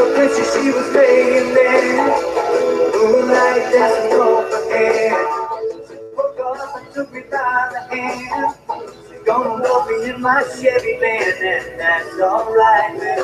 the 0.00 0.48
she 0.52 0.70
was. 0.70 0.90
Moonlight 2.94 3.64
dancing. 3.72 4.10
She 5.88 5.96
woke 6.16 6.40
up 6.40 6.76
and 6.76 6.86
took 6.92 7.08
me 7.12 7.20
by 7.30 7.68
the 7.72 7.80
hand. 7.94 8.54
Gonna 9.26 9.62
love 9.62 9.88
me 9.88 9.96
in 10.10 10.20
my 10.22 10.42
Chevy 10.42 10.98
van, 10.98 11.22
and 11.42 11.80
that's 11.80 12.20
alright 12.20 12.94
with 12.94 13.18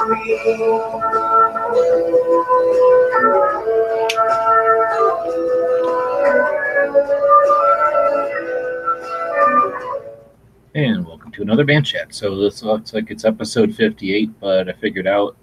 And 10.75 11.07
welcome 11.07 11.33
to 11.33 11.43
another 11.43 11.65
van 11.65 11.83
chat. 11.83 12.15
So 12.15 12.37
this 12.37 12.63
looks 12.63 12.93
like 12.93 13.11
it's 13.11 13.25
episode 13.25 13.75
58, 13.75 14.39
but 14.41 14.69
I 14.69 14.73
figured 14.73 15.07
out 15.07 15.37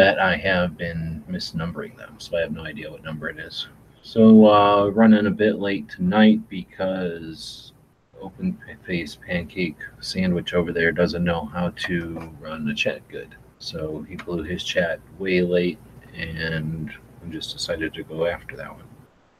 that 0.00 0.18
I 0.18 0.34
have 0.34 0.78
been 0.78 1.22
misnumbering 1.28 1.94
them, 1.98 2.14
so 2.16 2.38
I 2.38 2.40
have 2.40 2.52
no 2.52 2.64
idea 2.64 2.90
what 2.90 3.04
number 3.04 3.28
it 3.28 3.38
is. 3.38 3.68
So 4.00 4.46
uh, 4.46 4.86
running 4.86 5.26
a 5.26 5.30
bit 5.30 5.58
late 5.58 5.90
tonight 5.90 6.40
because 6.48 7.74
open 8.18 8.58
face 8.86 9.18
pancake 9.26 9.76
sandwich 10.00 10.54
over 10.54 10.72
there 10.72 10.90
doesn't 10.90 11.22
know 11.22 11.44
how 11.44 11.74
to 11.88 12.32
run 12.40 12.64
the 12.64 12.72
chat 12.72 13.06
good. 13.08 13.34
So 13.58 14.06
he 14.08 14.16
blew 14.16 14.42
his 14.42 14.64
chat 14.64 15.00
way 15.18 15.42
late, 15.42 15.78
and 16.16 16.90
I 17.22 17.28
just 17.28 17.52
decided 17.52 17.92
to 17.92 18.02
go 18.02 18.24
after 18.24 18.56
that 18.56 18.72
one. 18.72 18.86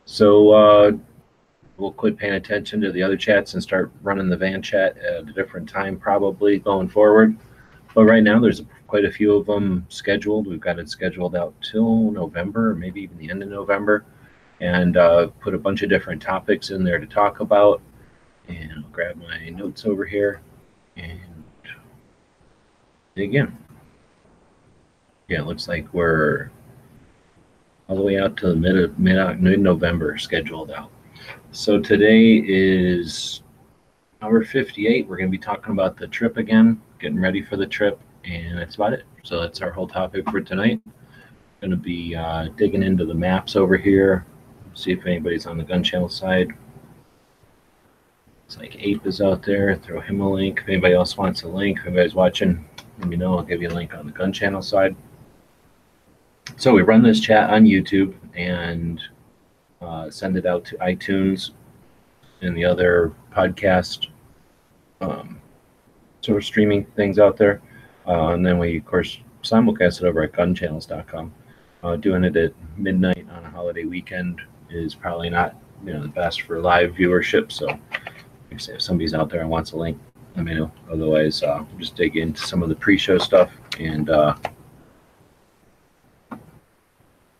So 0.04 0.50
uh, 0.50 0.92
we'll 1.78 1.92
quit 1.92 2.18
paying 2.18 2.34
attention 2.34 2.82
to 2.82 2.92
the 2.92 3.02
other 3.02 3.16
chats 3.16 3.54
and 3.54 3.62
start 3.62 3.90
running 4.02 4.28
the 4.28 4.36
van 4.36 4.60
chat 4.60 4.98
at 4.98 5.26
a 5.26 5.32
different 5.32 5.70
time, 5.70 5.98
probably 5.98 6.58
going 6.58 6.90
forward. 6.90 7.34
But 7.94 8.04
right 8.04 8.22
now, 8.22 8.38
there's 8.38 8.62
quite 8.90 9.04
a 9.04 9.12
few 9.12 9.36
of 9.36 9.46
them 9.46 9.86
scheduled. 9.88 10.48
We've 10.48 10.58
got 10.58 10.80
it 10.80 10.90
scheduled 10.90 11.36
out 11.36 11.54
till 11.62 12.10
November, 12.10 12.74
maybe 12.74 13.02
even 13.02 13.18
the 13.18 13.30
end 13.30 13.40
of 13.40 13.48
November, 13.48 14.04
and 14.60 14.96
uh, 14.96 15.28
put 15.38 15.54
a 15.54 15.58
bunch 15.58 15.82
of 15.82 15.88
different 15.88 16.20
topics 16.20 16.70
in 16.70 16.82
there 16.82 16.98
to 16.98 17.06
talk 17.06 17.38
about. 17.38 17.80
And 18.48 18.72
I'll 18.78 18.90
grab 18.90 19.16
my 19.16 19.48
notes 19.50 19.86
over 19.86 20.04
here 20.04 20.40
and 20.96 21.20
dig 23.14 23.36
in. 23.36 23.56
Yeah, 25.28 25.42
it 25.42 25.46
looks 25.46 25.68
like 25.68 25.94
we're 25.94 26.50
all 27.86 27.94
the 27.94 28.02
way 28.02 28.18
out 28.18 28.36
to 28.38 28.48
the 28.48 28.56
mid 28.56 28.98
mid 28.98 29.40
mid 29.40 29.60
November 29.60 30.18
scheduled 30.18 30.72
out. 30.72 30.90
So 31.52 31.78
today 31.78 32.42
is 32.44 33.42
hour 34.20 34.42
58. 34.42 35.06
We're 35.06 35.16
going 35.16 35.28
to 35.28 35.38
be 35.38 35.38
talking 35.38 35.70
about 35.74 35.96
the 35.96 36.08
trip 36.08 36.38
again, 36.38 36.82
getting 36.98 37.20
ready 37.20 37.40
for 37.40 37.56
the 37.56 37.68
trip, 37.68 38.00
and 38.24 38.58
that's 38.58 38.74
about 38.74 38.92
it. 38.92 39.04
So 39.22 39.40
that's 39.40 39.60
our 39.60 39.70
whole 39.70 39.88
topic 39.88 40.28
for 40.30 40.40
tonight. 40.40 40.80
Going 41.60 41.70
to 41.70 41.76
be 41.76 42.14
uh, 42.14 42.48
digging 42.56 42.82
into 42.82 43.04
the 43.04 43.14
maps 43.14 43.56
over 43.56 43.76
here, 43.76 44.24
see 44.74 44.92
if 44.92 45.04
anybody's 45.06 45.46
on 45.46 45.58
the 45.58 45.64
gun 45.64 45.82
channel 45.82 46.08
side. 46.08 46.52
It's 48.46 48.56
like 48.56 48.82
Ape 48.84 49.06
is 49.06 49.20
out 49.20 49.44
there. 49.44 49.76
Throw 49.76 50.00
him 50.00 50.20
a 50.20 50.28
link. 50.28 50.60
If 50.62 50.68
anybody 50.68 50.94
else 50.94 51.16
wants 51.16 51.42
a 51.42 51.48
link, 51.48 51.78
if 51.78 51.86
anybody's 51.86 52.14
watching, 52.14 52.64
let 52.98 53.08
me 53.08 53.16
know. 53.16 53.36
I'll 53.36 53.44
give 53.44 53.62
you 53.62 53.68
a 53.68 53.70
link 53.70 53.94
on 53.94 54.06
the 54.06 54.12
gun 54.12 54.32
channel 54.32 54.62
side. 54.62 54.96
So 56.56 56.72
we 56.72 56.82
run 56.82 57.02
this 57.02 57.20
chat 57.20 57.50
on 57.50 57.64
YouTube 57.64 58.14
and 58.34 59.00
uh, 59.80 60.10
send 60.10 60.36
it 60.36 60.46
out 60.46 60.64
to 60.66 60.76
iTunes 60.78 61.52
and 62.42 62.56
the 62.56 62.64
other 62.64 63.12
podcast 63.32 64.08
um, 65.00 65.40
sort 66.22 66.38
of 66.38 66.44
streaming 66.44 66.84
things 66.96 67.18
out 67.18 67.36
there. 67.36 67.62
Uh, 68.10 68.32
and 68.32 68.44
then 68.44 68.58
we, 68.58 68.78
of 68.78 68.84
course, 68.84 69.18
simulcast 69.44 70.02
it 70.02 70.06
over 70.06 70.24
at 70.24 70.32
gunchannels.com. 70.32 71.32
Uh, 71.84 71.96
doing 71.96 72.24
it 72.24 72.36
at 72.36 72.52
midnight 72.76 73.24
on 73.30 73.44
a 73.44 73.50
holiday 73.50 73.84
weekend 73.84 74.40
is 74.68 74.94
probably 74.94 75.30
not 75.30 75.56
you 75.84 75.92
know 75.92 76.02
the 76.02 76.08
best 76.08 76.42
for 76.42 76.60
live 76.60 76.92
viewership. 76.92 77.52
So, 77.52 77.78
if 78.50 78.82
somebody's 78.82 79.14
out 79.14 79.30
there 79.30 79.42
and 79.42 79.48
wants 79.48 79.72
a 79.72 79.76
link, 79.76 79.96
let 80.34 80.44
me 80.44 80.54
know. 80.54 80.72
Otherwise, 80.90 81.44
uh, 81.44 81.64
just 81.78 81.94
dig 81.94 82.16
into 82.16 82.42
some 82.42 82.64
of 82.64 82.68
the 82.68 82.74
pre-show 82.74 83.16
stuff 83.18 83.52
and 83.78 84.10
uh, 84.10 84.34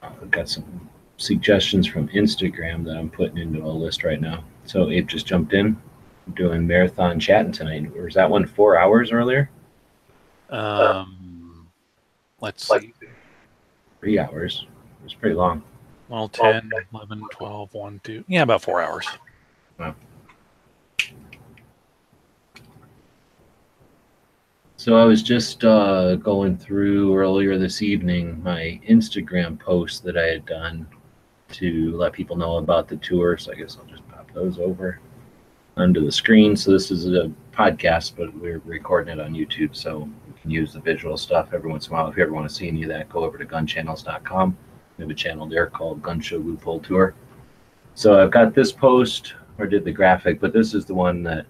I've 0.02 0.31
got 0.31 0.48
some 0.48 0.88
suggestions 1.16 1.87
from 1.87 2.08
Instagram 2.08 2.84
that 2.84 2.97
I'm 2.97 3.10
putting 3.10 3.38
into 3.38 3.64
a 3.64 3.69
list 3.69 4.04
right 4.04 4.20
now. 4.20 4.44
So 4.64 4.88
Abe 4.88 5.08
just 5.08 5.26
jumped 5.26 5.52
in, 5.52 5.76
doing 6.34 6.66
marathon 6.66 7.19
chatting 7.19 7.52
tonight. 7.52 7.92
Was 7.94 8.14
that 8.14 8.31
one 8.31 8.47
four 8.47 8.78
hours 8.78 9.10
earlier? 9.10 9.50
Um, 10.50 11.69
let's 12.41 12.66
see. 12.66 12.93
Three 14.00 14.19
hours. 14.19 14.66
It 15.00 15.05
was 15.05 15.15
pretty 15.15 15.37
long. 15.37 15.62
Well, 16.09 16.28
10, 16.28 16.71
11, 16.93 17.22
12, 17.31 17.72
1, 17.72 18.00
2. 18.03 18.25
Yeah, 18.27 18.43
about 18.43 18.62
four 18.62 18.83
hours. 18.83 19.06
Wow. 19.78 19.94
So 24.77 24.97
I 24.97 25.05
was 25.05 25.22
just 25.22 25.62
uh, 25.62 26.16
going 26.16 26.56
through 26.56 27.15
earlier 27.15 27.59
this 27.59 27.82
evening 27.82 28.43
my 28.43 28.81
Instagram 28.88 29.59
post 29.59 30.03
that 30.05 30.17
I 30.17 30.25
had 30.25 30.47
done 30.47 30.87
to 31.53 31.97
let 31.97 32.12
people 32.12 32.34
know 32.34 32.56
about 32.56 32.88
the 32.88 32.97
tour. 32.97 33.37
So 33.37 33.53
I 33.53 33.56
guess 33.56 33.77
I'll 33.78 33.84
just 33.84 34.09
pop 34.09 34.31
those 34.32 34.59
over 34.59 34.99
onto 35.77 36.05
the 36.05 36.11
screen. 36.11 36.56
So 36.56 36.72
this 36.72 36.91
is 36.91 37.06
a 37.06 37.31
podcast, 37.53 38.15
but 38.17 38.34
we're 38.34 38.62
recording 38.65 39.19
it 39.19 39.21
on 39.21 39.34
YouTube, 39.34 39.77
so 39.77 40.09
we 40.27 40.29
can 40.40 40.50
use 40.50 40.72
the 40.72 40.80
visual 40.80 41.16
stuff 41.16 41.50
every 41.52 41.70
once 41.70 41.86
in 41.86 41.92
a 41.92 41.96
while. 41.96 42.08
If 42.08 42.16
you 42.16 42.22
ever 42.22 42.32
want 42.32 42.48
to 42.48 42.54
see 42.54 42.68
any 42.68 42.82
of 42.82 42.88
that, 42.88 43.08
go 43.08 43.24
over 43.24 43.38
to 43.38 43.44
gunchannels.com. 43.44 44.56
We 44.96 45.02
have 45.02 45.10
a 45.10 45.14
channel 45.14 45.46
there 45.46 45.66
called 45.66 46.02
Gun 46.02 46.20
Show 46.20 46.38
Loophole 46.38 46.80
Tour. 46.80 47.14
So 47.94 48.22
I've 48.22 48.30
got 48.30 48.54
this 48.54 48.72
post, 48.72 49.34
or 49.58 49.66
did 49.66 49.84
the 49.84 49.92
graphic, 49.92 50.40
but 50.40 50.52
this 50.52 50.74
is 50.74 50.86
the 50.86 50.94
one 50.94 51.22
that 51.24 51.46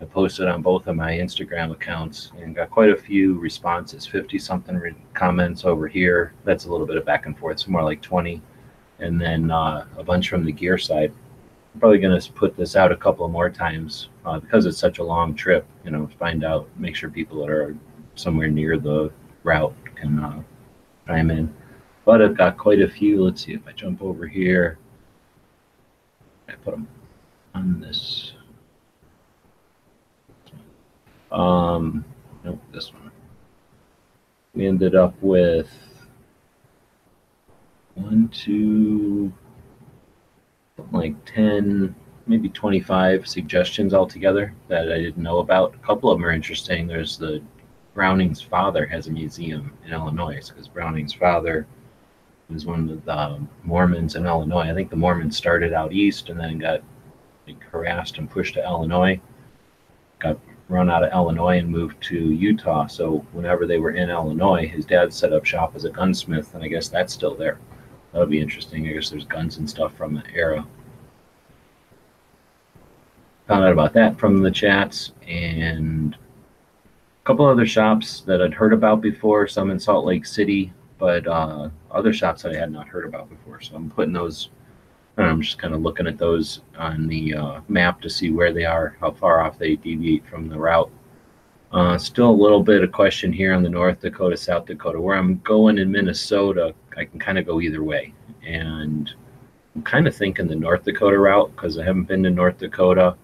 I 0.00 0.04
posted 0.06 0.48
on 0.48 0.62
both 0.62 0.86
of 0.86 0.96
my 0.96 1.12
Instagram 1.12 1.70
accounts 1.70 2.32
and 2.40 2.54
got 2.54 2.70
quite 2.70 2.90
a 2.90 2.96
few 2.96 3.38
responses 3.38 4.06
50 4.06 4.38
something 4.38 4.76
re- 4.76 4.94
comments 5.14 5.64
over 5.64 5.86
here. 5.86 6.34
That's 6.44 6.64
a 6.64 6.70
little 6.70 6.86
bit 6.86 6.96
of 6.96 7.04
back 7.04 7.26
and 7.26 7.38
forth, 7.38 7.54
it's 7.54 7.68
more 7.68 7.84
like 7.84 8.02
20. 8.02 8.42
And 8.98 9.20
then 9.20 9.50
uh, 9.50 9.86
a 9.96 10.02
bunch 10.02 10.28
from 10.28 10.44
the 10.44 10.52
gear 10.52 10.78
side. 10.78 11.12
I'm 11.74 11.80
probably 11.80 11.98
going 11.98 12.20
to 12.20 12.32
put 12.32 12.56
this 12.56 12.76
out 12.76 12.92
a 12.92 12.96
couple 12.96 13.26
more 13.28 13.50
times 13.50 14.08
uh, 14.24 14.38
because 14.38 14.66
it's 14.66 14.78
such 14.78 14.98
a 14.98 15.04
long 15.04 15.34
trip. 15.34 15.66
You 15.84 15.90
know, 15.90 16.08
find 16.18 16.44
out, 16.44 16.68
make 16.76 16.94
sure 16.94 17.10
people 17.10 17.40
that 17.40 17.50
are 17.50 17.76
somewhere 18.14 18.48
near 18.48 18.78
the 18.78 19.10
route 19.42 19.74
can 19.94 20.18
uh, 20.18 20.42
chime 21.06 21.30
in. 21.30 21.54
But 22.04 22.22
I've 22.22 22.36
got 22.36 22.58
quite 22.58 22.80
a 22.80 22.88
few. 22.88 23.24
Let's 23.24 23.44
see 23.44 23.54
if 23.54 23.66
I 23.66 23.72
jump 23.72 24.02
over 24.02 24.26
here. 24.26 24.78
I 26.48 26.52
put 26.52 26.72
them 26.72 26.88
on 27.54 27.80
this. 27.80 28.34
Um, 31.32 32.04
nope, 32.44 32.60
this 32.72 32.92
one. 32.92 33.10
We 34.54 34.66
ended 34.66 34.94
up 34.94 35.14
with 35.20 35.70
one, 37.94 38.28
two, 38.28 39.32
like 40.92 41.14
10, 41.24 41.94
maybe 42.26 42.48
25 42.48 43.26
suggestions 43.26 43.94
altogether 43.94 44.54
that 44.68 44.92
I 44.92 44.98
didn't 44.98 45.22
know 45.22 45.38
about. 45.38 45.74
A 45.74 45.78
couple 45.78 46.10
of 46.10 46.18
them 46.18 46.24
are 46.26 46.30
interesting. 46.30 46.86
There's 46.86 47.16
the 47.16 47.42
Browning's 47.94 48.40
father 48.40 48.86
has 48.86 49.06
a 49.06 49.12
museum 49.12 49.72
in 49.86 49.92
Illinois 49.92 50.48
because 50.48 50.68
Browning's 50.68 51.14
father 51.14 51.66
was 52.50 52.66
one 52.66 52.90
of 52.90 53.04
the 53.04 53.46
Mormons 53.62 54.16
in 54.16 54.26
Illinois. 54.26 54.70
I 54.70 54.74
think 54.74 54.90
the 54.90 54.96
Mormons 54.96 55.36
started 55.36 55.72
out 55.72 55.92
east 55.92 56.28
and 56.28 56.38
then 56.38 56.58
got 56.58 56.82
harassed 57.60 58.18
and 58.18 58.30
pushed 58.30 58.54
to 58.54 58.64
Illinois. 58.64 59.20
Got 60.18 60.38
run 60.68 60.90
out 60.90 61.04
of 61.04 61.12
Illinois 61.12 61.58
and 61.58 61.68
moved 61.68 62.02
to 62.02 62.16
Utah. 62.16 62.86
So 62.86 63.18
whenever 63.32 63.66
they 63.66 63.78
were 63.78 63.92
in 63.92 64.10
Illinois, 64.10 64.66
his 64.66 64.84
dad 64.84 65.12
set 65.12 65.32
up 65.32 65.44
shop 65.44 65.76
as 65.76 65.84
a 65.84 65.90
gunsmith, 65.90 66.54
and 66.54 66.64
I 66.64 66.68
guess 66.68 66.88
that's 66.88 67.12
still 67.12 67.34
there. 67.34 67.58
That 68.12 68.20
would 68.20 68.30
be 68.30 68.40
interesting. 68.40 68.88
I 68.88 68.92
guess 68.92 69.10
there's 69.10 69.24
guns 69.24 69.58
and 69.58 69.68
stuff 69.68 69.94
from 69.94 70.14
the 70.14 70.22
era. 70.34 70.66
Found 73.46 73.64
out 73.64 73.72
about 73.72 73.92
that 73.92 74.18
from 74.18 74.40
the 74.40 74.50
chats 74.50 75.12
and 75.26 76.16
couple 77.24 77.46
other 77.46 77.66
shops 77.66 78.20
that 78.22 78.42
I'd 78.42 78.54
heard 78.54 78.74
about 78.74 79.00
before, 79.00 79.48
some 79.48 79.70
in 79.70 79.80
Salt 79.80 80.04
Lake 80.04 80.26
City, 80.26 80.72
but 80.98 81.26
uh, 81.26 81.70
other 81.90 82.12
shops 82.12 82.42
that 82.42 82.54
I 82.54 82.58
had 82.58 82.70
not 82.70 82.86
heard 82.86 83.06
about 83.06 83.30
before. 83.30 83.60
So 83.62 83.74
I'm 83.74 83.90
putting 83.90 84.12
those, 84.12 84.50
I'm 85.16 85.40
just 85.40 85.58
kind 85.58 85.74
of 85.74 85.80
looking 85.80 86.06
at 86.06 86.18
those 86.18 86.60
on 86.78 87.06
the 87.08 87.34
uh, 87.34 87.60
map 87.68 88.02
to 88.02 88.10
see 88.10 88.30
where 88.30 88.52
they 88.52 88.66
are, 88.66 88.96
how 89.00 89.10
far 89.12 89.40
off 89.40 89.58
they 89.58 89.76
deviate 89.76 90.26
from 90.26 90.48
the 90.48 90.58
route. 90.58 90.90
Uh, 91.72 91.98
still 91.98 92.30
a 92.30 92.42
little 92.42 92.62
bit 92.62 92.84
of 92.84 92.92
question 92.92 93.32
here 93.32 93.52
on 93.52 93.62
the 93.62 93.68
North 93.68 94.00
Dakota, 94.00 94.36
South 94.36 94.66
Dakota. 94.66 95.00
Where 95.00 95.16
I'm 95.16 95.40
going 95.40 95.78
in 95.78 95.90
Minnesota, 95.90 96.74
I 96.96 97.04
can 97.04 97.18
kind 97.18 97.38
of 97.38 97.46
go 97.46 97.60
either 97.60 97.82
way. 97.82 98.14
And 98.46 99.12
I'm 99.74 99.82
kind 99.82 100.06
of 100.06 100.14
thinking 100.14 100.46
the 100.46 100.54
North 100.54 100.84
Dakota 100.84 101.18
route 101.18 101.50
because 101.56 101.78
I 101.78 101.84
haven't 101.84 102.04
been 102.04 102.22
to 102.22 102.30
North 102.30 102.58
Dakota. 102.58 103.16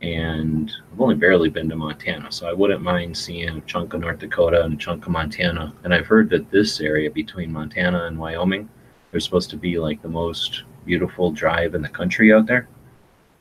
And 0.00 0.72
I've 0.92 1.00
only 1.00 1.14
barely 1.14 1.50
been 1.50 1.68
to 1.68 1.76
Montana, 1.76 2.32
so 2.32 2.48
I 2.48 2.52
wouldn't 2.52 2.82
mind 2.82 3.16
seeing 3.16 3.48
a 3.48 3.60
chunk 3.62 3.92
of 3.92 4.00
North 4.00 4.18
Dakota 4.18 4.64
and 4.64 4.74
a 4.74 4.76
chunk 4.76 5.04
of 5.04 5.12
Montana. 5.12 5.74
And 5.84 5.92
I've 5.92 6.06
heard 6.06 6.30
that 6.30 6.50
this 6.50 6.80
area 6.80 7.10
between 7.10 7.52
Montana 7.52 8.04
and 8.04 8.18
Wyoming, 8.18 8.68
there's 9.10 9.24
supposed 9.24 9.50
to 9.50 9.56
be 9.56 9.78
like 9.78 10.00
the 10.00 10.08
most 10.08 10.64
beautiful 10.86 11.30
drive 11.30 11.74
in 11.74 11.82
the 11.82 11.88
country 11.88 12.32
out 12.32 12.46
there. 12.46 12.68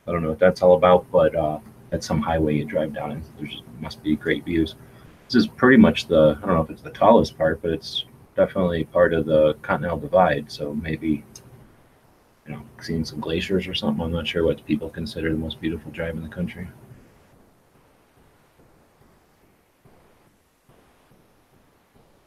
I 0.05 0.11
don't 0.11 0.21
know 0.21 0.29
what 0.29 0.39
that's 0.39 0.61
all 0.61 0.73
about, 0.75 1.09
but 1.11 1.33
uh, 1.35 1.59
that's 1.89 2.05
some 2.05 2.21
highway 2.21 2.55
you 2.55 2.65
drive 2.65 2.93
down 2.93 3.11
and 3.11 3.23
there's 3.37 3.63
must 3.79 4.03
be 4.03 4.15
great 4.15 4.43
views. 4.43 4.75
This 5.27 5.35
is 5.35 5.47
pretty 5.47 5.77
much 5.77 6.07
the 6.07 6.37
I 6.41 6.45
don't 6.45 6.55
know 6.55 6.61
if 6.61 6.69
it's 6.69 6.81
the 6.81 6.89
tallest 6.89 7.37
part, 7.37 7.61
but 7.61 7.71
it's 7.71 8.05
definitely 8.35 8.83
part 8.85 9.13
of 9.13 9.25
the 9.25 9.53
Continental 9.61 9.99
Divide. 9.99 10.51
So 10.51 10.73
maybe 10.73 11.23
you 12.49 12.55
know, 12.55 12.63
seeing 12.81 13.05
some 13.05 13.19
glaciers 13.19 13.67
or 13.67 13.75
something. 13.75 14.03
I'm 14.03 14.11
not 14.11 14.27
sure 14.27 14.43
what 14.43 14.65
people 14.65 14.89
consider 14.89 15.31
the 15.31 15.37
most 15.37 15.61
beautiful 15.61 15.91
drive 15.91 16.15
in 16.15 16.23
the 16.23 16.29
country. 16.29 16.67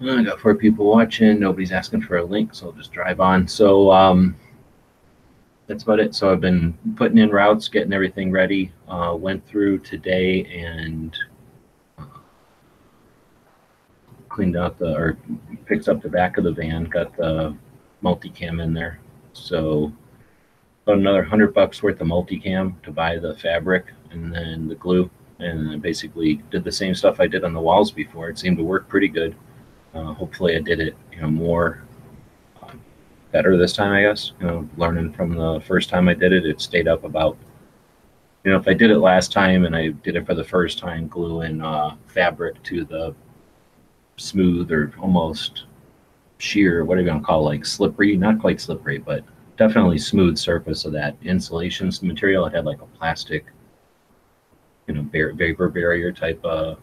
I 0.00 0.22
got 0.22 0.40
four 0.40 0.54
people 0.54 0.86
watching. 0.86 1.40
Nobody's 1.40 1.72
asking 1.72 2.02
for 2.02 2.18
a 2.18 2.24
link, 2.24 2.54
so 2.54 2.66
I'll 2.66 2.72
just 2.72 2.92
drive 2.92 3.20
on. 3.20 3.46
So 3.48 3.90
um, 3.90 4.36
that's 5.66 5.82
about 5.82 6.00
it. 6.00 6.14
So 6.14 6.30
I've 6.30 6.40
been 6.40 6.76
putting 6.96 7.18
in 7.18 7.30
routes, 7.30 7.68
getting 7.68 7.92
everything 7.92 8.30
ready. 8.30 8.72
Uh, 8.88 9.16
went 9.18 9.46
through 9.46 9.78
today 9.80 10.44
and 10.44 11.16
uh, 11.98 12.04
cleaned 14.28 14.56
out 14.56 14.78
the 14.78 14.94
or 14.94 15.18
fixed 15.66 15.88
up 15.88 16.00
the 16.00 16.08
back 16.08 16.36
of 16.36 16.44
the 16.44 16.52
van. 16.52 16.84
Got 16.84 17.16
the 17.16 17.56
multicam 18.02 18.62
in 18.62 18.72
there. 18.72 19.00
So 19.32 19.92
about 20.84 20.98
another 20.98 21.22
hundred 21.22 21.54
bucks 21.54 21.82
worth 21.82 22.00
of 22.00 22.06
multicam 22.06 22.80
to 22.82 22.90
buy 22.90 23.18
the 23.18 23.34
fabric 23.36 23.86
and 24.10 24.34
then 24.34 24.68
the 24.68 24.74
glue. 24.74 25.08
And 25.38 25.70
I 25.70 25.76
basically 25.76 26.36
did 26.50 26.64
the 26.64 26.72
same 26.72 26.94
stuff 26.94 27.20
I 27.20 27.26
did 27.26 27.44
on 27.44 27.52
the 27.52 27.60
walls 27.60 27.90
before. 27.90 28.28
It 28.28 28.38
seemed 28.38 28.58
to 28.58 28.64
work 28.64 28.88
pretty 28.88 29.08
good. 29.08 29.34
Uh, 29.94 30.12
hopefully, 30.14 30.56
I 30.56 30.60
did 30.60 30.80
it, 30.80 30.96
you 31.12 31.20
know, 31.20 31.30
more 31.30 31.82
uh, 32.62 32.72
better 33.30 33.56
this 33.56 33.72
time. 33.72 33.92
I 33.92 34.02
guess, 34.02 34.32
you 34.40 34.46
know, 34.46 34.68
learning 34.76 35.12
from 35.12 35.34
the 35.34 35.60
first 35.66 35.88
time 35.88 36.08
I 36.08 36.14
did 36.14 36.32
it, 36.32 36.46
it 36.46 36.60
stayed 36.60 36.88
up 36.88 37.04
about. 37.04 37.36
You 38.44 38.50
know, 38.50 38.58
if 38.58 38.66
I 38.66 38.74
did 38.74 38.90
it 38.90 38.98
last 38.98 39.30
time 39.30 39.66
and 39.66 39.76
I 39.76 39.88
did 39.88 40.16
it 40.16 40.26
for 40.26 40.34
the 40.34 40.42
first 40.42 40.78
time, 40.78 41.06
gluing 41.06 41.62
uh, 41.62 41.94
fabric 42.08 42.60
to 42.64 42.84
the 42.84 43.14
smooth 44.16 44.72
or 44.72 44.92
almost 45.00 45.66
sheer, 46.38 46.84
what 46.84 46.98
are 46.98 47.02
you 47.02 47.06
gonna 47.06 47.22
call 47.22 47.42
it, 47.42 47.50
like 47.50 47.66
slippery? 47.66 48.16
Not 48.16 48.40
quite 48.40 48.60
slippery, 48.60 48.98
but 48.98 49.24
definitely 49.56 49.98
smooth 49.98 50.38
surface 50.38 50.84
of 50.84 50.92
that 50.92 51.16
insulation 51.22 51.90
material. 52.02 52.46
It 52.46 52.54
had 52.54 52.64
like 52.64 52.80
a 52.80 52.86
plastic, 52.86 53.46
you 54.86 54.94
know, 54.94 55.02
bar- 55.02 55.32
vapor 55.32 55.68
barrier 55.68 56.12
type. 56.12 56.44
Uh, 56.44 56.74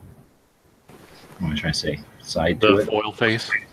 what 1.40 1.48
am 1.48 1.54
I 1.54 1.56
trying 1.56 1.74
to 1.74 1.80
say? 1.80 2.00
Side 2.22 2.62
to 2.62 2.68
The 2.68 2.78
it. 2.78 2.86
foil 2.88 3.12
face. 3.12 3.50
It 3.50 3.64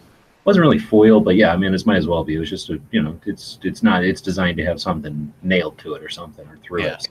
wasn't 0.44 0.62
really 0.62 0.78
foil, 0.78 1.20
but 1.20 1.34
yeah, 1.36 1.52
I 1.52 1.56
mean, 1.56 1.74
it 1.74 1.86
might 1.86 1.96
as 1.96 2.06
well 2.06 2.22
be. 2.24 2.36
It 2.36 2.38
was 2.38 2.48
just 2.50 2.70
a, 2.70 2.80
you 2.92 3.02
know, 3.02 3.18
it's 3.26 3.58
it's 3.62 3.82
not. 3.82 4.04
It's 4.04 4.20
designed 4.20 4.56
to 4.58 4.64
have 4.64 4.80
something 4.80 5.32
nailed 5.42 5.76
to 5.78 5.94
it 5.94 6.02
or 6.02 6.08
something 6.08 6.46
or 6.46 6.56
through 6.58 6.82
Yeah. 6.84 6.94
it. 6.94 7.08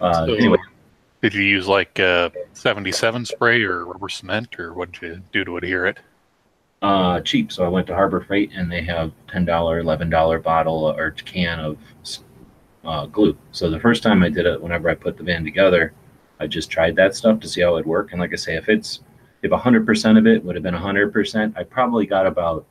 Uh, 0.00 0.26
So- 0.26 0.34
anyway, 0.34 0.58
Did 1.20 1.34
you 1.34 1.42
use 1.42 1.68
like 1.68 2.00
uh, 2.00 2.30
77 2.52 3.26
spray 3.26 3.62
or 3.62 3.84
rubber 3.84 4.08
cement 4.08 4.58
or 4.58 4.72
what 4.74 4.90
did 4.92 5.02
you 5.02 5.22
do 5.32 5.44
to 5.44 5.56
adhere 5.56 5.86
it? 5.86 5.98
Uh, 6.82 7.20
cheap. 7.20 7.52
So 7.52 7.64
I 7.64 7.68
went 7.68 7.86
to 7.86 7.94
Harbor 7.94 8.20
Freight 8.20 8.50
and 8.54 8.70
they 8.70 8.82
have 8.82 9.12
ten 9.28 9.44
dollar, 9.44 9.78
eleven 9.78 10.10
dollar 10.10 10.38
bottle 10.38 10.84
or 10.90 11.12
can 11.12 11.58
of 11.60 11.78
uh, 12.84 13.06
glue. 13.06 13.36
So 13.52 13.70
the 13.70 13.80
first 13.80 14.02
time 14.02 14.22
I 14.22 14.28
did 14.28 14.46
it, 14.46 14.60
whenever 14.60 14.90
I 14.90 14.94
put 14.94 15.16
the 15.16 15.22
van 15.22 15.44
together, 15.44 15.92
I 16.40 16.48
just 16.48 16.70
tried 16.70 16.96
that 16.96 17.14
stuff 17.14 17.40
to 17.40 17.48
see 17.48 17.60
how 17.62 17.76
it 17.76 17.86
worked. 17.86 18.12
And 18.12 18.20
like 18.20 18.32
I 18.32 18.36
say, 18.36 18.56
if 18.56 18.68
it's 18.68 19.00
if 19.42 19.52
hundred 19.52 19.86
percent 19.86 20.18
of 20.18 20.26
it 20.26 20.44
would 20.44 20.56
have 20.56 20.64
been 20.64 20.74
hundred 20.74 21.12
percent, 21.12 21.56
I 21.56 21.62
probably 21.62 22.06
got 22.06 22.26
about 22.26 22.66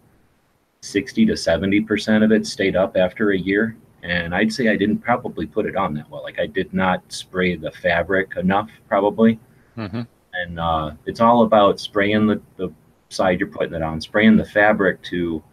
sixty 0.82 1.26
to 1.28 1.38
seventy 1.38 1.82
percent 1.82 2.24
of 2.24 2.32
it 2.32 2.46
stayed 2.46 2.76
up 2.76 2.98
after 2.98 3.32
a 3.32 3.38
year. 3.38 3.78
And 4.04 4.34
I'd 4.34 4.52
say 4.52 4.68
I 4.68 4.76
didn't 4.76 4.98
probably 4.98 5.46
put 5.46 5.68
it 5.68 5.76
on 5.76 5.94
that 5.94 6.10
well. 6.10 6.24
Like 6.24 6.40
I 6.40 6.48
did 6.48 6.74
not 6.74 7.04
spray 7.10 7.56
the 7.56 7.72
fabric 7.72 8.36
enough, 8.38 8.70
probably 8.88 9.40
Mm-hmm. 9.78 10.02
and 10.34 10.60
uh, 10.60 10.92
it's 11.06 11.22
all 11.22 11.44
about 11.44 11.80
spraying 11.80 12.28
the, 12.28 12.42
the 12.58 12.74
side 13.12 13.40
you're 13.40 13.50
putting 13.50 13.74
it 13.74 13.82
on, 13.82 14.02
spraying 14.02 14.38
the 14.38 14.46
fabric 14.46 15.02
to 15.04 15.44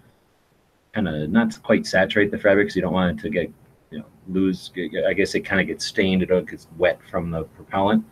kind 0.93 1.09
of 1.09 1.31
not 1.31 1.61
quite 1.63 1.87
saturate 1.87 2.31
the 2.31 2.39
fabric 2.39 2.67
because 2.67 2.77
you 2.77 2.83
don't 2.83 2.93
want 2.93 3.19
it 3.19 3.23
to 3.23 3.31
get, 3.31 3.51
you 3.91 3.99
know, 3.99 4.07
lose. 4.29 4.71
I 5.07 5.13
guess 5.13 5.35
it 5.35 5.41
kind 5.41 5.61
of 5.61 5.67
gets 5.67 5.87
stained, 5.87 6.23
it 6.23 6.29
gets 6.47 6.69
wet 6.77 7.01
from 7.11 7.31
the 7.31 7.45
propellant, 7.45 8.05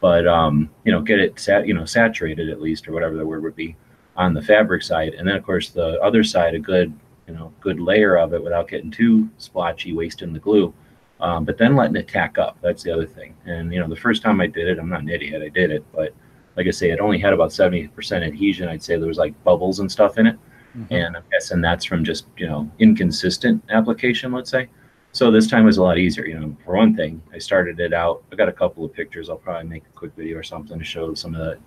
but 0.00 0.26
um, 0.26 0.70
you 0.84 0.92
know, 0.92 1.00
get 1.00 1.20
it 1.20 1.38
sat, 1.38 1.66
you 1.66 1.74
know, 1.74 1.84
saturated 1.84 2.48
at 2.48 2.60
least 2.60 2.88
or 2.88 2.92
whatever 2.92 3.16
the 3.16 3.26
word 3.26 3.42
would 3.42 3.56
be 3.56 3.76
on 4.16 4.34
the 4.34 4.42
fabric 4.42 4.82
side, 4.82 5.14
and 5.14 5.26
then 5.26 5.36
of 5.36 5.44
course 5.44 5.70
the 5.70 6.00
other 6.00 6.24
side, 6.24 6.54
a 6.54 6.58
good, 6.58 6.92
you 7.26 7.34
know, 7.34 7.52
good 7.60 7.80
layer 7.80 8.16
of 8.16 8.34
it 8.34 8.42
without 8.42 8.68
getting 8.68 8.90
too 8.90 9.28
splotchy, 9.38 9.92
wasting 9.92 10.32
the 10.32 10.38
glue. 10.38 10.74
Um, 11.20 11.44
but 11.44 11.56
then 11.56 11.76
letting 11.76 11.94
it 11.94 12.08
tack 12.08 12.36
up. 12.36 12.58
That's 12.62 12.82
the 12.82 12.90
other 12.90 13.06
thing. 13.06 13.36
And 13.46 13.72
you 13.72 13.78
know, 13.78 13.88
the 13.88 13.94
first 13.94 14.22
time 14.22 14.40
I 14.40 14.48
did 14.48 14.66
it, 14.66 14.78
I'm 14.80 14.88
not 14.88 15.02
an 15.02 15.08
idiot. 15.08 15.40
I 15.40 15.50
did 15.50 15.70
it, 15.70 15.84
but 15.92 16.12
like 16.56 16.66
I 16.66 16.70
say, 16.70 16.90
it 16.90 17.00
only 17.00 17.18
had 17.18 17.32
about 17.32 17.50
70% 17.50 18.26
adhesion. 18.26 18.68
I'd 18.68 18.82
say 18.82 18.96
there 18.96 19.08
was 19.08 19.18
like 19.18 19.42
bubbles 19.44 19.80
and 19.80 19.90
stuff 19.90 20.18
in 20.18 20.26
it. 20.26 20.38
Mm-hmm. 20.76 20.94
And 20.94 21.16
I'm 21.16 21.24
guessing 21.30 21.60
that's 21.60 21.84
from 21.84 22.04
just, 22.04 22.26
you 22.36 22.46
know, 22.46 22.70
inconsistent 22.78 23.62
application, 23.70 24.32
let's 24.32 24.50
say. 24.50 24.68
So 25.12 25.30
this 25.30 25.46
time 25.46 25.64
was 25.64 25.76
a 25.76 25.82
lot 25.82 25.98
easier. 25.98 26.26
You 26.26 26.40
know, 26.40 26.56
for 26.64 26.76
one 26.76 26.96
thing, 26.96 27.22
I 27.32 27.38
started 27.38 27.78
it 27.80 27.92
out. 27.92 28.22
I 28.32 28.36
got 28.36 28.48
a 28.48 28.52
couple 28.52 28.84
of 28.84 28.94
pictures. 28.94 29.28
I'll 29.28 29.36
probably 29.36 29.68
make 29.68 29.84
a 29.84 29.96
quick 29.96 30.12
video 30.16 30.38
or 30.38 30.42
something 30.42 30.78
to 30.78 30.84
show 30.84 31.12
some 31.14 31.34
of 31.34 31.44
the 31.44 31.58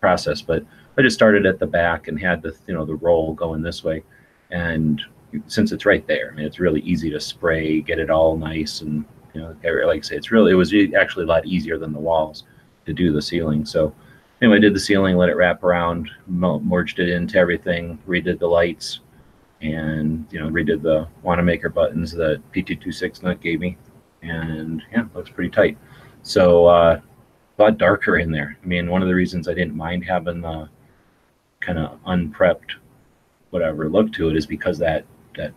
process. 0.00 0.42
But 0.42 0.64
I 0.96 1.02
just 1.02 1.14
started 1.14 1.46
at 1.46 1.58
the 1.58 1.66
back 1.66 2.06
and 2.08 2.20
had 2.20 2.42
the, 2.42 2.56
you 2.66 2.74
know, 2.74 2.84
the 2.84 2.94
roll 2.94 3.34
going 3.34 3.62
this 3.62 3.82
way. 3.82 4.04
And 4.50 5.02
since 5.46 5.72
it's 5.72 5.86
right 5.86 6.06
there, 6.06 6.30
I 6.30 6.36
mean, 6.36 6.46
it's 6.46 6.60
really 6.60 6.80
easy 6.82 7.10
to 7.10 7.18
spray, 7.18 7.80
get 7.80 7.98
it 7.98 8.10
all 8.10 8.36
nice. 8.36 8.82
And, 8.82 9.04
you 9.34 9.40
know, 9.40 9.56
like 9.86 9.98
I 9.98 10.00
say, 10.02 10.16
it's 10.16 10.30
really, 10.30 10.52
it 10.52 10.56
was 10.56 10.72
actually 10.96 11.24
a 11.24 11.28
lot 11.28 11.46
easier 11.46 11.78
than 11.78 11.92
the 11.92 11.98
walls 11.98 12.44
to 12.86 12.92
do 12.92 13.12
the 13.12 13.22
ceiling. 13.22 13.64
So, 13.64 13.94
anyway, 14.42 14.56
I 14.56 14.60
did 14.60 14.74
the 14.74 14.80
ceiling, 14.80 15.16
let 15.16 15.28
it 15.28 15.36
wrap 15.36 15.62
around, 15.62 16.10
merged 16.26 16.98
it 16.98 17.08
into 17.08 17.38
everything, 17.38 17.98
redid 18.06 18.40
the 18.40 18.46
lights, 18.46 19.00
and 19.62 20.26
you 20.30 20.40
know, 20.40 20.48
redid 20.48 20.82
the 20.82 21.06
Wanamaker 21.22 21.68
buttons 21.68 22.10
that 22.12 22.42
PT26 22.52 23.22
nut 23.22 23.40
gave 23.40 23.60
me, 23.60 23.78
and 24.22 24.82
yeah, 24.90 25.04
looks 25.14 25.30
pretty 25.30 25.50
tight. 25.50 25.78
So 26.22 26.66
uh, 26.66 27.00
a 27.58 27.62
lot 27.62 27.78
darker 27.78 28.18
in 28.18 28.32
there. 28.32 28.58
I 28.62 28.66
mean, 28.66 28.90
one 28.90 29.00
of 29.00 29.08
the 29.08 29.14
reasons 29.14 29.48
I 29.48 29.54
didn't 29.54 29.76
mind 29.76 30.04
having 30.04 30.40
the 30.40 30.68
kind 31.60 31.78
of 31.78 31.98
unprepped 32.06 32.74
whatever 33.50 33.88
look 33.88 34.12
to 34.14 34.28
it 34.28 34.36
is 34.36 34.46
because 34.46 34.78
that 34.78 35.04
that 35.36 35.52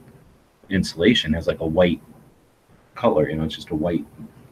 insulation 0.70 1.34
has 1.34 1.48
like 1.48 1.62
a 1.62 1.68
white 1.68 2.02
color. 2.94 3.28
You 3.28 3.38
know, 3.38 3.46
it's 3.46 3.56
just 3.56 3.72
a 3.72 3.76
white 3.76 4.06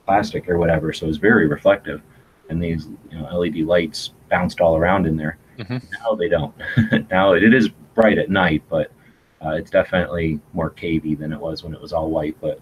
plastic 0.06 0.50
or 0.50 0.58
whatever, 0.58 0.92
so 0.92 1.08
it's 1.08 1.18
very 1.18 1.48
reflective. 1.48 2.02
And 2.50 2.62
these 2.62 2.88
you 3.12 3.20
know 3.20 3.38
LED 3.38 3.58
lights 3.58 4.12
bounced 4.34 4.60
all 4.62 4.76
around 4.76 5.06
in 5.06 5.16
there. 5.16 5.38
Mhm. 5.60 5.84
Now 6.02 6.16
they 6.16 6.28
don't. 6.28 6.56
now 7.12 7.34
it 7.34 7.54
is 7.54 7.70
bright 7.94 8.18
at 8.18 8.32
night, 8.32 8.64
but 8.68 8.92
uh, 9.46 9.52
it's 9.52 9.70
definitely 9.70 10.40
more 10.54 10.72
cavey 10.72 11.16
than 11.18 11.32
it 11.32 11.40
was 11.40 11.64
when 11.64 11.72
it 11.76 11.80
was 11.80 11.94
all 11.94 12.10
white. 12.10 12.36
But 12.42 12.60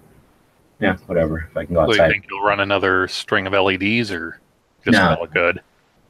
yeah, 0.81 0.97
whatever. 1.05 1.47
If 1.49 1.55
I 1.55 1.63
can 1.63 1.75
go 1.75 1.89
So 1.89 2.03
you 2.03 2.09
think 2.11 2.25
you'll 2.29 2.43
run 2.43 2.59
another 2.59 3.07
string 3.07 3.47
of 3.47 3.53
LEDs 3.53 4.11
or 4.11 4.41
just 4.83 4.97
call 4.97 5.23
it 5.23 5.31
good? 5.31 5.61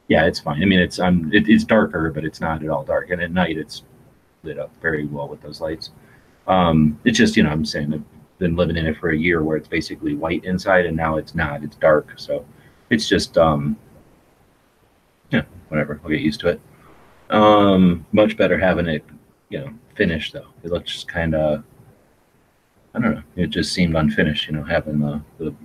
yeah, 0.08 0.26
it's 0.26 0.40
fine. 0.40 0.64
I 0.64 0.66
mean, 0.66 0.80
it's 0.80 0.98
um, 1.00 1.30
it, 1.32 1.48
it's 1.48 1.64
darker, 1.64 2.10
but 2.10 2.26
it's 2.26 2.42
not 2.42 2.64
at 2.64 2.70
all 2.70 2.84
dark. 2.84 3.12
And 3.12 3.22
at 3.22 3.32
night, 3.32 3.58
it's 3.58 3.84
lit 4.42 4.58
up 4.58 4.72
very 4.82 5.06
well 5.06 5.28
with 5.28 5.42
those 5.44 5.62
lights. 5.62 5.92
Um, 6.48 7.00
it's 7.06 7.20
just 7.20 7.38
you 7.38 7.44
know, 7.44 7.52
I'm 7.52 7.66
saying 7.66 7.94
I've 7.94 8.04
been 8.40 8.56
living 8.56 8.78
in 8.78 8.88
it 8.88 8.98
for 8.98 9.12
a 9.12 9.18
year 9.18 9.44
where 9.44 9.58
it's 9.58 9.68
basically 9.68 10.16
white 10.16 10.44
inside, 10.44 10.88
and 10.88 10.98
now 10.98 11.18
it's 11.18 11.36
not. 11.36 11.62
It's 11.64 11.76
dark. 11.76 12.14
So 12.16 12.44
it's 12.90 13.08
just 13.08 13.38
um, 13.38 13.78
whatever. 15.72 16.00
I'll 16.04 16.10
get 16.10 16.20
used 16.20 16.42
to 16.42 16.50
it. 16.50 16.62
Um, 17.30 18.06
much 18.12 18.36
better 18.36 18.60
having 18.60 18.88
it, 18.88 19.06
you 19.50 19.60
know, 19.60 19.74
finished 19.96 20.34
though. 20.34 20.48
It 20.64 20.72
looks 20.72 21.06
kind 21.06 21.34
of, 21.34 21.64
I 22.94 23.00
don't 23.00 23.16
know. 23.16 23.24
It 23.38 23.48
just 23.48 23.72
seemed 23.72 23.96
unfinished, 23.96 24.48
you 24.48 24.54
know, 24.54 24.64
having 24.64 25.00
the 25.00 25.22
the 25.38 25.56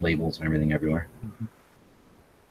labels 0.00 0.38
and 0.38 0.46
everything 0.46 0.72
everywhere. 0.72 1.08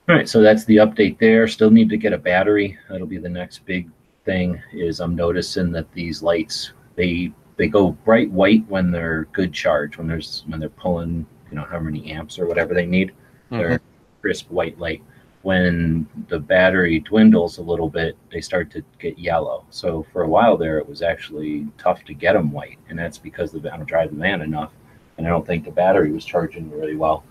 All 0.07 0.15
right, 0.15 0.29
so 0.29 0.41
that's 0.41 0.65
the 0.65 0.77
update 0.77 1.19
there. 1.19 1.47
Still 1.47 1.71
need 1.71 1.89
to 1.89 1.97
get 1.97 2.13
a 2.13 2.17
battery. 2.17 2.77
That'll 2.89 3.07
be 3.07 3.17
the 3.17 3.29
next 3.29 3.65
big 3.65 3.89
thing. 4.23 4.61
Is 4.73 5.01
I'm 5.01 5.15
noticing 5.15 5.71
that 5.73 5.91
these 5.91 6.23
lights 6.23 6.71
they 6.95 7.33
they 7.57 7.67
go 7.67 7.91
bright 7.91 8.31
white 8.31 8.65
when 8.67 8.89
they're 8.91 9.25
good 9.33 9.51
charge 9.53 9.97
when 9.97 10.07
there's 10.07 10.43
when 10.47 10.59
they're 10.59 10.69
pulling 10.69 11.25
you 11.49 11.55
know 11.57 11.65
how 11.69 11.79
many 11.79 12.11
amps 12.11 12.39
or 12.39 12.45
whatever 12.47 12.73
they 12.73 12.85
need. 12.85 13.11
They're 13.51 13.81
crisp 14.21 14.49
white 14.49 14.79
light. 14.79 15.03
When 15.45 16.07
the 16.27 16.39
battery 16.39 17.01
dwindles 17.01 17.59
a 17.59 17.61
little 17.61 17.87
bit, 17.87 18.17
they 18.31 18.41
start 18.41 18.71
to 18.71 18.83
get 18.97 19.19
yellow. 19.19 19.63
So 19.69 20.03
for 20.11 20.23
a 20.23 20.27
while 20.27 20.57
there, 20.57 20.79
it 20.79 20.89
was 20.89 21.03
actually 21.03 21.67
tough 21.77 22.03
to 22.05 22.15
get 22.15 22.33
them 22.33 22.51
white, 22.51 22.79
and 22.89 22.97
that's 22.97 23.19
because 23.19 23.51
the 23.51 23.59
I 23.71 23.77
don't 23.77 23.85
drive 23.85 24.09
the 24.09 24.17
van 24.17 24.41
enough, 24.41 24.71
and 25.19 25.27
I 25.27 25.29
don't 25.29 25.45
think 25.45 25.63
the 25.63 25.69
battery 25.69 26.11
was 26.11 26.25
charging 26.25 26.71
really 26.71 26.95
well. 26.95 27.23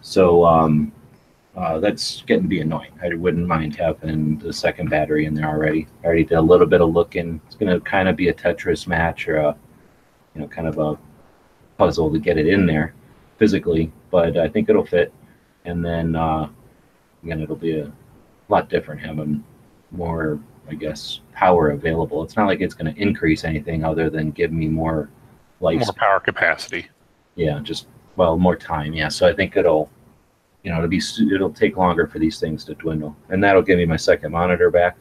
So 0.00 0.44
um, 0.46 0.92
uh, 1.56 1.80
that's 1.80 2.22
getting 2.28 2.44
to 2.44 2.48
be 2.48 2.60
annoying. 2.60 2.92
I 3.02 3.12
wouldn't 3.16 3.48
mind 3.48 3.74
having 3.74 4.38
the 4.38 4.52
second 4.52 4.88
battery 4.88 5.26
in 5.26 5.34
there 5.34 5.48
already. 5.48 5.88
I 6.04 6.06
already 6.06 6.22
did 6.22 6.38
a 6.38 6.42
little 6.42 6.68
bit 6.68 6.82
of 6.82 6.90
looking. 6.90 7.40
It's 7.46 7.56
going 7.56 7.72
to 7.72 7.80
kind 7.80 8.08
of 8.08 8.14
be 8.14 8.28
a 8.28 8.34
Tetris 8.34 8.86
match 8.86 9.26
or 9.26 9.38
a, 9.38 9.56
you 10.36 10.40
know, 10.40 10.46
kind 10.46 10.68
of 10.68 10.78
a 10.78 10.96
puzzle 11.78 12.12
to 12.12 12.20
get 12.20 12.38
it 12.38 12.46
in 12.46 12.64
there 12.64 12.94
physically, 13.38 13.90
but 14.12 14.36
I 14.36 14.46
think 14.46 14.68
it'll 14.68 14.86
fit. 14.86 15.12
And 15.64 15.84
then 15.84 16.14
uh, 16.14 16.48
again, 17.26 17.40
it'll 17.40 17.56
be 17.56 17.80
a 17.80 17.92
lot 18.48 18.68
different 18.68 19.00
having 19.00 19.42
more, 19.90 20.38
I 20.68 20.74
guess, 20.74 21.20
power 21.32 21.70
available. 21.70 22.22
It's 22.22 22.36
not 22.36 22.46
like 22.46 22.60
it's 22.60 22.74
going 22.74 22.92
to 22.94 23.00
increase 23.00 23.42
anything 23.42 23.84
other 23.84 24.08
than 24.08 24.30
give 24.30 24.52
me 24.52 24.68
more 24.68 25.10
life. 25.60 25.80
More 25.80 25.92
power 25.96 26.20
capacity. 26.20 26.88
Yeah, 27.34 27.58
just 27.62 27.88
well, 28.14 28.38
more 28.38 28.56
time. 28.56 28.94
Yeah, 28.94 29.08
so 29.08 29.26
I 29.26 29.34
think 29.34 29.56
it'll, 29.56 29.90
you 30.62 30.70
know, 30.70 30.78
it'll 30.78 30.88
be 30.88 31.02
it'll 31.34 31.52
take 31.52 31.76
longer 31.76 32.06
for 32.06 32.20
these 32.20 32.38
things 32.38 32.64
to 32.66 32.74
dwindle, 32.74 33.16
and 33.28 33.42
that'll 33.42 33.62
give 33.62 33.78
me 33.78 33.86
my 33.86 33.96
second 33.96 34.30
monitor 34.30 34.70
back, 34.70 34.96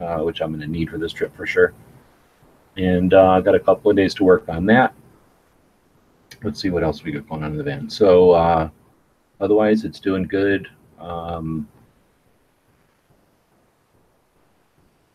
uh, 0.00 0.20
which 0.20 0.40
I'm 0.40 0.50
going 0.50 0.62
to 0.62 0.66
need 0.66 0.88
for 0.88 0.96
this 0.98 1.12
trip 1.12 1.36
for 1.36 1.46
sure. 1.46 1.74
And 2.78 3.12
uh, 3.12 3.28
I 3.28 3.40
got 3.42 3.54
a 3.54 3.60
couple 3.60 3.90
of 3.90 3.96
days 3.96 4.14
to 4.14 4.24
work 4.24 4.48
on 4.48 4.64
that. 4.66 4.94
Let's 6.42 6.60
see 6.60 6.70
what 6.70 6.82
else 6.82 7.04
we 7.04 7.12
got 7.12 7.28
going 7.28 7.44
on 7.44 7.52
in 7.52 7.58
the 7.58 7.62
van. 7.62 7.90
So 7.90 8.30
uh, 8.30 8.70
otherwise, 9.38 9.84
it's 9.84 10.00
doing 10.00 10.24
good. 10.24 10.66
Um, 11.02 11.68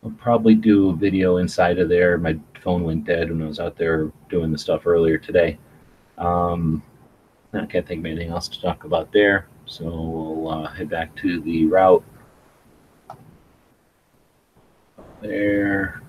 I'll 0.03 0.11
probably 0.11 0.55
do 0.55 0.89
a 0.89 0.95
video 0.95 1.37
inside 1.37 1.79
of 1.79 1.89
there. 1.89 2.17
My 2.17 2.37
phone 2.61 2.83
went 2.83 3.05
dead 3.05 3.29
when 3.29 3.41
I 3.41 3.47
was 3.47 3.59
out 3.59 3.77
there 3.77 4.11
doing 4.29 4.51
the 4.51 4.57
stuff 4.57 4.85
earlier 4.85 5.17
today. 5.17 5.57
Um, 6.17 6.83
I 7.53 7.65
can't 7.65 7.87
think 7.87 7.99
of 7.99 8.05
anything 8.05 8.29
else 8.29 8.47
to 8.49 8.61
talk 8.61 8.83
about 8.83 9.11
there. 9.11 9.47
So 9.65 9.85
we'll 9.85 10.49
uh, 10.49 10.67
head 10.67 10.89
back 10.89 11.15
to 11.17 11.41
the 11.41 11.65
route. 11.65 12.03
There. 15.21 16.01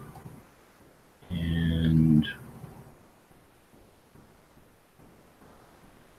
And 1.31 2.27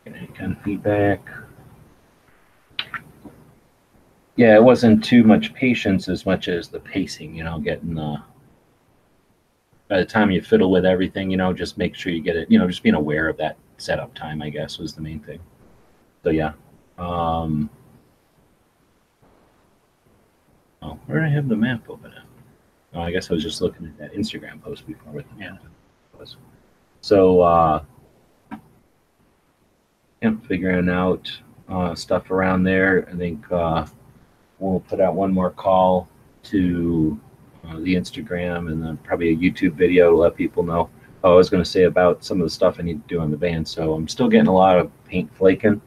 get 0.05 0.15
any 0.15 0.27
kind 0.27 0.55
of 0.55 0.61
feedback. 0.63 1.27
Yeah, 4.39 4.55
it 4.55 4.63
wasn't 4.63 5.03
too 5.03 5.25
much 5.25 5.53
patience 5.53 6.07
as 6.07 6.25
much 6.25 6.47
as 6.47 6.69
the 6.69 6.79
pacing, 6.79 7.35
you 7.35 7.43
know, 7.43 7.59
getting 7.59 7.93
the 7.93 8.23
by 9.89 9.97
the 9.99 10.05
time 10.05 10.31
you 10.31 10.41
fiddle 10.41 10.71
with 10.71 10.85
everything, 10.85 11.29
you 11.29 11.35
know, 11.35 11.51
just 11.51 11.77
make 11.77 11.93
sure 11.93 12.13
you 12.13 12.21
get 12.21 12.37
it, 12.37 12.49
you 12.49 12.57
know, 12.57 12.65
just 12.65 12.81
being 12.81 12.95
aware 12.95 13.27
of 13.27 13.35
that 13.35 13.57
setup 13.79 14.15
time, 14.15 14.41
I 14.41 14.49
guess, 14.49 14.77
was 14.77 14.93
the 14.93 15.01
main 15.01 15.19
thing. 15.19 15.41
So 16.23 16.29
yeah. 16.29 16.53
Um 16.97 17.69
Oh, 20.81 20.97
where 21.07 21.19
did 21.19 21.25
I 21.27 21.33
have 21.33 21.49
the 21.49 21.57
map 21.57 21.89
open 21.89 22.13
at? 22.13 22.23
Oh, 22.93 23.01
I 23.01 23.11
guess 23.11 23.29
I 23.29 23.33
was 23.33 23.43
just 23.43 23.61
looking 23.61 23.87
at 23.87 23.97
that 23.97 24.13
Instagram 24.13 24.61
post 24.63 24.87
before 24.87 25.11
with 25.11 25.27
the 25.31 25.35
map 25.35 25.61
was. 26.17 26.37
So 27.01 27.41
uh 27.41 27.83
yeah, 30.21 30.31
figuring 30.47 30.87
out 30.87 31.29
uh 31.67 31.93
stuff 31.93 32.31
around 32.31 32.63
there. 32.63 33.05
I 33.11 33.17
think 33.17 33.51
uh 33.51 33.85
we'll 34.59 34.81
put 34.81 34.99
out 34.99 35.15
one 35.15 35.33
more 35.33 35.51
call 35.51 36.07
to 36.43 37.19
uh, 37.67 37.79
the 37.79 37.95
Instagram 37.95 38.71
and 38.71 38.83
then 38.83 38.97
probably 38.97 39.29
a 39.29 39.35
YouTube 39.35 39.73
video 39.73 40.11
to 40.11 40.17
let 40.17 40.35
people 40.35 40.63
know. 40.63 40.89
Oh, 41.23 41.33
I 41.33 41.35
was 41.35 41.49
going 41.49 41.63
to 41.63 41.69
say 41.69 41.83
about 41.83 42.23
some 42.23 42.39
of 42.39 42.45
the 42.45 42.49
stuff 42.49 42.77
I 42.79 42.83
need 42.83 43.07
to 43.07 43.15
do 43.15 43.21
on 43.21 43.31
the 43.31 43.37
van. 43.37 43.65
So 43.65 43.93
I'm 43.93 44.07
still 44.07 44.29
getting 44.29 44.47
a 44.47 44.53
lot 44.53 44.77
of 44.77 44.91
paint 45.05 45.35
flaking. 45.35 45.81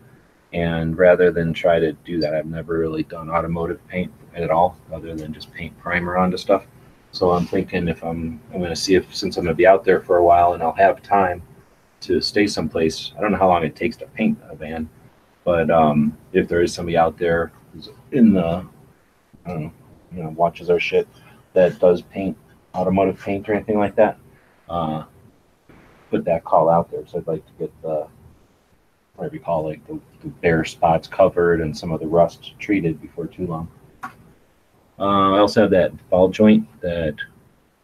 And 0.52 0.98
rather 0.98 1.30
than 1.30 1.54
try 1.54 1.78
to 1.78 1.92
do 1.92 2.20
that, 2.20 2.34
I've 2.34 2.46
never 2.46 2.78
really 2.78 3.04
done 3.04 3.30
automotive 3.30 3.86
paint 3.88 4.12
at 4.34 4.50
all, 4.50 4.76
other 4.92 5.14
than 5.14 5.32
just 5.32 5.52
paint 5.52 5.78
primer 5.78 6.18
onto 6.18 6.36
stuff. 6.36 6.66
So 7.12 7.30
I'm 7.30 7.46
thinking 7.46 7.88
if 7.88 8.02
I'm, 8.04 8.40
I'm 8.52 8.58
going 8.58 8.70
to 8.70 8.76
see 8.76 8.94
if, 8.94 9.14
since 9.14 9.36
I'm 9.36 9.44
going 9.44 9.54
to 9.54 9.56
be 9.56 9.66
out 9.66 9.84
there 9.84 10.00
for 10.00 10.18
a 10.18 10.24
while 10.24 10.52
and 10.52 10.62
I'll 10.62 10.72
have 10.72 11.02
time 11.02 11.42
to 12.02 12.20
stay 12.20 12.46
someplace, 12.46 13.12
I 13.16 13.20
don't 13.20 13.32
know 13.32 13.38
how 13.38 13.48
long 13.48 13.64
it 13.64 13.76
takes 13.76 13.96
to 13.98 14.06
paint 14.06 14.38
a 14.50 14.56
van, 14.56 14.88
but 15.44 15.70
um, 15.70 16.16
if 16.32 16.48
there 16.48 16.62
is 16.62 16.74
somebody 16.74 16.96
out 16.96 17.16
there 17.18 17.52
in 18.12 18.32
the, 18.34 18.66
know, 19.46 19.72
you 20.14 20.22
know, 20.22 20.28
watches 20.30 20.70
our 20.70 20.80
shit 20.80 21.08
that 21.54 21.78
does 21.78 22.02
paint, 22.02 22.36
automotive 22.74 23.20
paint 23.20 23.48
or 23.48 23.54
anything 23.54 23.78
like 23.78 23.96
that, 23.96 24.18
uh, 24.68 25.04
put 26.10 26.24
that 26.24 26.44
call 26.44 26.68
out 26.68 26.90
there. 26.90 27.06
So 27.06 27.18
I'd 27.18 27.26
like 27.26 27.44
to 27.46 27.52
get 27.58 27.82
the, 27.82 28.06
whatever 29.16 29.34
you 29.34 29.40
call 29.40 29.70
it, 29.70 29.86
the, 29.86 29.98
the 30.20 30.28
bare 30.28 30.64
spots 30.64 31.08
covered 31.08 31.60
and 31.60 31.76
some 31.76 31.92
of 31.92 32.00
the 32.00 32.06
rust 32.06 32.52
treated 32.58 33.00
before 33.00 33.26
too 33.26 33.46
long. 33.46 33.68
Uh, 34.98 35.32
I 35.34 35.38
also 35.38 35.62
have 35.62 35.70
that 35.70 36.10
ball 36.10 36.28
joint 36.28 36.68
that 36.80 37.14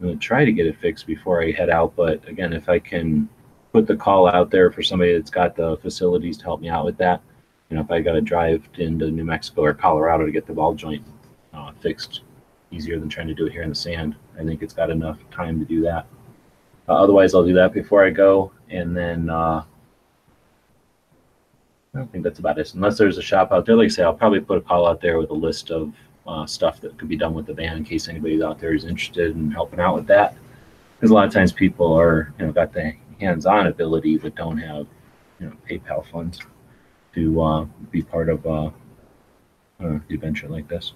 I'm 0.01 0.07
going 0.07 0.19
to 0.19 0.25
try 0.25 0.45
to 0.45 0.53
get 0.53 0.67
it 0.67 0.79
fixed 0.79 1.07
before 1.07 1.43
I 1.43 1.51
head 1.51 1.71
out. 1.71 1.97
But 1.97 2.27
again, 2.29 2.53
if 2.53 2.69
I 2.69 2.79
can 2.79 3.29
put 3.73 3.87
the 3.87 3.97
call 3.97 4.29
out 4.29 4.51
there 4.51 4.71
for 4.71 4.83
somebody 4.83 5.15
that's 5.15 5.31
got 5.31 5.57
the 5.57 5.77
facilities 5.79 6.39
to 6.39 6.45
help 6.45 6.61
me 6.61 6.69
out 6.69 6.85
with 6.85 6.97
that, 6.99 7.21
you 7.71 7.77
know, 7.77 7.83
if 7.83 7.91
I 7.91 8.01
got 8.01 8.13
to 8.13 8.21
drive 8.21 8.69
into 8.79 9.11
New 9.11 9.25
Mexico 9.25 9.63
or 9.63 9.75
Colorado 9.75 10.25
to 10.25 10.33
get 10.33 10.47
the 10.47 10.53
ball 10.53 10.75
joint 10.75 11.05
uh, 11.53 11.73
fixed, 11.81 12.23
easier 12.71 12.99
than 12.99 13.09
trying 13.09 13.29
to 13.29 13.35
do 13.35 13.47
it 13.47 13.53
here 13.53 13.63
in 13.63 13.69
the 13.69 13.75
sand. 13.75 14.15
I 14.39 14.45
think 14.45 14.63
it's 14.63 14.75
got 14.75 14.91
enough 14.91 15.19
time 15.31 15.59
to 15.59 15.65
do 15.65 15.83
that. 15.83 16.07
Uh, 16.89 16.93
otherwise, 16.93 17.35
I'll 17.35 17.45
do 17.45 17.55
that 17.55 17.73
before 17.73 18.05
I 18.05 18.11
go, 18.11 18.53
and 18.71 18.97
then 18.97 19.29
uh, 19.29 19.65
I 21.95 22.05
think 22.07 22.25
that's 22.25 22.39
about 22.39 22.59
it. 22.59 22.75
Unless 22.75 22.99
there's 22.99 23.19
a 23.19 23.23
shop 23.23 23.53
out 23.53 23.67
there, 23.67 23.77
like 23.77 23.87
I 23.87 23.89
say, 23.89 24.03
I'll 24.03 24.15
probably 24.15 24.41
put 24.41 24.59
a 24.59 24.61
call 24.61 24.87
out 24.87 25.01
there 25.01 25.19
with 25.19 25.31
a 25.31 25.35
list 25.35 25.71
of 25.71 25.93
uh, 26.27 26.47
stuff 26.47 26.81
that 26.81 26.99
could 26.99 27.09
be 27.09 27.17
done 27.17 27.35
with 27.35 27.47
the 27.47 27.55
van 27.55 27.77
in 27.77 27.85
case 27.85 28.09
anybody's 28.09 28.43
out 28.43 28.59
there 28.59 28.75
is 28.75 28.85
interested 28.85 29.35
in 29.35 29.51
helping 29.51 29.81
out 29.81 29.95
with 29.95 30.07
that. 30.07 30.37
Because 30.97 31.11
a 31.11 31.15
lot 31.15 31.27
of 31.27 31.33
times 31.33 31.53
people 31.53 31.93
are, 31.93 32.35
you 32.39 32.47
know, 32.47 32.53
got 32.53 32.73
the 32.73 32.93
hands-on 33.21 33.67
ability 33.67 34.19
but 34.19 34.35
don't 34.35 34.59
have, 34.59 34.87
you 35.41 35.47
know, 35.47 35.53
PayPal 35.69 36.07
funds 36.11 36.41
to 37.19 37.43
uh, 37.43 37.65
be 37.91 38.03
part 38.03 38.29
of 38.29 38.47
uh, 38.47 38.71
an 39.81 40.05
adventure 40.09 40.49
like 40.49 40.69
this. 40.69 40.93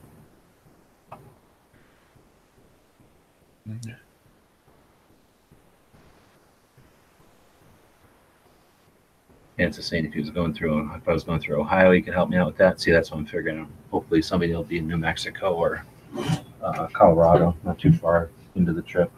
It's 9.58 9.90
the 9.90 9.98
if 9.98 10.12
he 10.12 10.20
was 10.20 10.30
going 10.30 10.54
through, 10.54 10.92
if 10.94 11.08
I 11.08 11.12
was 11.12 11.24
going 11.24 11.40
through 11.40 11.60
Ohio, 11.60 11.92
he 11.92 12.02
could 12.02 12.14
help 12.14 12.30
me 12.30 12.36
out 12.36 12.46
with 12.46 12.56
that. 12.56 12.80
See, 12.80 12.90
that's 12.90 13.10
what 13.10 13.18
I'm 13.18 13.26
figuring. 13.26 13.68
Hopefully, 13.90 14.22
somebody 14.22 14.52
will 14.52 14.64
be 14.64 14.78
in 14.78 14.88
New 14.88 14.96
Mexico 14.96 15.54
or 15.54 15.84
uh, 16.62 16.86
Colorado, 16.92 17.56
not 17.64 17.78
too 17.78 17.92
far 17.92 18.30
into 18.54 18.72
the 18.72 18.82
trip. 18.82 19.10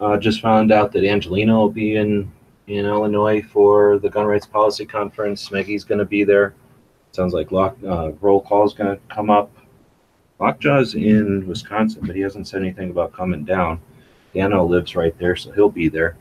Uh, 0.00 0.16
just 0.16 0.40
found 0.40 0.70
out 0.70 0.92
that 0.92 1.04
Angelina 1.04 1.56
will 1.56 1.70
be 1.70 1.96
in 1.96 2.30
in 2.66 2.86
Illinois 2.86 3.42
for 3.42 3.98
the 3.98 4.08
gun 4.08 4.26
rights 4.26 4.46
policy 4.46 4.86
conference. 4.86 5.50
Maggie's 5.50 5.84
going 5.84 5.98
to 5.98 6.04
be 6.04 6.24
there. 6.24 6.54
Sounds 7.12 7.32
like 7.32 7.52
lock, 7.52 7.76
uh, 7.86 8.12
roll 8.20 8.40
call 8.40 8.64
is 8.64 8.74
going 8.74 8.96
to 8.96 9.00
come 9.14 9.30
up. 9.30 9.50
Lockjaw's 10.40 10.94
in 10.94 11.46
Wisconsin, 11.46 12.02
but 12.04 12.16
he 12.16 12.22
hasn't 12.22 12.48
said 12.48 12.60
anything 12.60 12.90
about 12.90 13.12
coming 13.12 13.44
down. 13.44 13.80
Dano 14.34 14.64
lives 14.64 14.96
right 14.96 15.16
there, 15.18 15.36
so 15.36 15.52
he'll 15.52 15.68
be 15.68 15.88
there. 15.88 16.16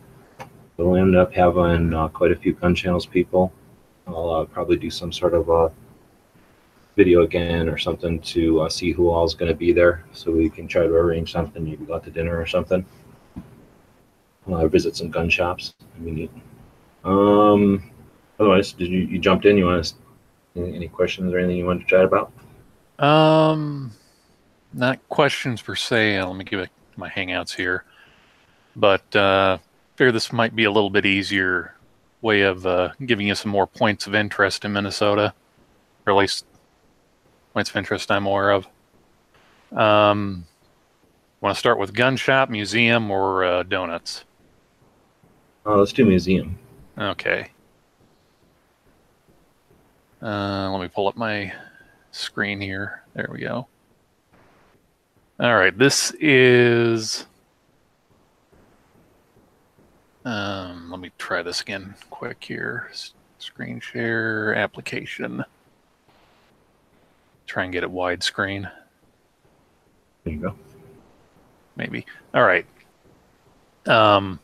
We'll 0.77 0.95
end 0.95 1.15
up 1.15 1.33
having 1.33 1.93
uh, 1.93 2.09
quite 2.09 2.31
a 2.31 2.35
few 2.35 2.53
gun 2.53 2.75
channels 2.75 3.05
people. 3.05 3.51
I'll 4.05 4.29
uh, 4.29 4.45
probably 4.45 4.77
do 4.77 4.89
some 4.89 5.11
sort 5.11 5.33
of 5.33 5.49
a 5.49 5.71
video 6.95 7.21
again 7.23 7.69
or 7.69 7.77
something 7.77 8.19
to 8.19 8.61
uh, 8.61 8.69
see 8.69 8.91
who 8.91 9.09
all 9.09 9.25
is 9.25 9.33
going 9.33 9.51
to 9.51 9.57
be 9.57 9.71
there, 9.71 10.05
so 10.13 10.31
we 10.31 10.49
can 10.49 10.67
try 10.67 10.83
to 10.83 10.93
arrange 10.93 11.31
something. 11.31 11.63
Maybe 11.63 11.85
go 11.85 11.95
out 11.95 12.03
to 12.03 12.11
dinner 12.11 12.39
or 12.39 12.45
something. 12.45 12.85
Uh, 14.51 14.67
visit 14.67 14.95
some 14.95 15.09
gun 15.09 15.29
shops. 15.29 15.73
Be 16.03 16.11
neat. 16.11 16.31
Um, 17.03 17.89
otherwise, 18.39 18.73
did 18.73 18.89
you 18.89 18.99
you 18.99 19.19
jumped 19.19 19.45
in? 19.45 19.57
You 19.57 19.65
want 19.65 19.85
to 19.85 19.93
any, 20.55 20.75
any 20.75 20.87
questions 20.87 21.33
or 21.33 21.39
anything 21.39 21.57
you 21.57 21.65
wanted 21.65 21.81
to 21.81 21.87
chat 21.87 22.05
about? 22.05 22.31
Um, 22.99 23.91
not 24.73 24.99
questions 25.09 25.61
per 25.61 25.75
se. 25.75 26.21
Let 26.21 26.35
me 26.35 26.43
give 26.43 26.59
it 26.59 26.69
my 26.95 27.09
hangouts 27.09 27.55
here, 27.55 27.85
but 28.75 29.15
uh, 29.15 29.57
figure 29.95 30.11
this 30.11 30.31
might 30.31 30.55
be 30.55 30.65
a 30.65 30.71
little 30.71 30.89
bit 30.89 31.05
easier 31.05 31.75
way 32.21 32.41
of 32.41 32.65
uh, 32.65 32.89
giving 33.05 33.27
you 33.27 33.35
some 33.35 33.51
more 33.51 33.67
points 33.67 34.07
of 34.07 34.15
interest 34.15 34.63
in 34.63 34.73
Minnesota, 34.73 35.33
or 36.05 36.13
at 36.13 36.17
least 36.17 36.45
points 37.53 37.69
of 37.69 37.75
interest 37.75 38.11
I'm 38.11 38.25
aware 38.25 38.51
of. 38.51 38.67
Um, 39.71 40.45
want 41.41 41.55
to 41.55 41.59
start 41.59 41.79
with 41.79 41.93
gun 41.93 42.15
shop, 42.15 42.49
museum, 42.49 43.11
or 43.11 43.43
uh, 43.43 43.63
donuts? 43.63 44.23
Uh, 45.65 45.77
let's 45.77 45.93
do 45.93 46.05
museum. 46.05 46.57
Okay. 46.97 47.49
Uh, 50.21 50.69
let 50.71 50.81
me 50.81 50.87
pull 50.87 51.07
up 51.07 51.17
my 51.17 51.53
screen 52.11 52.59
here. 52.61 53.03
There 53.13 53.29
we 53.31 53.39
go. 53.39 53.67
All 55.39 55.55
right, 55.55 55.77
this 55.77 56.13
is. 56.19 57.25
Um, 60.25 60.89
let 60.89 60.99
me 61.01 61.11
try 61.17 61.41
this 61.41 61.61
again 61.61 61.95
quick 62.09 62.43
here. 62.43 62.89
Screen 63.39 63.79
share 63.81 64.53
application. 64.55 65.43
Try 67.45 67.65
and 67.65 67.73
get 67.73 67.83
it 67.83 67.91
widescreen, 67.91 68.71
There 70.23 70.33
you 70.33 70.39
go. 70.39 70.55
maybe. 71.75 72.05
All 72.33 72.43
right. 72.43 72.65
Um, 73.85 74.39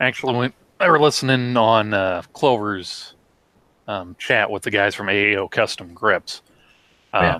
actually, 0.00 0.36
when 0.36 0.52
I 0.80 0.88
were 0.88 1.00
listening 1.00 1.56
on 1.56 1.94
uh, 1.94 2.22
Clover's 2.32 3.14
um, 3.88 4.16
chat 4.18 4.50
with 4.50 4.62
the 4.62 4.70
guys 4.70 4.94
from 4.94 5.06
AAO 5.06 5.50
Custom 5.50 5.92
Grips, 5.94 6.42
um, 7.12 7.24
Yeah. 7.24 7.38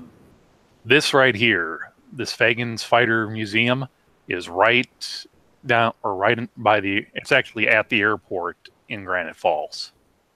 this 0.84 1.12
right 1.14 1.34
here, 1.34 1.92
this 2.12 2.32
Fagen's 2.32 2.82
Fighter 2.82 3.28
Museum, 3.28 3.86
is 4.28 4.48
right 4.48 5.26
down 5.66 5.92
or 6.02 6.14
right 6.14 6.38
in, 6.38 6.48
by 6.56 6.80
the. 6.80 7.06
It's 7.14 7.32
actually 7.32 7.68
at 7.68 7.88
the 7.88 8.00
airport 8.00 8.56
in 8.88 9.04
Granite 9.04 9.36
Falls, 9.36 9.92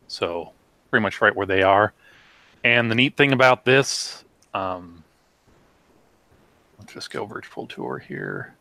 so 0.08 0.52
pretty 0.90 1.02
much 1.02 1.20
right 1.20 1.34
where 1.34 1.46
they 1.46 1.62
are. 1.62 1.92
And 2.64 2.90
the 2.90 2.94
neat 2.94 3.16
thing 3.16 3.32
about 3.32 3.64
this, 3.64 4.24
um, 4.52 5.02
let's 6.78 6.92
just 6.92 7.10
go 7.10 7.24
virtual 7.24 7.66
tour 7.66 7.98
here. 7.98 8.54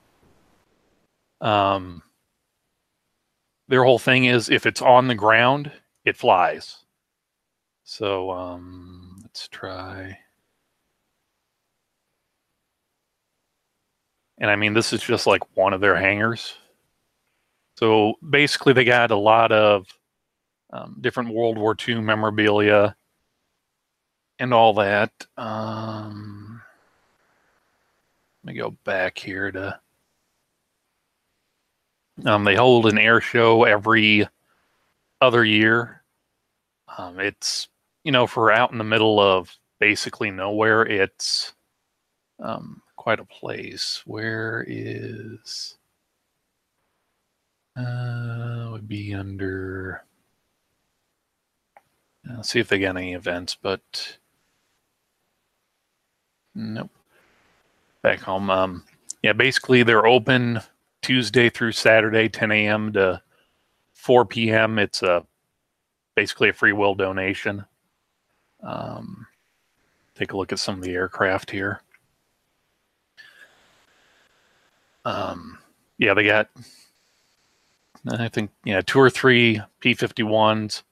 Um, 1.42 2.02
their 3.70 3.84
whole 3.84 4.00
thing 4.00 4.26
is 4.26 4.50
if 4.50 4.66
it's 4.66 4.82
on 4.82 5.08
the 5.08 5.16
ground, 5.16 5.72
it 6.04 6.18
flies. 6.18 6.84
So 7.84 8.32
um, 8.32 9.20
let's 9.22 9.48
try. 9.48 10.18
And 14.40 14.50
I 14.50 14.56
mean, 14.56 14.74
this 14.74 14.92
is 14.92 15.02
just 15.02 15.28
like 15.28 15.56
one 15.56 15.74
of 15.74 15.82
their 15.82 15.96
hangars. 15.96 16.56
So 17.78 18.16
basically, 18.28 18.74
they 18.74 18.84
got 18.84 19.12
a 19.12 19.16
lot 19.16 19.52
of 19.52 19.86
um, 20.72 20.98
different 21.00 21.34
World 21.34 21.58
War 21.58 21.76
II 21.88 22.02
memorabilia 22.02 22.96
and 24.40 24.54
all 24.54 24.74
that. 24.76 25.12
Um, 25.38 26.62
let 28.44 28.54
me 28.54 28.60
go 28.60 28.72
back 28.84 29.20
here 29.20 29.52
to. 29.52 29.80
Um, 32.26 32.44
they 32.44 32.56
hold 32.56 32.86
an 32.86 32.98
air 32.98 33.22
show 33.22 33.64
every 33.64 34.28
other 35.22 35.44
year. 35.44 36.04
Um, 36.98 37.20
it's 37.20 37.68
you 38.04 38.12
know 38.12 38.28
for 38.28 38.52
out 38.52 38.72
in 38.72 38.78
the 38.78 38.84
middle 38.84 39.20
of 39.20 39.56
basically 39.80 40.32
nowhere. 40.32 40.84
It's 40.86 41.54
um, 42.40 42.82
quite 42.96 43.20
a 43.20 43.26
place. 43.26 44.02
Where 44.06 44.66
is? 44.68 45.78
Uh, 47.76 48.70
would 48.72 48.88
be 48.88 49.14
under. 49.14 50.04
I'll 52.30 52.44
see 52.44 52.60
if 52.60 52.68
they 52.68 52.80
got 52.80 52.98
any 52.98 53.14
events, 53.14 53.58
but 53.60 54.18
nope. 56.54 56.92
Back 58.02 58.20
home, 58.20 58.50
um, 58.50 58.84
yeah, 59.24 59.34
basically 59.34 59.84
they're 59.84 60.06
open 60.06 60.62
Tuesday 61.10 61.50
through 61.50 61.72
Saturday, 61.72 62.30
10 62.30 62.52
a.m. 62.52 62.94
to 62.94 63.20
4 63.94 64.26
p.m. 64.28 64.78
It's 64.78 65.02
a 65.02 65.26
basically 66.16 66.50
a 66.50 66.54
free 66.54 66.72
will 66.72 66.94
donation. 66.94 67.66
Um, 68.62 69.26
take 70.14 70.34
a 70.34 70.38
look 70.38 70.52
at 70.52 70.60
some 70.60 70.76
of 70.76 70.84
the 70.84 70.94
aircraft 70.94 71.50
here. 71.50 71.82
Um, 75.04 75.58
yeah, 75.98 76.14
they 76.14 76.26
got, 76.26 76.48
I 78.08 78.28
think, 78.28 78.52
yeah, 78.64 78.82
two 78.82 79.00
or 79.00 79.10
three 79.10 79.60
P 79.80 79.96
51s, 79.96 80.84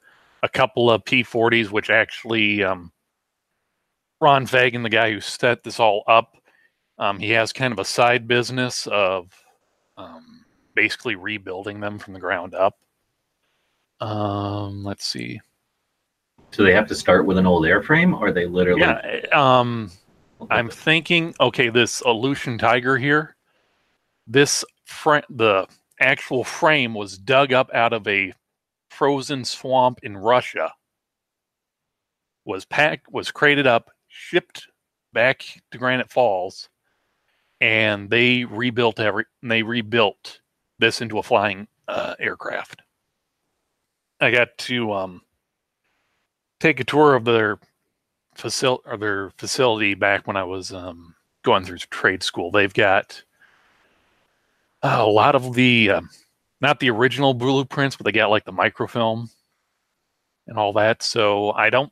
a 0.41 0.49
couple 0.49 0.89
of 0.89 1.05
P 1.05 1.23
40s, 1.23 1.69
which 1.69 1.91
actually, 1.91 2.63
um, 2.63 2.91
Ron 4.19 4.47
Fagen, 4.47 4.81
the 4.81 4.89
guy 4.89 5.11
who 5.11 5.21
set 5.21 5.63
this 5.63 5.79
all 5.79 6.03
up, 6.07 6.37
um, 6.97 7.19
he 7.19 7.29
has 7.33 7.53
kind 7.53 7.71
of 7.71 7.77
a 7.77 7.85
side 7.85 8.27
business 8.27 8.87
of 8.87 9.31
um, 9.97 10.45
basically 10.75 11.15
rebuilding 11.15 11.79
them 11.79 11.99
from 11.99 12.13
the 12.13 12.19
ground 12.19 12.53
up. 12.53 12.77
Um, 13.99 14.83
let's 14.83 15.05
see. 15.05 15.41
So 16.51 16.63
they 16.63 16.73
have 16.73 16.87
to 16.87 16.95
start 16.95 17.25
with 17.25 17.37
an 17.37 17.45
old 17.45 17.63
airframe, 17.63 18.19
or 18.19 18.31
they 18.31 18.45
literally? 18.45 18.81
Yeah, 18.81 19.21
um, 19.33 19.91
I'm 20.49 20.69
thinking, 20.69 21.35
okay, 21.39 21.69
this 21.69 22.01
Aleutian 22.01 22.57
Tiger 22.57 22.97
here, 22.97 23.35
this 24.27 24.63
fr- 24.85 25.17
the 25.29 25.67
actual 25.99 26.43
frame 26.43 26.93
was 26.93 27.17
dug 27.17 27.53
up 27.53 27.69
out 27.73 27.91
of 27.91 28.07
a 28.07 28.33
frozen 28.89 29.43
swamp 29.43 29.99
in 30.03 30.15
Russia. 30.15 30.71
Was 32.45 32.65
packed, 32.65 33.11
was 33.11 33.29
crated 33.31 33.67
up, 33.67 33.89
shipped 34.07 34.67
back 35.11 35.43
to 35.71 35.77
Granite 35.77 36.09
Falls, 36.09 36.69
and 37.61 38.09
they 38.09 38.45
rebuilt 38.45 38.99
every. 38.99 39.25
They 39.41 39.63
rebuilt 39.63 40.39
this 40.79 41.01
into 41.01 41.17
a 41.17 41.23
flying 41.23 41.67
uh, 41.87 42.15
aircraft. 42.19 42.81
I 44.19 44.31
got 44.31 44.57
to 44.59 44.93
um, 44.93 45.21
take 46.59 46.79
a 46.79 46.83
tour 46.83 47.15
of 47.15 47.25
their 47.25 47.59
facility 48.35 48.83
or 48.85 48.97
their 48.97 49.29
facility 49.37 49.93
back 49.93 50.27
when 50.27 50.37
I 50.37 50.43
was 50.43 50.71
um, 50.73 51.15
going 51.43 51.63
through 51.63 51.77
trade 51.77 52.23
school. 52.23 52.51
They've 52.51 52.73
got 52.73 53.21
uh, 54.83 54.97
a 54.99 55.09
lot 55.09 55.35
of 55.35 55.53
the 55.53 55.91
um, 55.91 56.09
not 56.61 56.79
the 56.79 56.89
original 56.89 57.33
blueprints, 57.33 57.95
but 57.95 58.05
they 58.05 58.11
got 58.11 58.29
like 58.29 58.45
the 58.45 58.51
microfilm 58.51 59.29
and 60.47 60.57
all 60.57 60.73
that. 60.73 61.03
So 61.03 61.51
I 61.51 61.69
don't. 61.69 61.91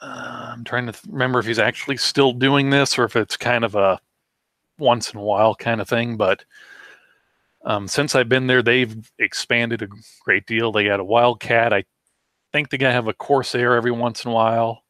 Uh, 0.00 0.50
I'm 0.52 0.64
trying 0.64 0.86
to 0.86 0.92
th- 0.92 1.04
remember 1.10 1.38
if 1.38 1.46
he's 1.46 1.58
actually 1.58 1.96
still 1.96 2.32
doing 2.32 2.70
this 2.70 2.98
or 2.98 3.04
if 3.04 3.16
it's 3.16 3.36
kind 3.36 3.64
of 3.64 3.74
a 3.74 4.00
once 4.78 5.12
in 5.12 5.18
a 5.18 5.22
while 5.22 5.54
kind 5.54 5.80
of 5.80 5.88
thing. 5.88 6.16
But 6.16 6.44
um, 7.64 7.88
since 7.88 8.14
I've 8.14 8.28
been 8.28 8.46
there, 8.46 8.62
they've 8.62 8.96
expanded 9.18 9.82
a 9.82 9.88
great 10.24 10.46
deal. 10.46 10.70
They 10.70 10.84
got 10.84 11.00
a 11.00 11.04
Wildcat. 11.04 11.72
I 11.72 11.84
think 12.52 12.70
they're 12.70 12.78
gonna 12.78 12.92
have 12.92 13.08
a 13.08 13.12
Corsair 13.14 13.74
every 13.74 13.90
once 13.90 14.24
in 14.24 14.30
a 14.30 14.34
while. 14.34 14.84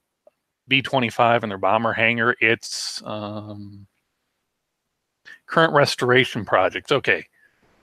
B 0.68 0.82
twenty 0.82 1.08
five 1.08 1.42
and 1.42 1.50
their 1.50 1.58
bomber 1.58 1.94
hangar. 1.94 2.36
It's 2.40 3.02
um, 3.06 3.86
current 5.46 5.72
restoration 5.72 6.44
projects. 6.44 6.92
Okay, 6.92 7.24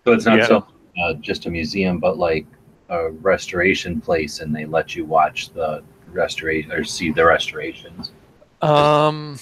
So 0.06 0.14
it's 0.14 0.26
not 0.26 0.38
Yeah. 0.38 0.46
so 0.46 0.68
uh, 1.02 1.14
just 1.16 1.48
a 1.48 1.50
museum, 1.50 2.00
but 2.00 2.20
like 2.20 2.46
a 2.90 3.10
restoration 3.10 4.00
place, 4.00 4.40
and 4.40 4.56
they 4.56 4.66
let 4.66 4.96
you 4.96 5.04
watch 5.04 5.50
the 5.50 5.84
restoration 6.16 6.72
or 6.72 6.84
see 6.84 7.12
the 7.12 7.24
restorations. 7.26 8.12
um, 8.62 9.38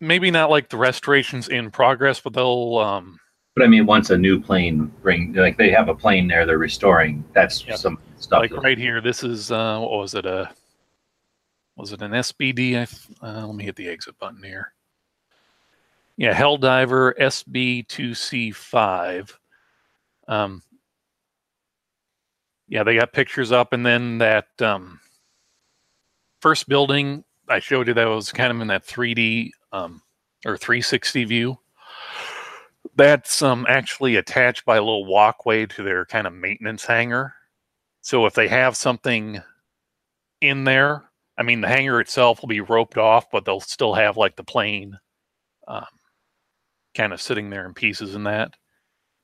maybe 0.00 0.30
not 0.30 0.50
like 0.50 0.68
the 0.68 0.76
restorations 0.76 1.48
in 1.48 1.70
progress, 1.70 2.20
but 2.20 2.32
they'll 2.32 2.78
um, 2.78 3.18
But 3.56 3.64
I 3.64 3.68
mean, 3.68 3.86
once 3.86 4.10
a 4.10 4.18
new 4.18 4.40
plane 4.40 4.86
bring, 5.02 5.32
like 5.32 5.56
they 5.58 5.70
have 5.70 5.88
a 5.88 5.94
plane 5.94 6.28
there, 6.28 6.46
they're 6.46 6.58
restoring. 6.58 7.24
That's 7.32 7.66
Yep. 7.66 7.78
some 7.78 7.98
stuff. 8.18 8.40
like 8.42 8.50
that- 8.50 8.62
right 8.62 8.78
here. 8.78 9.00
This 9.00 9.24
is 9.24 9.50
uh, 9.50 9.78
what 9.80 9.90
was 9.98 10.14
it? 10.14 10.26
A 10.26 10.50
was 11.76 11.92
it 11.92 12.02
an 12.02 12.12
SBD? 12.12 12.76
I 12.76 12.86
uh, 13.26 13.46
let 13.46 13.56
me 13.56 13.64
hit 13.64 13.74
the 13.76 13.88
exit 13.88 14.18
button 14.18 14.42
here. 14.42 14.72
Yeah, 16.16 16.34
Helldiver 16.34 17.14
SB2C5. 17.18 19.32
Um, 20.28 20.62
yeah, 22.68 22.82
they 22.84 22.96
got 22.96 23.12
pictures 23.14 23.50
up, 23.52 23.72
and 23.72 23.86
then 23.86 24.18
that 24.18 24.48
um, 24.60 24.99
first 26.40 26.68
building 26.68 27.24
I 27.50 27.58
showed 27.58 27.88
you 27.88 27.94
that 27.94 28.08
was 28.08 28.32
kind 28.32 28.52
of 28.52 28.60
in 28.60 28.68
that 28.68 28.86
3D 28.86 29.50
um, 29.72 30.00
or 30.46 30.56
360 30.56 31.24
view. 31.24 31.58
That's 32.94 33.42
um, 33.42 33.66
actually 33.68 34.16
attached 34.16 34.64
by 34.64 34.76
a 34.76 34.82
little 34.82 35.04
walkway 35.04 35.66
to 35.66 35.82
their 35.82 36.06
kind 36.06 36.26
of 36.26 36.32
maintenance 36.32 36.84
hangar. 36.84 37.34
So 38.02 38.24
if 38.26 38.34
they 38.34 38.46
have 38.48 38.76
something 38.76 39.42
in 40.40 40.64
there, 40.64 41.10
I 41.36 41.42
mean, 41.42 41.60
the 41.60 41.68
hangar 41.68 42.00
itself 42.00 42.40
will 42.40 42.48
be 42.48 42.60
roped 42.60 42.96
off, 42.96 43.30
but 43.30 43.44
they'll 43.44 43.60
still 43.60 43.94
have 43.94 44.16
like 44.16 44.36
the 44.36 44.44
plane 44.44 44.98
um, 45.66 45.84
kind 46.94 47.12
of 47.12 47.20
sitting 47.20 47.50
there 47.50 47.66
in 47.66 47.74
pieces 47.74 48.14
and 48.14 48.26
that. 48.26 48.54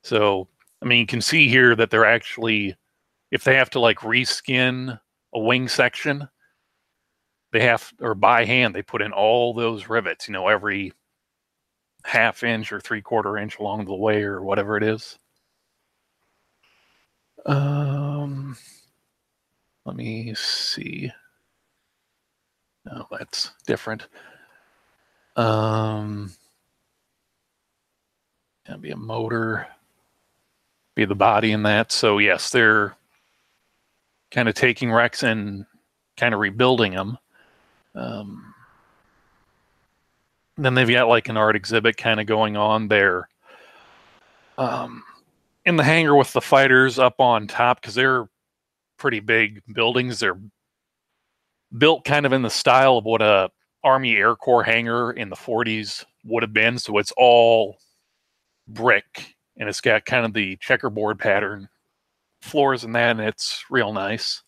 So, 0.03 0.49
I 0.83 0.87
mean, 0.87 1.01
you 1.01 1.07
can 1.07 1.21
see 1.21 1.49
here 1.49 1.77
that 1.77 1.91
they're 1.91 2.05
actually, 2.05 2.77
if 3.31 3.45
they 3.45 3.55
have 3.55 3.71
to 3.71 3.81
like 3.81 3.99
reskin 3.99 4.99
a 5.33 5.41
wing 5.41 5.69
section, 5.69 6.29
they 7.57 7.65
have, 7.65 7.91
or 8.03 8.15
by 8.15 8.45
hand, 8.45 8.75
they 8.75 8.83
put 8.83 9.01
in 9.01 9.13
all 9.13 9.55
those 9.55 9.89
rivets, 9.89 10.29
you 10.29 10.33
know, 10.33 10.47
every 10.47 10.93
half 12.05 12.43
inch 12.43 12.71
or 12.71 12.81
three 12.81 13.01
quarter 13.01 13.39
inch 13.39 13.59
along 13.59 13.87
the 13.87 13.95
way 13.95 14.23
or 14.25 14.43
whatever 14.43 14.77
it 14.77 14.83
is. 14.83 15.19
Um, 17.47 18.59
let 19.87 19.97
me 19.97 20.35
see. 20.35 21.11
No, 22.85 23.07
that's 23.11 23.53
different. 23.67 24.07
Um, 25.35 26.33
that'd 28.67 28.83
be 28.83 28.91
a 28.91 28.97
motor, 28.97 29.67
be 30.95 31.07
the 31.07 31.15
body 31.15 31.53
in 31.53 31.63
that. 31.63 31.91
So 31.91 32.19
yes, 32.19 32.51
they're 32.51 32.95
kind 34.31 34.47
of 34.47 34.55
taking 34.55 34.93
wrecks 34.93 35.23
and 35.23 35.65
kind 36.19 36.35
of 36.35 36.41
rebuilding 36.41 36.93
them. 36.93 37.17
Um, 37.97 38.55
then 40.57 40.75
they've 40.75 40.89
got 40.89 41.09
like 41.09 41.29
an 41.29 41.37
art 41.37 41.57
exhibit 41.57 41.97
kind 41.97 42.21
of 42.21 42.27
going 42.27 42.57
on 42.57 42.89
there. 42.89 43.29
Um, 44.59 45.03
in 45.65 45.77
the 45.77 45.85
hangar 45.85 46.15
with 46.15 46.33
the 46.33 46.41
fighters 46.41 46.99
up 46.99 47.21
on 47.21 47.47
top 47.47 47.81
because 47.81 47.95
they're 47.95 48.29
pretty 48.97 49.21
big 49.21 49.63
buildings. 49.73 50.19
They're 50.19 50.39
built 51.77 52.05
kind 52.05 52.25
of 52.25 52.33
in 52.33 52.43
the 52.43 52.51
style 52.51 52.99
of 52.99 53.05
what 53.05 53.21
a 53.21 53.51
Army 53.85 54.17
Air 54.17 54.35
Corps 54.35 54.65
hangar 54.65 55.13
in 55.13 55.29
the 55.29 55.37
40s 55.37 56.05
would 56.25 56.43
have 56.43 56.53
been. 56.53 56.79
So 56.79 56.99
it's 56.99 57.13
all 57.17 57.79
brick 58.67 59.37
and 59.57 59.69
it's 59.69 59.81
got 59.81 60.05
kind 60.05 60.25
of 60.25 60.33
the 60.33 60.57
checkerboard 60.57 61.19
pattern 61.19 61.69
floors 62.43 62.85
and 62.85 62.95
that, 62.95 63.13
and 63.13 63.21
it's 63.21 63.65
real 63.71 63.93
nice. 63.93 64.43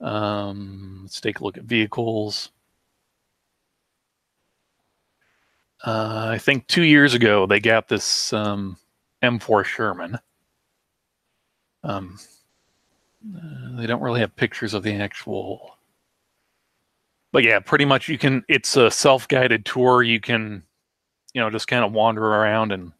Um, 0.00 1.00
let's 1.02 1.20
take 1.20 1.40
a 1.40 1.44
look 1.44 1.56
at 1.56 1.64
vehicles. 1.64 2.50
Uh, 5.84 6.28
I 6.32 6.38
think 6.38 6.66
two 6.66 6.82
years 6.82 7.14
ago 7.14 7.46
they 7.46 7.60
got 7.60 7.88
this 7.88 8.32
um, 8.32 8.76
M4 9.22 9.64
Sherman. 9.64 10.18
Um, 11.84 12.18
uh, 13.36 13.76
they 13.76 13.86
don't 13.86 14.02
really 14.02 14.20
have 14.20 14.34
pictures 14.34 14.74
of 14.74 14.82
the 14.82 14.94
actual, 14.94 15.76
but 17.32 17.44
yeah, 17.44 17.60
pretty 17.60 17.84
much 17.84 18.08
you 18.08 18.18
can. 18.18 18.44
It's 18.48 18.76
a 18.76 18.90
self-guided 18.90 19.64
tour. 19.64 20.02
You 20.02 20.20
can, 20.20 20.64
you 21.34 21.40
know, 21.40 21.50
just 21.50 21.68
kind 21.68 21.84
of 21.84 21.92
wander 21.92 22.24
around 22.24 22.72
and 22.72 22.92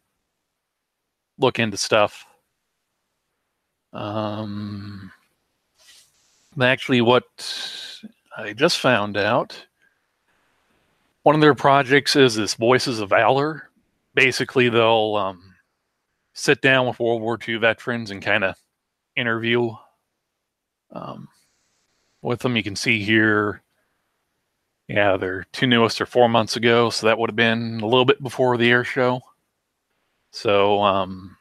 look 1.37 1.59
into 1.59 1.77
stuff. 1.77 2.25
Um, 3.91 5.11
actually, 6.61 7.01
what 7.01 7.25
I 8.37 8.53
just 8.53 8.79
found 8.79 9.17
out 9.17 9.65
one 11.23 11.35
of 11.35 11.41
their 11.41 11.55
projects 11.55 12.15
is 12.15 12.35
this 12.35 12.55
Voices 12.55 12.99
of 12.99 13.09
Valor. 13.09 13.69
Basically, 14.15 14.69
they'll 14.69 15.15
um, 15.15 15.55
sit 16.33 16.61
down 16.61 16.87
with 16.87 16.99
World 16.99 17.21
War 17.21 17.37
II 17.45 17.57
veterans 17.57 18.11
and 18.11 18.21
kind 18.21 18.43
of 18.43 18.55
interview 19.15 19.71
um, 20.91 21.27
with 22.21 22.39
them. 22.39 22.55
You 22.55 22.63
can 22.63 22.75
see 22.75 23.03
here, 23.03 23.61
yeah, 24.87 25.17
their 25.17 25.45
two 25.51 25.67
newest 25.67 26.01
are 26.01 26.05
four 26.05 26.29
months 26.29 26.55
ago, 26.55 26.89
so 26.89 27.07
that 27.07 27.17
would 27.17 27.29
have 27.29 27.35
been 27.35 27.79
a 27.81 27.85
little 27.85 28.05
bit 28.05 28.23
before 28.23 28.57
the 28.57 28.71
air 28.71 28.83
show. 28.83 29.21
So, 30.31 30.81
um, 30.81 31.37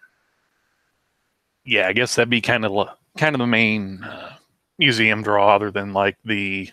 yeah, 1.64 1.88
I 1.88 1.92
guess 1.92 2.14
that'd 2.14 2.30
be 2.30 2.40
kind 2.40 2.64
of 2.64 2.88
kind 3.16 3.34
of 3.34 3.38
the 3.38 3.46
main 3.46 4.02
uh, 4.02 4.37
museum 4.78 5.22
draw, 5.22 5.54
other 5.54 5.70
than 5.70 5.92
like 5.92 6.16
the 6.24 6.70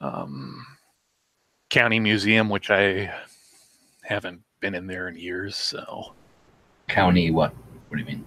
um, 0.00 0.64
county 1.70 2.00
museum, 2.00 2.48
which 2.48 2.70
I 2.70 3.12
haven't 4.02 4.42
been 4.60 4.74
in 4.74 4.86
there 4.86 5.08
in 5.08 5.16
years. 5.16 5.56
So, 5.56 6.14
County, 6.88 7.30
what? 7.30 7.52
What 7.88 7.98
do 7.98 7.98
you 7.98 8.06
mean? 8.06 8.24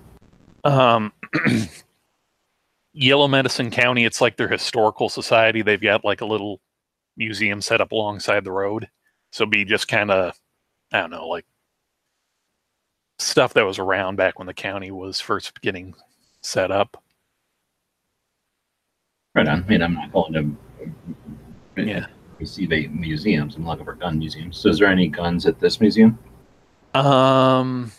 um, 0.63 1.11
Yellow 2.93 3.27
Medicine 3.27 3.71
County, 3.71 4.05
it's 4.05 4.21
like 4.21 4.37
their 4.37 4.47
historical 4.47 5.09
society. 5.09 5.61
They've 5.61 5.81
got 5.81 6.03
like 6.03 6.21
a 6.21 6.25
little 6.25 6.59
museum 7.17 7.61
set 7.61 7.81
up 7.81 7.91
alongside 7.91 8.43
the 8.43 8.51
road. 8.51 8.89
So 9.31 9.45
be 9.45 9.63
just 9.63 9.87
kind 9.87 10.11
of, 10.11 10.37
I 10.91 11.01
don't 11.01 11.11
know, 11.11 11.27
like 11.27 11.45
stuff 13.19 13.53
that 13.53 13.65
was 13.65 13.79
around 13.79 14.15
back 14.15 14.39
when 14.39 14.47
the 14.47 14.53
county 14.53 14.91
was 14.91 15.19
first 15.19 15.61
getting 15.61 15.93
set 16.41 16.71
up. 16.71 17.01
Right 19.39 19.47
on. 19.47 19.63
I 19.63 19.67
mean, 19.67 19.81
I'm 19.81 19.93
not 19.93 20.11
going 20.11 20.33
to 20.33 21.81
Yeah. 21.81 22.07
receive 22.39 22.73
a 22.73 22.87
museums. 22.87 23.55
I'm 23.55 23.65
looking 23.65 23.85
for 23.85 23.93
gun 23.93 24.19
museums. 24.19 24.57
So, 24.57 24.67
is 24.67 24.79
there 24.79 24.89
any 24.89 25.07
guns 25.07 25.45
at 25.45 25.59
this 25.61 25.79
museum? 25.79 26.19
Um. 26.93 27.93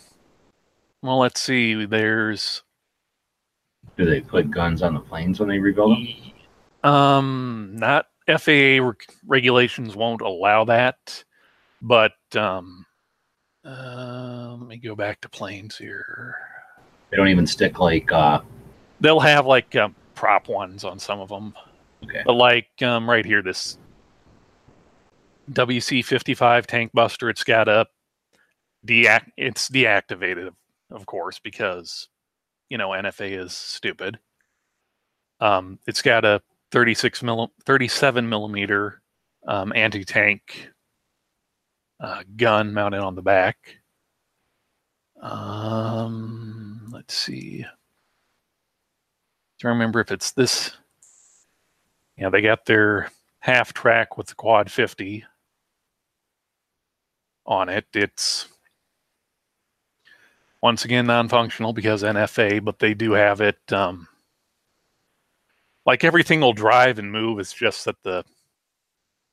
Well, 1.03 1.19
let's 1.19 1.41
see. 1.41 1.87
There's 1.87 2.63
Do 3.97 4.05
they 4.05 4.21
put 4.21 4.51
guns 4.51 4.83
on 4.83 4.93
the 4.93 5.01
planes 5.01 5.41
when 5.41 5.49
they 5.49 5.59
rebuild 5.59 5.93
them? 5.97 6.07
um 6.83 7.71
not 7.75 8.07
FAA 8.27 8.81
reg- 8.83 8.97
regulations 9.27 9.97
won't 9.97 10.21
allow 10.21 10.65
that, 10.65 11.25
but 11.81 12.13
um. 12.37 12.85
Uh, 13.65 14.57
let 14.59 14.67
me 14.69 14.77
go 14.77 14.95
back 14.95 15.21
to 15.23 15.29
planes 15.31 15.77
here. 15.79 16.35
They 17.11 17.17
don't 17.17 17.29
even 17.29 17.47
stick 17.47 17.79
like 17.79 18.13
uh 18.13 18.41
They'll 19.01 19.21
have 19.21 19.47
like 19.47 19.75
um, 19.77 19.95
prop 20.21 20.51
ones 20.51 20.85
on 20.85 20.99
some 20.99 21.19
of 21.19 21.31
them. 21.31 21.55
okay. 22.05 22.21
But 22.27 22.35
like 22.35 22.69
um, 22.83 23.09
right 23.09 23.25
here, 23.25 23.41
this 23.43 23.79
WC 25.51 26.05
fifty 26.05 26.35
five 26.35 26.67
tank 26.67 26.93
buster, 26.93 27.31
it's 27.31 27.43
got 27.43 27.69
a 27.69 27.87
deac 28.87 29.23
it's 29.39 29.71
deactivated, 29.71 30.51
of 30.91 31.07
course, 31.07 31.39
because 31.39 32.09
you 32.69 32.77
know 32.77 32.91
NFA 32.91 33.43
is 33.43 33.55
stupid. 33.55 34.19
Um, 35.41 35.79
it's 35.87 36.03
got 36.03 36.27
a 36.27 36.43
thirty 36.71 36.93
six 36.93 37.23
milli- 37.23 37.49
thirty 37.65 37.89
seven 37.89 38.29
millimeter 38.29 39.01
um, 39.49 39.73
anti 39.75 40.05
tank 40.05 40.69
uh, 41.99 42.25
gun 42.37 42.75
mounted 42.75 43.01
on 43.01 43.15
the 43.15 43.23
back. 43.23 43.57
Um, 45.23 46.91
let's 46.93 47.15
see. 47.15 47.65
To 49.61 49.69
remember 49.69 50.01
if 50.01 50.11
it's 50.11 50.33
this 50.33 50.73
yeah, 52.17 52.29
they 52.29 52.43
got 52.43 52.67
their 52.67 53.11
half 53.39 53.73
track 53.73 54.19
with 54.19 54.27
the 54.27 54.35
quad 54.35 54.71
50 54.71 55.25
on 57.47 57.69
it. 57.71 57.87
It's 57.95 58.47
once 60.63 60.85
again 60.85 61.07
non-functional 61.07 61.73
because 61.73 62.03
NFA, 62.03 62.63
but 62.63 62.79
they 62.79 62.93
do 62.93 63.13
have 63.13 63.41
it. 63.41 63.59
Um, 63.73 64.07
like 65.87 66.05
everything 66.05 66.41
will 66.41 66.53
drive 66.53 66.99
and 66.99 67.11
move. 67.11 67.39
It's 67.39 67.55
just 67.55 67.87
that 67.87 68.03
the 68.03 68.23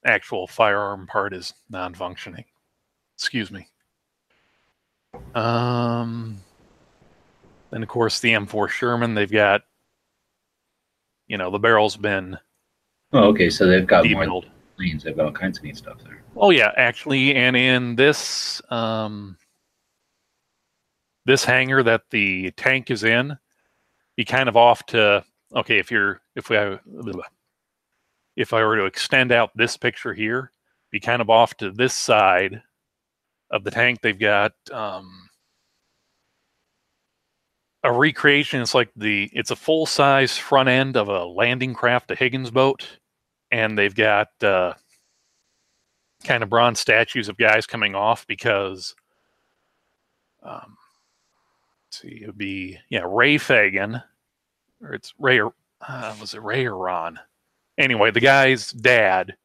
actual 0.05 0.47
firearm 0.47 1.07
part 1.07 1.33
is 1.33 1.53
non-functioning. 1.69 2.45
Excuse 3.15 3.51
me. 3.51 3.67
Um, 5.35 6.37
then 7.69 7.83
of 7.83 7.89
course 7.89 8.21
the 8.21 8.31
M4 8.31 8.69
Sherman. 8.69 9.13
They've 9.13 9.29
got, 9.31 9.63
you 11.27 11.37
know, 11.37 11.51
the 11.51 11.59
barrel's 11.59 11.97
been 11.97 12.37
Oh, 13.13 13.25
okay. 13.29 13.49
So 13.49 13.67
they've 13.67 13.87
got 13.87 14.05
more 14.09 14.43
planes. 14.75 15.03
They've 15.03 15.15
got 15.15 15.25
all 15.25 15.31
kinds 15.31 15.57
of 15.57 15.63
neat 15.63 15.77
stuff 15.77 15.97
there. 16.03 16.21
Oh 16.35 16.49
yeah, 16.49 16.71
actually, 16.75 17.35
and 17.35 17.55
in 17.55 17.95
this 17.95 18.61
um, 18.69 19.37
this 21.25 21.43
hangar 21.43 21.83
that 21.83 22.03
the 22.11 22.51
tank 22.51 22.91
is 22.91 23.03
in, 23.03 23.37
be 24.15 24.25
kind 24.25 24.49
of 24.49 24.57
off 24.57 24.85
to 24.87 25.23
okay. 25.55 25.79
If 25.79 25.89
you're 25.89 26.21
if 26.35 26.49
we 26.49 26.57
have 26.57 26.79
if 28.35 28.53
I 28.53 28.63
were 28.63 28.75
to 28.75 28.85
extend 28.85 29.31
out 29.31 29.55
this 29.55 29.77
picture 29.77 30.13
here, 30.13 30.51
be 30.91 30.99
kind 30.99 31.21
of 31.21 31.29
off 31.29 31.55
to 31.57 31.71
this 31.71 31.93
side 31.93 32.61
of 33.51 33.63
the 33.63 33.71
tank. 33.71 34.01
They've 34.01 34.19
got 34.19 34.51
um, 34.71 35.26
a 37.87 37.93
recreation. 37.93 38.61
It's 38.61 38.75
like 38.75 38.89
the 38.95 39.29
it's 39.33 39.51
a 39.51 39.55
full 39.55 39.85
size 39.85 40.37
front 40.37 40.69
end 40.69 40.97
of 40.97 41.07
a 41.07 41.25
landing 41.25 41.73
craft, 41.73 42.11
a 42.11 42.15
Higgins 42.15 42.51
boat, 42.51 42.99
and 43.51 43.77
they've 43.77 43.95
got. 43.95 44.29
Uh, 44.41 44.73
kind 46.23 46.43
of 46.43 46.49
bronze 46.49 46.79
statues 46.79 47.29
of 47.29 47.37
guys 47.37 47.65
coming 47.65 47.95
off 47.95 48.25
because 48.27 48.95
um 50.43 50.77
see 51.91 52.19
it 52.21 52.27
would 52.27 52.37
be 52.37 52.77
yeah 52.89 53.03
ray 53.05 53.35
fagen 53.35 54.03
or 54.81 54.93
it's 54.93 55.13
ray 55.19 55.39
or 55.39 55.53
uh, 55.87 56.15
was 56.19 56.33
it 56.33 56.41
ray 56.41 56.65
or 56.65 56.75
ron 56.75 57.19
anyway 57.77 58.11
the 58.11 58.19
guy's 58.19 58.71
dad 58.71 59.35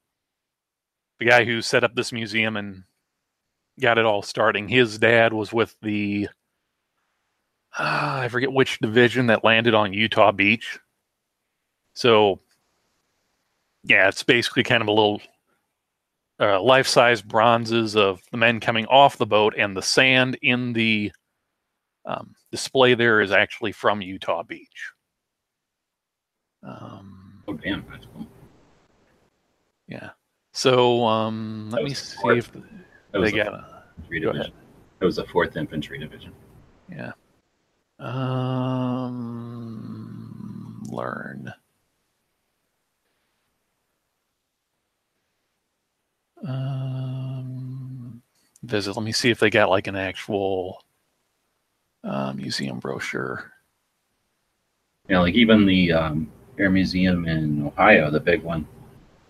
the 1.18 1.26
guy 1.26 1.44
who 1.44 1.60
set 1.62 1.84
up 1.84 1.94
this 1.94 2.12
museum 2.12 2.56
and 2.56 2.84
got 3.80 3.98
it 3.98 4.04
all 4.04 4.22
starting 4.22 4.68
his 4.68 4.98
dad 4.98 5.32
was 5.32 5.52
with 5.52 5.76
the 5.82 6.28
uh, 7.78 8.20
i 8.22 8.28
forget 8.28 8.52
which 8.52 8.78
division 8.80 9.26
that 9.26 9.44
landed 9.44 9.74
on 9.74 9.92
utah 9.92 10.32
beach 10.32 10.78
so 11.94 12.40
yeah 13.84 14.08
it's 14.08 14.22
basically 14.22 14.62
kind 14.62 14.82
of 14.82 14.88
a 14.88 14.92
little 14.92 15.20
uh, 16.40 16.60
life-size 16.60 17.22
bronzes 17.22 17.94
of 17.94 18.20
the 18.32 18.36
men 18.36 18.58
coming 18.58 18.84
off 18.86 19.16
the 19.16 19.26
boat, 19.26 19.54
and 19.56 19.76
the 19.76 19.82
sand 19.82 20.36
in 20.42 20.72
the 20.72 21.12
um, 22.04 22.34
display 22.50 22.94
there 22.94 23.20
is 23.20 23.30
actually 23.30 23.70
from 23.70 24.02
Utah 24.02 24.42
Beach. 24.42 24.90
Um, 26.64 27.42
Oh, 27.48 27.54
damn. 27.54 27.84
That's 27.90 28.06
cool. 28.14 28.26
yeah. 29.88 30.10
So 30.52 31.04
um, 31.04 31.70
let 31.70 31.82
me 31.82 31.94
see 31.94 32.16
fourth. 32.20 32.36
if 32.36 32.52
they 33.12 33.32
got. 33.32 33.92
division. 34.08 34.52
That 34.98 35.06
was 35.06 35.16
the 35.16 35.24
fourth 35.24 35.56
infantry 35.56 35.98
division. 35.98 36.32
Yeah. 36.88 37.12
Um, 38.02 39.22
learn. 40.90 41.54
Um, 46.44 48.20
visit. 48.64 48.96
Let 48.96 49.04
me 49.04 49.12
see 49.12 49.30
if 49.30 49.38
they 49.38 49.50
got 49.50 49.70
like 49.70 49.86
an 49.86 49.94
actual 49.94 50.82
uh, 52.02 52.32
museum 52.32 52.80
brochure. 52.80 53.52
You 55.08 55.14
know, 55.14 55.22
like 55.22 55.34
even 55.34 55.64
the 55.64 55.92
um, 55.92 56.28
Air 56.58 56.70
Museum 56.70 57.28
in 57.28 57.68
Ohio, 57.68 58.10
the 58.10 58.18
big 58.18 58.42
one. 58.42 58.66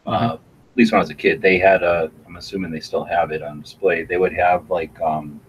Uh, 0.07 0.39
at 0.39 0.77
least 0.77 0.93
when 0.93 1.01
I 1.01 1.03
was 1.03 1.11
a 1.11 1.15
kid, 1.15 1.43
they 1.43 1.59
had 1.59 1.83
a. 1.83 2.11
I'm 2.27 2.37
assuming 2.37 2.71
they 2.71 2.81
still 2.81 3.05
have 3.05 3.33
it 3.33 3.43
on 3.43 3.61
display. 3.61 4.05
They 4.05 4.17
would 4.17 4.33
have 4.33 4.71
like 4.71 4.99
um, 5.03 5.43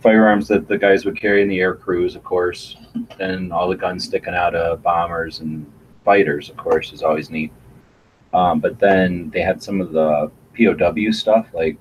firearms 0.00 0.48
that 0.48 0.68
the 0.68 0.78
guys 0.78 1.04
would 1.04 1.18
carry 1.20 1.42
in 1.42 1.48
the 1.48 1.60
air 1.60 1.74
crews, 1.74 2.14
of 2.16 2.24
course. 2.24 2.76
and 3.18 3.52
all 3.52 3.68
the 3.68 3.76
guns 3.76 4.04
sticking 4.04 4.34
out 4.34 4.54
of 4.54 4.82
bombers 4.82 5.40
and 5.40 5.70
fighters, 6.04 6.48
of 6.50 6.56
course, 6.56 6.92
is 6.92 7.02
always 7.02 7.30
neat. 7.30 7.52
Um, 8.32 8.60
but 8.60 8.78
then 8.78 9.30
they 9.30 9.40
had 9.40 9.62
some 9.62 9.80
of 9.80 9.92
the 9.92 10.30
POW 10.56 11.10
stuff, 11.12 11.46
like 11.52 11.76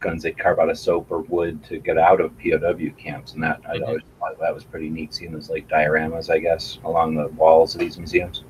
guns 0.00 0.22
they 0.22 0.32
carve 0.32 0.58
out 0.58 0.70
of 0.70 0.78
soap 0.78 1.06
or 1.10 1.20
wood 1.20 1.62
to 1.64 1.78
get 1.78 1.98
out 1.98 2.20
of 2.20 2.32
POW 2.38 2.90
camps, 2.96 3.34
and 3.34 3.42
that 3.42 3.60
I 3.68 3.76
Mhm. 3.78 3.86
always 3.86 4.02
thought 4.18 4.38
that 4.40 4.54
was 4.54 4.64
pretty 4.64 4.88
neat, 4.88 5.12
seeing 5.14 5.32
those 5.32 5.50
like 5.50 5.68
dioramas, 5.68 6.30
I 6.30 6.38
guess, 6.38 6.78
along 6.84 7.14
the 7.16 7.28
walls 7.28 7.74
of 7.74 7.80
these 7.80 7.98
museums. 7.98 8.44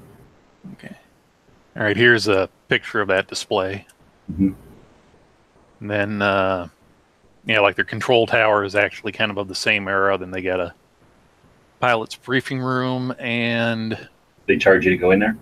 Okay. 0.75 0.95
All 1.77 1.83
right. 1.83 1.97
Here's 1.97 2.29
a 2.29 2.49
picture 2.69 3.01
of 3.01 3.09
that 3.09 3.27
display. 3.29 3.87
Mhm. 4.33 4.55
And 5.81 5.91
then, 5.91 6.23
uh, 6.23 6.69
yeah, 7.51 7.61
like 7.61 7.77
their 7.77 7.85
control 7.85 8.27
tower 8.27 8.65
is 8.65 8.75
actually 8.77 9.13
kind 9.13 9.31
of 9.31 9.39
of 9.39 9.49
the 9.49 9.55
same 9.55 9.89
era. 9.89 10.17
Then 10.17 10.31
they 10.31 10.43
got 10.43 10.61
a 10.61 10.75
pilot's 11.81 12.15
briefing 12.17 12.61
room 12.61 13.15
and 13.19 14.09
They 14.47 14.57
charge 14.57 14.85
you 14.85 14.91
to 14.93 14.97
go 14.97 15.11
in 15.11 15.19
there. 15.19 15.37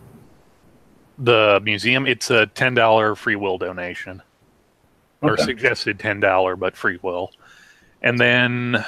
the 1.19 1.61
museum. 1.63 2.07
It's 2.07 2.31
a 2.31 2.47
ten 2.47 2.75
dollar 2.75 3.15
free 3.15 3.37
will 3.37 3.59
donation, 3.59 4.23
or 5.23 5.37
suggested 5.37 5.99
ten 5.99 6.21
dollar, 6.21 6.57
but 6.57 6.77
free 6.77 6.99
will. 7.03 7.31
And 8.03 8.19
then 8.19 8.85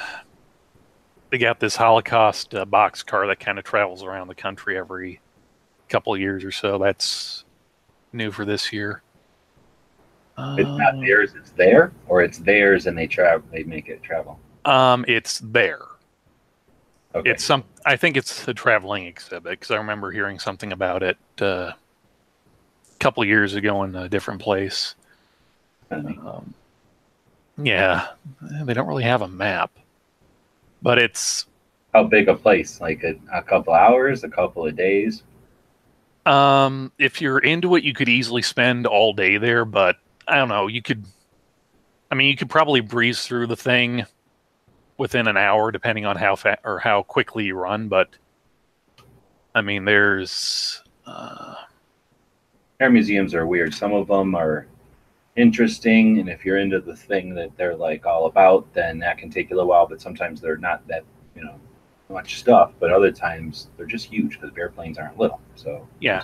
they 1.29 1.37
got 1.37 1.59
this 1.59 1.75
Holocaust 1.75 2.55
uh, 2.55 2.65
box 2.65 3.03
car 3.03 3.27
that 3.27 3.39
kind 3.39 3.59
of 3.59 3.65
travels 3.65 4.03
around 4.03 4.27
the 4.29 4.35
country 4.35 4.77
every 4.77 5.19
couple 5.89 6.13
of 6.13 6.19
years 6.19 6.43
or 6.43 6.51
so. 6.51 6.77
That's 6.77 7.43
new 8.13 8.31
for 8.31 8.45
this 8.45 8.71
year. 8.73 9.01
It's 10.57 10.71
not 10.77 10.95
Um, 10.95 11.01
theirs; 11.01 11.33
it's 11.35 11.51
there, 11.51 11.93
or 12.07 12.21
it's 12.23 12.39
theirs 12.39 12.87
and 12.87 12.97
they 12.97 13.07
travel. 13.07 13.47
They 13.51 13.63
make 13.63 13.89
it 13.89 14.03
travel. 14.03 14.39
Um, 14.65 15.05
it's 15.07 15.39
there. 15.39 15.81
Okay. 17.13 17.31
It's 17.31 17.43
some. 17.43 17.65
I 17.85 17.95
think 17.97 18.17
it's 18.17 18.47
a 18.47 18.53
traveling 18.53 19.05
exhibit 19.05 19.51
because 19.51 19.71
I 19.71 19.77
remember 19.77 20.11
hearing 20.11 20.39
something 20.39 20.71
about 20.71 21.03
it 21.03 21.17
uh, 21.41 21.73
a 21.73 21.75
couple 22.99 23.23
years 23.25 23.55
ago 23.55 23.83
in 23.83 23.95
a 23.95 24.09
different 24.09 24.41
place. 24.41 24.95
Um, 25.91 26.53
yeah, 27.57 28.07
they 28.41 28.73
don't 28.73 28.87
really 28.87 29.03
have 29.03 29.21
a 29.21 29.27
map, 29.27 29.71
but 30.81 30.97
it's 30.99 31.45
How 31.93 32.03
big 32.03 32.27
a 32.27 32.35
place? 32.35 32.81
Like 32.81 33.03
a, 33.05 33.15
a 33.31 33.41
couple 33.41 33.73
hours, 33.73 34.23
a 34.25 34.29
couple 34.29 34.65
of 34.67 34.75
days. 34.75 35.23
um, 36.25 36.91
if 36.99 37.21
you're 37.21 37.39
into 37.39 37.75
it, 37.75 37.83
you 37.83 37.93
could 37.93 38.09
easily 38.09 38.41
spend 38.41 38.85
all 38.85 39.13
day 39.13 39.37
there. 39.37 39.65
But 39.65 39.97
I 40.27 40.35
don't 40.35 40.49
know. 40.49 40.67
You 40.67 40.81
could. 40.81 41.05
I 42.09 42.15
mean, 42.15 42.27
you 42.27 42.35
could 42.35 42.49
probably 42.49 42.81
breeze 42.81 43.25
through 43.25 43.47
the 43.47 43.55
thing 43.55 44.05
within 44.97 45.27
an 45.27 45.37
hour, 45.37 45.71
depending 45.71 46.05
on 46.05 46.15
how 46.17 46.35
fast 46.35 46.59
or 46.63 46.77
how 46.79 47.03
quickly 47.03 47.45
you 47.45 47.55
run. 47.55 47.87
But 47.87 48.09
I 49.55 49.61
mean, 49.61 49.85
there's. 49.85 50.81
Uh, 51.05 51.55
Air 52.79 52.89
museums 52.89 53.33
are 53.33 53.45
weird. 53.45 53.73
Some 53.73 53.93
of 53.93 54.07
them 54.07 54.33
are 54.35 54.67
interesting, 55.35 56.19
and 56.19 56.27
if 56.29 56.43
you're 56.43 56.57
into 56.57 56.81
the 56.81 56.95
thing 56.95 57.33
that 57.35 57.55
they're 57.55 57.75
like 57.75 58.05
all 58.05 58.25
about, 58.25 58.71
then 58.73 58.99
that 58.99 59.17
can 59.17 59.29
take 59.29 59.49
you 59.49 59.55
a 59.55 59.57
little 59.57 59.69
while. 59.69 59.87
But 59.87 60.01
sometimes 60.01 60.41
they're 60.41 60.57
not 60.57 60.85
that 60.87 61.03
you 61.35 61.43
know 61.43 61.55
much 62.09 62.39
stuff. 62.39 62.71
But 62.79 62.91
other 62.91 63.11
times 63.11 63.69
they're 63.77 63.85
just 63.85 64.05
huge 64.07 64.39
because 64.39 64.55
airplanes 64.57 64.97
aren't 64.97 65.17
little. 65.17 65.39
So 65.55 65.87
Yeah. 65.99 66.23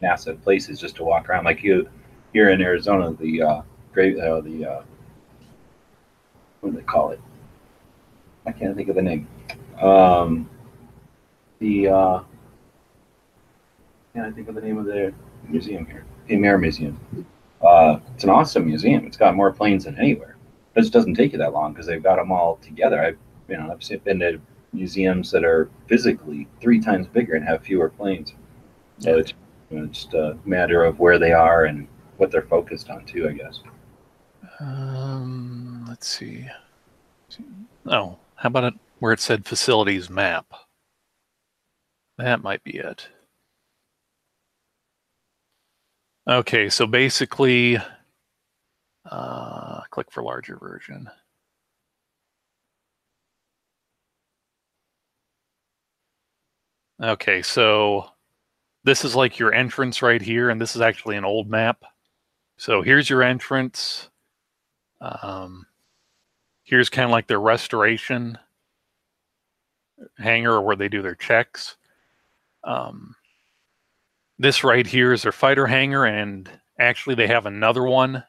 massive 0.00 0.40
places 0.42 0.80
just 0.80 0.96
to 0.96 1.04
walk 1.04 1.28
around. 1.28 1.44
Like 1.44 1.62
you 1.62 1.88
here 2.32 2.50
in 2.50 2.60
Arizona, 2.60 3.12
the 3.18 3.42
uh, 3.42 3.62
great 3.92 4.18
uh, 4.18 4.40
the 4.40 4.64
uh, 4.64 4.82
what 6.60 6.70
do 6.70 6.76
they 6.76 6.82
call 6.82 7.10
it? 7.10 7.20
I 8.46 8.52
can't 8.52 8.76
think 8.76 8.88
of 8.88 8.96
the 8.96 9.02
name. 9.02 9.28
Um, 9.80 10.48
the 11.58 11.88
uh, 11.88 12.20
can't 14.14 14.26
I 14.26 14.30
think 14.30 14.48
of 14.48 14.54
the 14.54 14.60
name 14.60 14.78
of 14.78 14.86
the 14.86 15.12
museum 15.48 15.86
here? 15.86 16.04
The 16.26 16.34
Air 16.44 16.58
Museum. 16.58 16.98
Uh, 17.62 17.98
it's 18.14 18.24
an 18.24 18.30
awesome 18.30 18.66
museum. 18.66 19.06
It's 19.06 19.16
got 19.16 19.34
more 19.34 19.52
planes 19.52 19.84
than 19.84 19.98
anywhere. 19.98 20.36
It 20.74 20.80
just 20.80 20.92
doesn't 20.92 21.14
take 21.14 21.32
you 21.32 21.38
that 21.38 21.52
long 21.52 21.72
because 21.72 21.86
they've 21.86 22.02
got 22.02 22.16
them 22.16 22.30
all 22.30 22.56
together. 22.56 23.00
I've 23.00 23.18
you 23.48 23.56
know 23.56 23.70
I've 23.72 24.04
been 24.04 24.18
to 24.20 24.40
museums 24.72 25.30
that 25.30 25.44
are 25.44 25.70
physically 25.88 26.46
three 26.60 26.80
times 26.80 27.06
bigger 27.06 27.34
and 27.34 27.44
have 27.44 27.62
fewer 27.62 27.88
planes. 27.88 28.34
So 28.98 29.18
it's, 29.18 29.32
you 29.70 29.78
know, 29.78 29.86
just 29.86 30.14
a 30.14 30.38
matter 30.44 30.84
of 30.84 30.98
where 30.98 31.18
they 31.18 31.32
are 31.32 31.64
and 31.64 31.88
what 32.18 32.30
they're 32.30 32.42
focused 32.42 32.90
on 32.90 33.04
too, 33.04 33.28
I 33.28 33.32
guess. 33.32 33.60
Um, 34.60 35.84
let's 35.88 36.06
see. 36.08 36.46
Oh, 37.86 38.18
how 38.36 38.46
about 38.48 38.64
it 38.64 38.74
where 38.98 39.12
it 39.12 39.20
said 39.20 39.44
facilities 39.46 40.08
map? 40.08 40.46
That 42.18 42.42
might 42.42 42.64
be 42.64 42.78
it. 42.78 43.08
Okay, 46.28 46.68
so 46.68 46.86
basically, 46.86 47.78
uh, 49.10 49.80
click 49.90 50.10
for 50.10 50.22
larger 50.22 50.56
version. 50.56 51.08
Okay, 57.02 57.42
so 57.42 58.06
this 58.84 59.04
is 59.04 59.14
like 59.14 59.38
your 59.38 59.52
entrance 59.52 60.02
right 60.02 60.22
here, 60.22 60.50
and 60.50 60.60
this 60.60 60.74
is 60.74 60.82
actually 60.82 61.16
an 61.16 61.24
old 61.24 61.48
map. 61.50 61.84
So 62.56 62.82
here's 62.82 63.10
your 63.10 63.22
entrance. 63.22 64.08
Um, 65.00 65.66
here's 66.62 66.88
kind 66.88 67.04
of 67.04 67.10
like 67.10 67.26
their 67.26 67.40
restoration 67.40 68.38
hangar 70.18 70.60
where 70.60 70.76
they 70.76 70.88
do 70.88 71.02
their 71.02 71.14
checks. 71.14 71.76
Um, 72.64 73.14
this 74.38 74.64
right 74.64 74.86
here 74.86 75.12
is 75.12 75.22
their 75.22 75.32
fighter 75.32 75.66
hangar, 75.66 76.04
and 76.04 76.50
actually 76.78 77.14
they 77.14 77.26
have 77.26 77.46
another 77.46 77.82
one, 77.84 78.24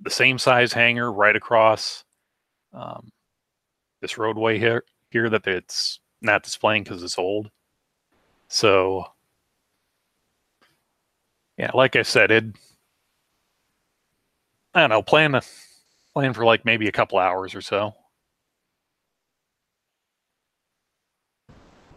the 0.00 0.10
same 0.10 0.38
size 0.38 0.72
hangar 0.72 1.10
right 1.12 1.36
across 1.36 2.04
um, 2.72 3.10
this 4.00 4.18
roadway 4.18 4.58
here 4.58 4.84
here 5.10 5.30
that 5.30 5.46
it's 5.46 6.00
not 6.20 6.42
displaying 6.42 6.82
because 6.82 7.02
it's 7.02 7.18
old. 7.18 7.50
So, 8.48 9.04
yeah, 11.56 11.70
like 11.74 11.96
I 11.96 12.02
said, 12.02 12.30
it. 12.30 12.44
I 14.76 14.80
don't 14.80 14.90
know. 14.90 15.00
Plan 15.00 15.32
to 15.32 15.40
plan 16.12 16.34
for 16.34 16.44
like 16.44 16.66
maybe 16.66 16.86
a 16.86 16.92
couple 16.92 17.18
hours 17.18 17.54
or 17.54 17.62
so. 17.62 17.94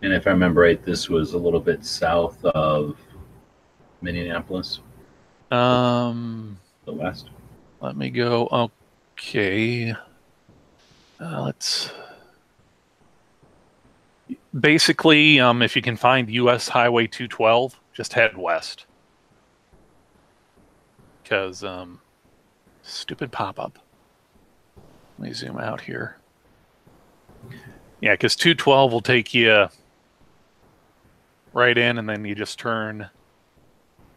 And 0.02 0.14
if 0.14 0.28
I 0.28 0.30
remember 0.30 0.62
right, 0.62 0.82
this 0.86 1.10
was 1.10 1.34
a 1.34 1.38
little 1.38 1.60
bit 1.60 1.84
south 1.84 2.44
of 2.46 2.98
Minneapolis, 4.02 4.80
Um, 5.52 6.58
the 6.86 6.94
west. 6.94 7.32
let 7.82 7.98
me 7.98 8.10
go. 8.10 8.48
Okay. 9.18 9.92
Uh, 11.20 11.42
let's. 11.44 11.92
Basically, 14.58 15.42
um, 15.42 15.62
if 15.62 15.76
you 15.76 15.82
can 15.82 15.98
find 15.98 16.30
U.S. 16.30 16.70
Highway 16.70 17.08
212, 17.08 17.78
just 17.94 18.14
head 18.14 18.38
west. 18.38 18.86
Because, 21.22 21.62
um, 21.66 22.00
stupid 22.92 23.32
pop 23.32 23.60
up. 23.60 23.80
Let 25.18 25.28
me 25.28 25.34
zoom 25.34 25.58
out 25.58 25.82
here. 25.82 26.18
Yeah, 28.02 28.14
because 28.14 28.36
212 28.36 28.92
will 28.92 29.02
take 29.02 29.34
you 29.34 29.68
right 31.54 31.78
in, 31.78 31.98
and 31.98 32.08
then 32.08 32.26
you 32.26 32.36
just 32.36 32.58
turn 32.60 33.10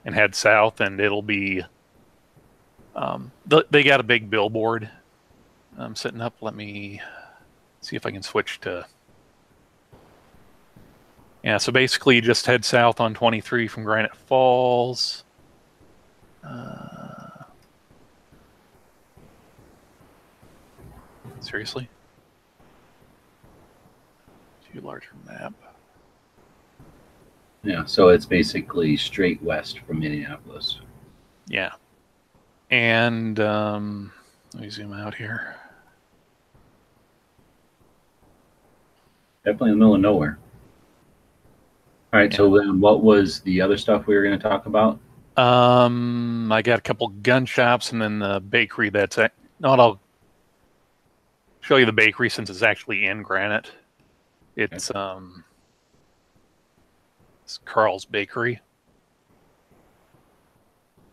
and 0.05 0.15
head 0.15 0.35
south, 0.35 0.81
and 0.81 1.01
it'll 1.01 1.23
be. 1.23 1.63
Um, 2.95 3.33
th- 3.49 3.67
they 3.71 3.83
got 3.83 4.01
a 4.01 4.05
big 4.05 4.29
billboard 4.29 4.91
um, 5.79 5.97
sitting 5.97 6.21
up. 6.21 6.35
Let 6.41 6.55
me 6.55 7.01
see 7.81 7.97
if 7.97 8.05
I 8.05 8.11
can 8.11 8.23
switch 8.23 8.61
to. 8.61 8.87
Yeah, 11.43 11.59
so 11.59 11.73
basically, 11.73 12.17
you 12.17 12.21
just 12.21 12.47
head 12.47 12.65
south 12.65 13.01
on 13.01 13.15
23 13.15 13.67
from 13.67 13.83
Granite 13.83 14.15
Falls. 14.15 15.25
Uh, 16.45 17.22
seriously? 21.43 21.89
View 24.73 24.81
larger 24.81 25.11
map. 25.27 25.53
Yeah, 27.63 27.85
so 27.85 28.09
it's 28.09 28.27
basically 28.27 28.97
straight 28.97 29.41
west 29.43 29.81
from 29.81 30.01
Minneapolis. 30.01 30.81
Yeah. 31.47 31.73
And 32.71 33.39
um, 33.39 34.13
let 34.55 34.63
me 34.63 34.71
zoom 34.71 34.93
out 34.93 35.15
here. 35.15 35.57
Definitely 39.45 39.73
in 39.73 39.79
the 39.79 39.79
middle 39.79 39.95
of 39.95 40.01
nowhere. 40.01 40.39
All 42.13 42.21
right. 42.21 42.33
So 42.33 42.57
then, 42.57 42.81
what 42.81 43.03
was 43.03 43.41
the 43.41 43.61
other 43.61 43.77
stuff 43.77 44.07
we 44.07 44.15
were 44.15 44.23
going 44.23 44.39
to 44.39 44.43
talk 44.43 44.67
about? 44.67 44.99
Um, 45.37 46.53
I 46.53 46.63
got 46.63 46.79
a 46.79 46.83
couple 46.83 47.09
gun 47.09 47.47
shops 47.47 47.93
and 47.93 48.03
then 48.03 48.19
the 48.19 48.41
bakery 48.41 48.91
that's 48.91 49.19
at, 49.19 49.33
not. 49.61 49.81
I'll 49.81 50.01
show 51.63 51.77
you 51.77 51.87
the 51.87 51.93
bakery 51.93 52.29
since 52.29 52.51
it's 52.51 52.63
actually 52.63 53.07
in 53.07 53.23
Granite. 53.23 53.71
It's 54.57 54.95
um, 54.95 55.45
it's 57.45 57.59
Carl's 57.65 58.05
Bakery. 58.05 58.61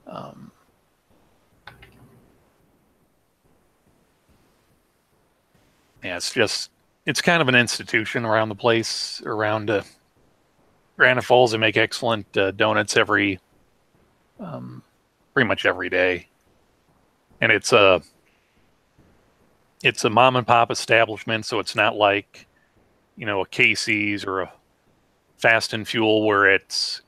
Um, 0.06 0.52
yeah, 6.04 6.18
it's 6.18 6.34
just 6.34 6.72
it's 7.06 7.22
kind 7.22 7.42
of 7.42 7.48
an 7.48 7.56
institution 7.56 8.26
around 8.26 8.50
the 8.50 8.56
place 8.56 9.22
around 9.26 9.70
uh, 9.70 9.84
Granite 10.98 11.24
Falls. 11.24 11.52
They 11.52 11.58
make 11.58 11.78
excellent 11.78 12.36
uh, 12.36 12.52
donuts 12.52 12.98
every 12.98 13.40
um, 14.40 14.82
pretty 15.34 15.48
much 15.48 15.66
every 15.66 15.90
day, 15.90 16.28
and 17.40 17.52
it's 17.52 17.72
a 17.72 18.02
it's 19.84 20.04
a 20.04 20.10
mom 20.10 20.36
and 20.36 20.46
pop 20.46 20.72
establishment, 20.72 21.46
so 21.46 21.60
it's 21.60 21.76
not 21.76 21.96
like 21.96 22.48
you 23.16 23.26
know 23.26 23.42
a 23.42 23.46
Casey's 23.46 24.26
or 24.26 24.42
a 24.42 24.54
Fast 25.38 25.74
and 25.74 25.88
Fuel 25.88 26.26
where 26.26 26.54
it's 26.54 27.02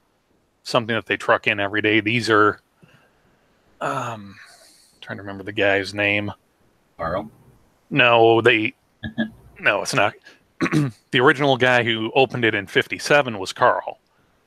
something 0.63 0.95
that 0.95 1.05
they 1.05 1.17
truck 1.17 1.47
in 1.47 1.59
every 1.59 1.81
day. 1.81 1.99
These 1.99 2.29
are 2.29 2.59
um, 3.81 4.35
trying 5.01 5.17
to 5.17 5.23
remember 5.23 5.43
the 5.43 5.51
guy's 5.51 5.93
name. 5.93 6.31
Carl. 6.97 7.29
No, 7.89 8.41
they. 8.41 8.73
no, 9.59 9.81
it's 9.81 9.93
not. 9.93 10.13
the 11.11 11.19
original 11.19 11.57
guy 11.57 11.83
who 11.83 12.11
opened 12.15 12.45
it 12.45 12.55
in 12.55 12.67
'57 12.67 13.37
was 13.37 13.51
Carl. 13.51 13.99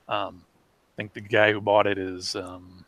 Um, 0.08 0.44
I 0.46 0.96
think 0.96 1.12
the 1.12 1.20
guy 1.20 1.52
who 1.52 1.60
bought 1.60 1.86
it 1.86 1.98
is. 1.98 2.36
Um, 2.36 2.84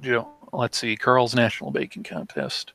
Joe. 0.00 0.28
Let's 0.52 0.78
see, 0.78 0.96
Carl's 0.96 1.34
National 1.34 1.70
Baking 1.70 2.04
Contest. 2.04 2.72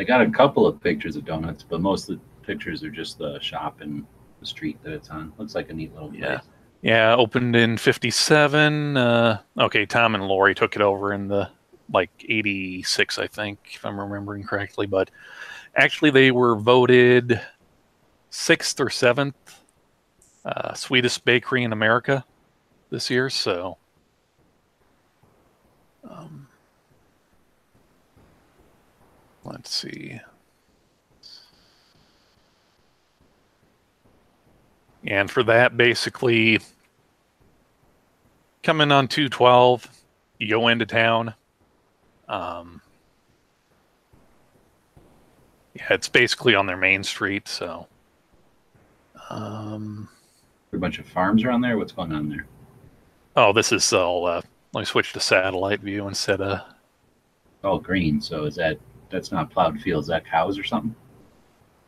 They 0.00 0.06
got 0.06 0.22
a 0.22 0.30
couple 0.30 0.66
of 0.66 0.80
pictures 0.80 1.16
of 1.16 1.26
donuts, 1.26 1.62
but 1.62 1.82
most 1.82 2.08
of 2.08 2.16
the 2.16 2.46
pictures 2.46 2.82
are 2.82 2.88
just 2.88 3.18
the 3.18 3.38
shop 3.40 3.82
and 3.82 4.06
the 4.40 4.46
street 4.46 4.82
that 4.82 4.94
it's 4.94 5.10
on. 5.10 5.30
Looks 5.36 5.54
like 5.54 5.68
a 5.68 5.74
neat 5.74 5.92
little 5.92 6.08
place. 6.08 6.22
Yeah. 6.22 6.40
Yeah, 6.80 7.14
opened 7.16 7.54
in 7.54 7.76
'57. 7.76 8.96
Uh, 8.96 9.42
okay, 9.58 9.84
Tom 9.84 10.14
and 10.14 10.26
Lori 10.26 10.54
took 10.54 10.74
it 10.74 10.80
over 10.80 11.12
in 11.12 11.28
the 11.28 11.50
like 11.92 12.08
'86, 12.26 13.18
I 13.18 13.26
think, 13.26 13.58
if 13.74 13.84
I'm 13.84 14.00
remembering 14.00 14.42
correctly. 14.42 14.86
But 14.86 15.10
actually, 15.76 16.12
they 16.12 16.30
were 16.30 16.56
voted 16.56 17.38
sixth 18.30 18.80
or 18.80 18.88
seventh 18.88 19.60
uh, 20.46 20.72
sweetest 20.72 21.26
bakery 21.26 21.62
in 21.62 21.74
America 21.74 22.24
this 22.88 23.10
year. 23.10 23.28
So, 23.28 23.76
um, 26.08 26.48
let's 29.44 29.74
see. 29.74 30.20
And 35.06 35.30
for 35.30 35.42
that, 35.44 35.76
basically, 35.76 36.60
coming 38.62 38.92
on 38.92 39.08
212, 39.08 39.88
you 40.38 40.48
go 40.50 40.68
into 40.68 40.84
town. 40.84 41.34
Um, 42.28 42.82
yeah, 45.74 45.86
it's 45.90 46.08
basically 46.08 46.54
on 46.54 46.66
their 46.66 46.76
main 46.76 47.02
street. 47.02 47.48
So, 47.48 47.86
um, 49.30 50.08
A 50.72 50.76
bunch 50.76 50.98
of 50.98 51.06
farms 51.06 51.44
around 51.44 51.62
there. 51.62 51.78
What's 51.78 51.92
going 51.92 52.12
on 52.12 52.28
there? 52.28 52.46
oh, 53.36 53.52
this 53.52 53.72
is 53.72 53.90
all. 53.92 54.26
Uh, 54.26 54.42
let 54.74 54.82
me 54.82 54.84
switch 54.84 55.12
to 55.14 55.20
satellite 55.20 55.80
view 55.80 56.08
instead 56.08 56.40
of. 56.42 56.60
All 57.64 57.78
green. 57.78 58.20
So 58.20 58.44
is 58.44 58.56
that 58.56 58.78
that's 59.10 59.32
not 59.32 59.50
plowed 59.50 59.80
fields? 59.80 60.06
That 60.08 60.24
cows 60.24 60.58
or 60.58 60.64
something? 60.64 60.94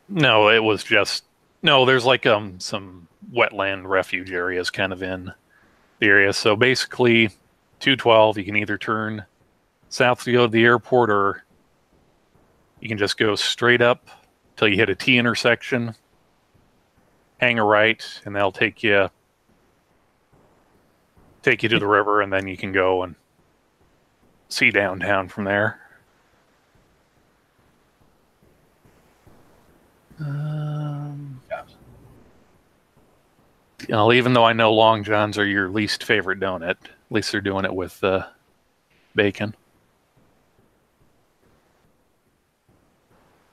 No, 0.08 0.48
it 0.50 0.62
was 0.62 0.85
just 0.85 1.24
no. 1.62 1.85
There's 1.85 2.04
like 2.04 2.26
um 2.26 2.61
some 2.61 3.08
wetland 3.32 3.87
refuge 3.87 4.30
areas 4.30 4.70
kind 4.70 4.92
of 4.92 5.02
in 5.02 5.32
the 6.00 6.06
area. 6.06 6.32
So 6.32 6.56
basically, 6.56 7.28
212, 7.80 8.38
you 8.38 8.44
can 8.44 8.56
either 8.56 8.76
turn 8.76 9.24
south 9.88 10.24
to 10.24 10.32
go 10.32 10.46
to 10.46 10.50
the 10.50 10.64
airport, 10.64 11.11
or 11.11 11.44
you 12.80 12.88
can 12.88 12.98
just 12.98 13.16
go 13.16 13.35
straight 13.37 13.80
up 13.80 14.08
till 14.56 14.68
you 14.68 14.76
hit 14.76 14.90
a 14.90 14.94
T 14.94 15.18
intersection, 15.18 15.94
hang 17.38 17.58
a 17.58 17.64
right, 17.64 18.04
and 18.24 18.35
they'll 18.37 18.52
take 18.52 18.82
you 18.82 19.08
take 21.42 21.62
you 21.62 21.68
to 21.68 21.78
the 21.78 21.87
river, 21.87 22.20
and 22.20 22.32
then 22.32 22.46
you 22.46 22.56
can 22.56 22.72
go 22.72 23.02
and 23.02 23.16
see 24.48 24.70
downtown 24.70 25.28
from 25.28 25.44
there. 25.44 25.82
Um, 30.24 31.40
Cows. 31.50 31.74
you 33.80 33.88
know, 33.88 34.12
even 34.12 34.32
though 34.32 34.44
I 34.44 34.52
know 34.52 34.72
Long 34.72 35.02
Johns 35.04 35.38
are 35.38 35.46
your 35.46 35.68
least 35.68 36.04
favorite 36.04 36.38
donut, 36.40 36.70
at 36.70 36.76
least 37.11 37.32
they're 37.32 37.40
doing 37.40 37.64
it 37.64 37.74
with 37.74 38.02
uh, 38.04 38.26
bacon. 39.14 39.54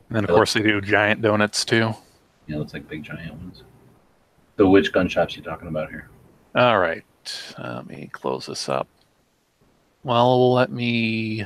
And 0.09 0.15
then, 0.15 0.23
of 0.23 0.29
Really? 0.29 0.39
course, 0.39 0.53
they 0.53 0.61
do 0.61 0.81
giant 0.81 1.21
donuts 1.21 1.63
too. 1.65 1.93
Yeah, 2.47 2.57
looks 2.57 2.73
like 2.73 2.87
big 2.89 3.03
giant 3.03 3.33
ones. 3.33 3.63
So 4.57 4.67
which 4.69 4.91
gun 4.91 5.07
shops 5.07 5.35
you 5.37 5.43
talking 5.43 5.67
about 5.67 5.89
here? 5.89 6.09
All 6.55 6.79
right, 6.79 7.03
let 7.59 7.87
me 7.87 8.09
close 8.11 8.47
this 8.47 8.67
up. 8.67 8.87
Well, 10.03 10.53
let 10.53 10.71
me. 10.71 11.45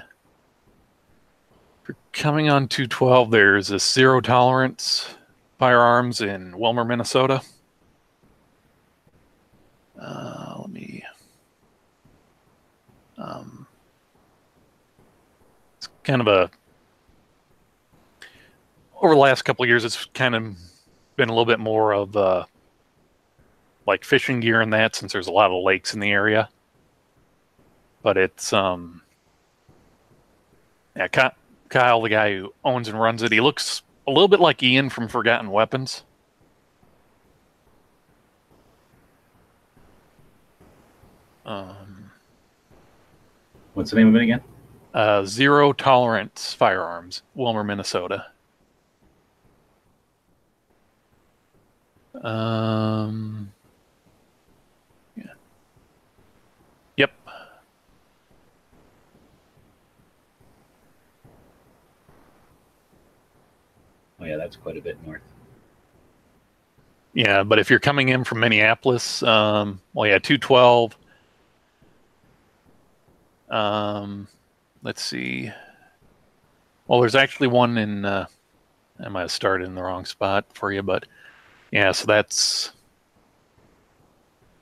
Coming 2.13 2.49
on 2.49 2.67
212, 2.67 3.31
there's 3.31 3.71
a 3.71 3.79
zero 3.79 4.21
tolerance 4.21 5.15
firearms 5.57 6.21
in 6.21 6.53
Willmar, 6.53 6.87
Minnesota. 6.87 7.41
Uh, 9.99 10.55
let 10.59 10.69
me. 10.69 11.03
Um, 13.17 13.67
it's 15.77 15.89
kind 16.03 16.21
of 16.21 16.27
a. 16.27 16.51
Over 19.01 19.15
the 19.15 19.19
last 19.19 19.41
couple 19.41 19.63
of 19.63 19.69
years, 19.69 19.83
it's 19.83 20.05
kind 20.13 20.35
of 20.35 20.55
been 21.15 21.29
a 21.29 21.31
little 21.31 21.45
bit 21.45 21.59
more 21.59 21.93
of 21.93 22.15
a 22.15 22.47
like 23.85 24.05
fishing 24.05 24.39
gear 24.39 24.61
and 24.61 24.71
that 24.73 24.95
since 24.95 25.11
there's 25.11 25.27
a 25.27 25.31
lot 25.31 25.51
of 25.51 25.63
lakes 25.63 25.93
in 25.93 25.99
the 25.99 26.11
area. 26.11 26.49
But 28.01 28.17
it's 28.17 28.53
um 28.53 29.01
yeah, 30.95 31.07
Kyle, 31.73 32.01
the 32.01 32.09
guy 32.09 32.35
who 32.35 32.53
owns 32.63 32.87
and 32.87 32.99
runs 32.99 33.23
it, 33.23 33.31
he 33.31 33.41
looks 33.41 33.81
a 34.07 34.11
little 34.11 34.27
bit 34.27 34.39
like 34.39 34.61
Ian 34.61 34.91
from 34.91 35.07
Forgotten 35.07 35.49
Weapons. 35.49 36.03
Um, 41.45 42.11
What's 43.73 43.89
the 43.89 43.97
name 43.97 44.09
of 44.09 44.15
it 44.15 44.21
again? 44.21 44.41
uh, 44.93 45.25
zero 45.25 45.73
tolerance 45.73 46.53
firearms, 46.53 47.23
Willmar, 47.35 47.65
Minnesota. 47.65 48.27
Um, 52.23 53.51
yeah. 55.15 55.23
Yep. 56.97 57.11
Oh 64.19 64.25
yeah, 64.25 64.32
that's 64.43 64.57
quite 64.57 64.77
a 64.77 64.81
bit 64.81 64.97
north. 65.05 65.21
Yeah, 67.13 67.43
but 67.43 67.59
if 67.59 67.69
you're 67.69 67.79
coming 67.79 68.09
in 68.09 68.23
from 68.23 68.39
Minneapolis, 68.39 69.23
um, 69.23 69.79
well, 69.93 70.09
yeah, 70.09 70.19
two 70.19 70.37
twelve. 70.37 70.97
Um, 73.49 74.27
let's 74.81 75.03
see. 75.03 75.51
Well, 76.87 76.99
there's 76.99 77.15
actually 77.15 77.47
one 77.47 77.77
in. 77.77 78.03
Uh, 78.03 78.25
I 78.99 79.09
might 79.09 79.21
have 79.21 79.31
started 79.31 79.65
in 79.65 79.75
the 79.75 79.83
wrong 79.83 80.05
spot 80.05 80.45
for 80.53 80.71
you, 80.71 80.83
but 80.83 81.05
yeah, 81.71 81.91
so 81.91 82.05
that's 82.05 82.71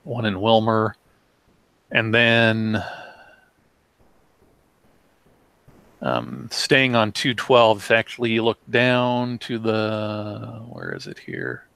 one 0.03 0.25
in 0.25 0.35
Willmar, 0.35 0.93
and 1.91 2.13
then 2.13 2.83
um, 6.01 6.47
staying 6.51 6.95
on 6.95 7.11
two 7.11 7.33
twelve. 7.33 7.77
If 7.79 7.91
actually 7.91 8.31
you 8.31 8.43
look 8.43 8.59
down 8.69 9.37
to 9.39 9.59
the 9.59 10.63
where 10.69 10.93
is 10.95 11.07
it 11.07 11.19
here? 11.19 11.67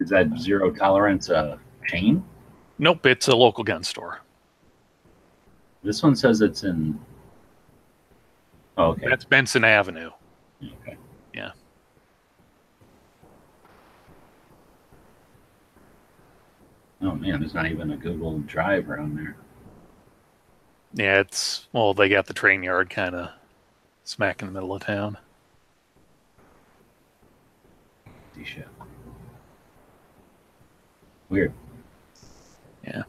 Is 0.00 0.08
that 0.10 0.38
zero 0.38 0.70
tolerance 0.70 1.28
uh, 1.28 1.58
chain? 1.86 2.24
Nope, 2.78 3.06
it's 3.06 3.26
a 3.28 3.34
local 3.34 3.64
gun 3.64 3.82
store. 3.82 4.20
This 5.82 6.02
one 6.02 6.14
says 6.14 6.40
it's 6.40 6.62
in. 6.62 6.98
Oh, 8.76 8.90
okay. 8.90 9.06
That's 9.08 9.24
Benson 9.24 9.64
Avenue. 9.64 10.10
Okay. 10.62 10.96
Yeah. 11.34 11.50
Oh 17.00 17.14
man, 17.14 17.40
there's 17.40 17.54
not 17.54 17.66
even 17.66 17.90
a 17.92 17.96
Google 17.96 18.38
Drive 18.40 18.88
around 18.88 19.16
there. 19.16 19.36
Yeah, 20.98 21.20
it's 21.20 21.68
well, 21.72 21.94
they 21.94 22.08
got 22.08 22.26
the 22.26 22.34
train 22.34 22.64
yard 22.64 22.90
kind 22.90 23.14
of 23.14 23.30
smack 24.02 24.42
in 24.42 24.48
the 24.48 24.52
middle 24.52 24.74
of 24.74 24.82
town. 24.82 25.16
Shit. 28.44 28.66
Weird. 31.28 31.52
Yeah. 32.84 33.02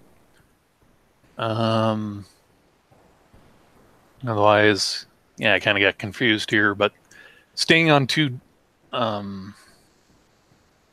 Um. 1.39 2.25
Otherwise, 4.27 5.07
yeah, 5.37 5.55
I 5.55 5.59
kind 5.59 5.75
of 5.75 5.81
got 5.81 5.97
confused 5.97 6.51
here, 6.51 6.75
but 6.75 6.91
staying 7.55 7.89
on 7.89 8.05
two, 8.05 8.39
um, 8.93 9.55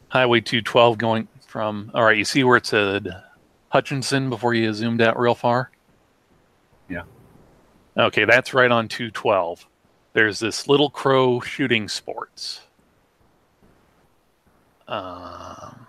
Highway 0.09 0.41
212 0.41 0.97
going 0.97 1.29
from, 1.47 1.91
all 1.93 2.05
right, 2.05 2.17
you 2.17 2.25
see 2.25 2.45
where 2.45 2.57
it 2.57 2.67
said 2.67 3.09
Hutchinson 3.71 4.31
before 4.31 4.55
you 4.55 4.73
zoomed 4.73 5.03
out 5.03 5.19
real 5.19 5.35
far? 5.35 5.73
Yeah. 6.89 7.03
Okay, 7.97 8.25
that's 8.25 8.55
right 8.55 8.71
on 8.71 8.89
212. 8.89 9.67
There's 10.13 10.39
this 10.39 10.69
Little 10.69 10.91
Crow 10.91 11.41
Shooting 11.41 11.89
Sports. 11.89 12.61
Um, 14.89 15.87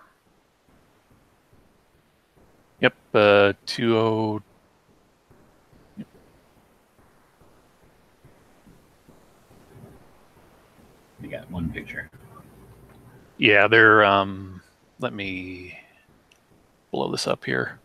yep, 2.80 2.94
uh, 3.14 3.52
20. 3.66 4.42
You 11.20 11.28
got 11.28 11.50
one 11.50 11.70
picture. 11.72 12.10
Yeah, 13.38 13.68
they're 13.68 14.04
um 14.04 14.62
let 15.00 15.12
me 15.12 15.78
blow 16.90 17.10
this 17.10 17.26
up 17.26 17.44
here. 17.44 17.77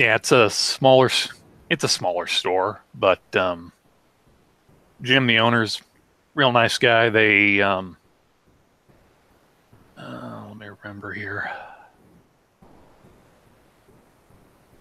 Yeah, 0.00 0.14
it's 0.14 0.32
a 0.32 0.48
smaller 0.48 1.10
it's 1.68 1.84
a 1.84 1.88
smaller 1.88 2.26
store, 2.26 2.80
but 2.94 3.20
um 3.36 3.70
Jim 5.02 5.26
the 5.26 5.40
owner's 5.40 5.82
real 6.34 6.52
nice 6.52 6.78
guy. 6.78 7.10
They 7.10 7.60
um 7.60 7.98
uh, 9.98 10.46
let 10.48 10.56
me 10.56 10.68
remember 10.82 11.12
here. 11.12 11.50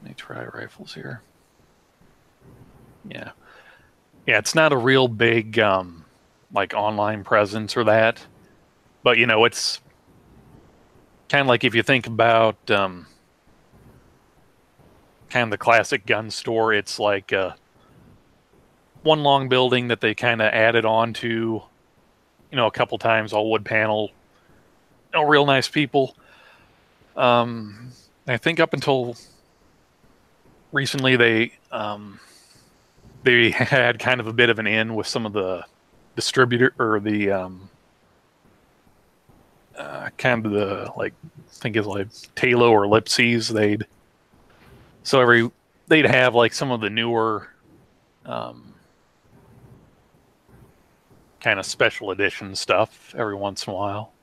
Let 0.01 0.07
me 0.07 0.13
try 0.15 0.45
rifles 0.45 0.93
here. 0.93 1.22
Yeah. 3.05 3.32
Yeah, 4.26 4.38
it's 4.38 4.55
not 4.55 4.72
a 4.72 4.78
real 4.78 5.09
big 5.09 5.59
um 5.59 6.05
like 6.53 6.74
online 6.74 7.26
presence 7.26 7.76
or 7.76 7.84
that 7.84 8.26
but 9.03 9.17
you 9.17 9.28
know 9.28 9.43
it's 9.43 9.82
kind 11.28 11.41
of 11.41 11.47
like 11.47 11.65
if 11.65 11.76
you 11.76 11.84
think 11.84 12.07
about 12.07 12.72
um, 12.72 13.05
kind 15.30 15.44
of 15.44 15.52
the 15.52 15.58
classic 15.58 16.06
gun 16.06 16.30
store 16.30 16.74
it's 16.74 17.00
like 17.00 17.32
uh, 17.34 17.52
one 19.04 19.24
long 19.24 19.50
building 19.50 19.88
that 19.88 20.02
they 20.02 20.14
kind 20.14 20.42
of 20.42 20.48
added 20.54 20.86
on 20.86 21.14
to 21.14 21.62
you 22.52 22.56
know 22.56 22.68
a 22.68 22.72
couple 22.72 22.98
times 22.98 23.34
all 23.34 23.50
wood 23.50 23.66
panel 23.66 24.12
you 25.14 25.26
real 25.26 25.46
nice 25.46 25.68
people 25.68 26.16
um, 27.16 27.92
i 28.28 28.38
think 28.38 28.60
up 28.60 28.74
until 28.74 29.16
recently 30.72 31.16
they 31.16 31.52
um, 31.72 32.20
they 33.24 33.50
had 33.52 34.00
kind 34.00 34.20
of 34.20 34.28
a 34.28 34.34
bit 34.34 34.50
of 34.50 34.60
an 34.60 34.68
in 34.68 34.96
with 34.96 35.08
some 35.08 35.26
of 35.26 35.34
the 35.34 35.64
distributor 36.16 36.74
or 36.80 37.00
the 37.00 37.32
um, 37.32 37.70
uh, 39.78 40.10
kind 40.18 40.46
of 40.46 40.52
the 40.52 40.92
like 40.98 41.14
I 41.24 41.52
think 41.52 41.76
it's 41.76 41.88
like 41.88 42.08
Talo 42.36 42.70
or 42.70 42.86
Lipsey's. 42.86 43.48
They'd 43.48 43.86
so 45.10 45.20
every 45.20 45.49
they'd 45.88 46.05
have 46.05 46.36
like 46.36 46.53
some 46.53 46.70
of 46.70 46.82
the 46.82 46.89
newer 46.89 47.47
um, 48.28 48.76
kind 51.39 51.60
of 51.60 51.66
special 51.66 52.12
edition 52.12 52.53
stuff 52.53 53.16
every 53.18 53.34
once 53.34 53.66
in 53.66 53.74
a 53.74 53.76
while. 53.76 54.14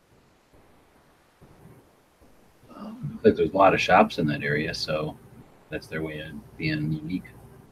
Looks 2.71 3.25
like 3.25 3.35
there's 3.35 3.51
a 3.51 3.57
lot 3.57 3.75
of 3.75 3.81
shops 3.81 4.19
in 4.19 4.29
that 4.29 4.45
area, 4.45 4.73
so 4.73 5.19
that's 5.71 5.89
their 5.89 6.03
way 6.03 6.21
of 6.21 6.57
being 6.57 6.93
unique. 6.93 7.25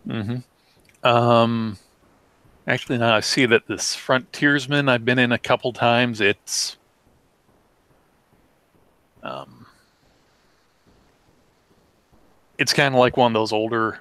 hmm 0.04 0.38
Um, 1.04 1.78
actually, 2.66 2.98
now 2.98 3.14
I 3.14 3.20
see 3.20 3.46
that 3.46 3.68
this 3.68 3.94
Frontiersman 3.94 4.88
I've 4.88 5.04
been 5.04 5.20
in 5.20 5.30
a 5.30 5.38
couple 5.38 5.72
times. 5.72 6.20
It's 6.20 6.78
um, 9.22 9.63
it's 12.58 12.72
kind 12.72 12.94
of 12.94 12.98
like 12.98 13.16
one 13.16 13.32
of 13.32 13.34
those 13.34 13.52
older 13.52 13.98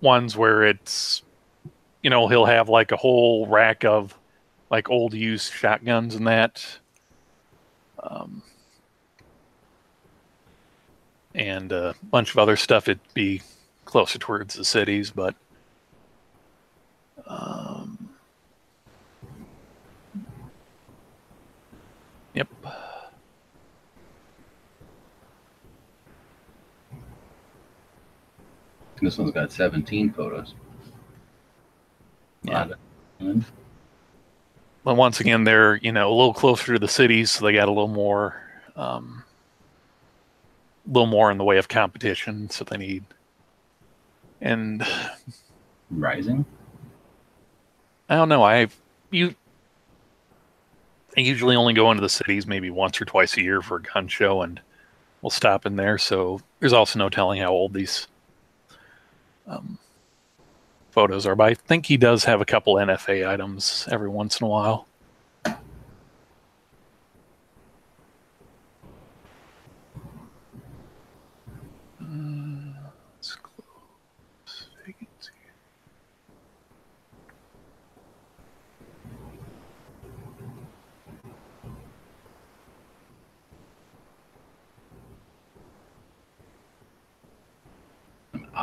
ones 0.00 0.36
where 0.36 0.64
it's 0.64 1.22
you 2.02 2.10
know 2.10 2.28
he'll 2.28 2.44
have 2.44 2.68
like 2.68 2.92
a 2.92 2.96
whole 2.96 3.46
rack 3.46 3.84
of 3.84 4.16
like 4.70 4.90
old 4.90 5.14
used 5.14 5.52
shotguns 5.52 6.14
and 6.14 6.26
that. 6.26 6.78
Um, 8.02 8.42
and 11.34 11.72
a 11.72 11.94
bunch 12.10 12.30
of 12.30 12.38
other 12.38 12.56
stuff 12.56 12.88
it'd 12.88 13.00
be 13.14 13.42
closer 13.84 14.18
towards 14.18 14.54
the 14.54 14.64
cities 14.64 15.10
but 15.10 15.34
um, 17.26 18.10
yep 22.34 22.48
This 29.02 29.18
one's 29.18 29.32
got 29.32 29.50
17 29.50 30.12
photos. 30.12 30.54
Yeah. 32.44 32.68
But 34.84 34.94
once 34.94 35.20
again 35.20 35.44
they're 35.44 35.76
you 35.76 35.92
know 35.92 36.08
a 36.08 36.14
little 36.14 36.34
closer 36.34 36.74
to 36.74 36.78
the 36.78 36.88
cities 36.88 37.30
so 37.30 37.44
they 37.44 37.52
got 37.52 37.68
a 37.68 37.72
little 37.72 37.88
more 37.88 38.40
um, 38.74 39.24
a 40.86 40.92
little 40.92 41.06
more 41.06 41.30
in 41.30 41.38
the 41.38 41.44
way 41.44 41.58
of 41.58 41.68
competition 41.68 42.48
so 42.50 42.64
they 42.64 42.76
need 42.76 43.04
and 44.40 44.84
Rising. 45.90 46.44
i 48.08 48.16
don't 48.16 48.28
know 48.28 48.42
i 48.42 48.66
you 49.12 49.36
i 51.16 51.20
usually 51.20 51.54
only 51.54 51.74
go 51.74 51.92
into 51.92 52.00
the 52.00 52.08
cities 52.08 52.44
maybe 52.44 52.70
once 52.70 53.00
or 53.00 53.04
twice 53.04 53.36
a 53.36 53.42
year 53.42 53.62
for 53.62 53.76
a 53.76 53.82
gun 53.82 54.08
show 54.08 54.42
and 54.42 54.60
we'll 55.20 55.30
stop 55.30 55.64
in 55.64 55.76
there 55.76 55.96
so 55.96 56.40
there's 56.58 56.72
also 56.72 56.98
no 56.98 57.08
telling 57.08 57.40
how 57.40 57.52
old 57.52 57.72
these 57.72 58.08
um, 59.46 59.78
photos 60.90 61.26
are 61.26 61.34
but 61.34 61.48
i 61.48 61.54
think 61.54 61.86
he 61.86 61.96
does 61.96 62.24
have 62.24 62.40
a 62.40 62.44
couple 62.44 62.74
nfa 62.74 63.28
items 63.28 63.88
every 63.90 64.08
once 64.08 64.40
in 64.40 64.44
a 64.44 64.48
while 64.48 64.86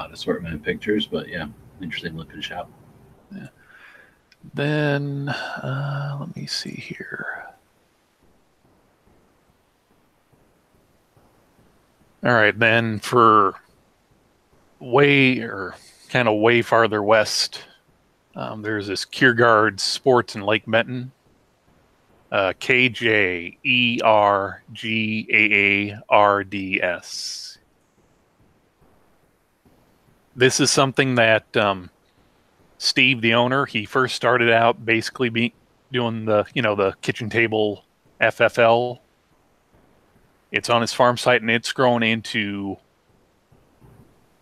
odd 0.09 0.13
assortment 0.13 0.55
of 0.55 0.63
pictures, 0.63 1.05
but 1.05 1.27
yeah, 1.27 1.47
interesting 1.81 2.17
looking 2.17 2.41
shop. 2.41 2.69
Yeah. 3.33 3.47
Then 4.53 5.29
uh, 5.29 6.17
let 6.19 6.35
me 6.35 6.45
see 6.45 6.71
here. 6.71 7.45
All 12.23 12.33
right, 12.33 12.57
then 12.57 12.99
for 12.99 13.55
way 14.79 15.39
or 15.39 15.75
kind 16.09 16.27
of 16.27 16.39
way 16.39 16.61
farther 16.61 17.01
west, 17.01 17.63
um, 18.35 18.61
there's 18.61 18.87
this 18.87 19.05
Kjergaard 19.05 19.79
Sports 19.79 20.35
in 20.35 20.41
Lake 20.41 20.63
Benton. 20.67 21.11
Uh, 22.31 22.53
K 22.59 22.89
J 22.89 23.57
E 23.63 23.99
R 24.03 24.61
G 24.71 25.25
A 25.31 25.91
A 25.91 25.99
R 26.09 26.43
D 26.43 26.79
S. 26.81 27.57
This 30.35 30.59
is 30.59 30.71
something 30.71 31.15
that 31.15 31.55
um, 31.57 31.89
Steve, 32.77 33.21
the 33.21 33.33
owner, 33.33 33.65
he 33.65 33.85
first 33.85 34.15
started 34.15 34.51
out 34.51 34.85
basically 34.85 35.29
be 35.29 35.53
doing 35.91 36.25
the 36.25 36.45
you 36.53 36.61
know 36.61 36.75
the 36.75 36.93
kitchen 37.01 37.29
table 37.29 37.83
FFL. 38.21 38.99
It's 40.51 40.69
on 40.69 40.81
his 40.81 40.93
farm 40.93 41.17
site 41.17 41.41
and 41.41 41.51
it's 41.51 41.71
grown 41.71 42.03
into 42.03 42.77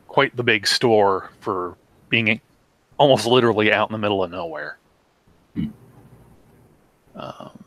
quite 0.08 0.36
the 0.36 0.44
big 0.44 0.66
store 0.68 1.32
for 1.42 1.76
being 2.10 2.40
almost 2.98 3.26
literally 3.26 3.72
out 3.74 3.90
in 3.90 3.94
the 3.94 3.98
middle 3.98 4.24
of 4.24 4.32
nowhere. 4.32 4.78
Hmm. 5.54 5.68
Um, 7.16 7.60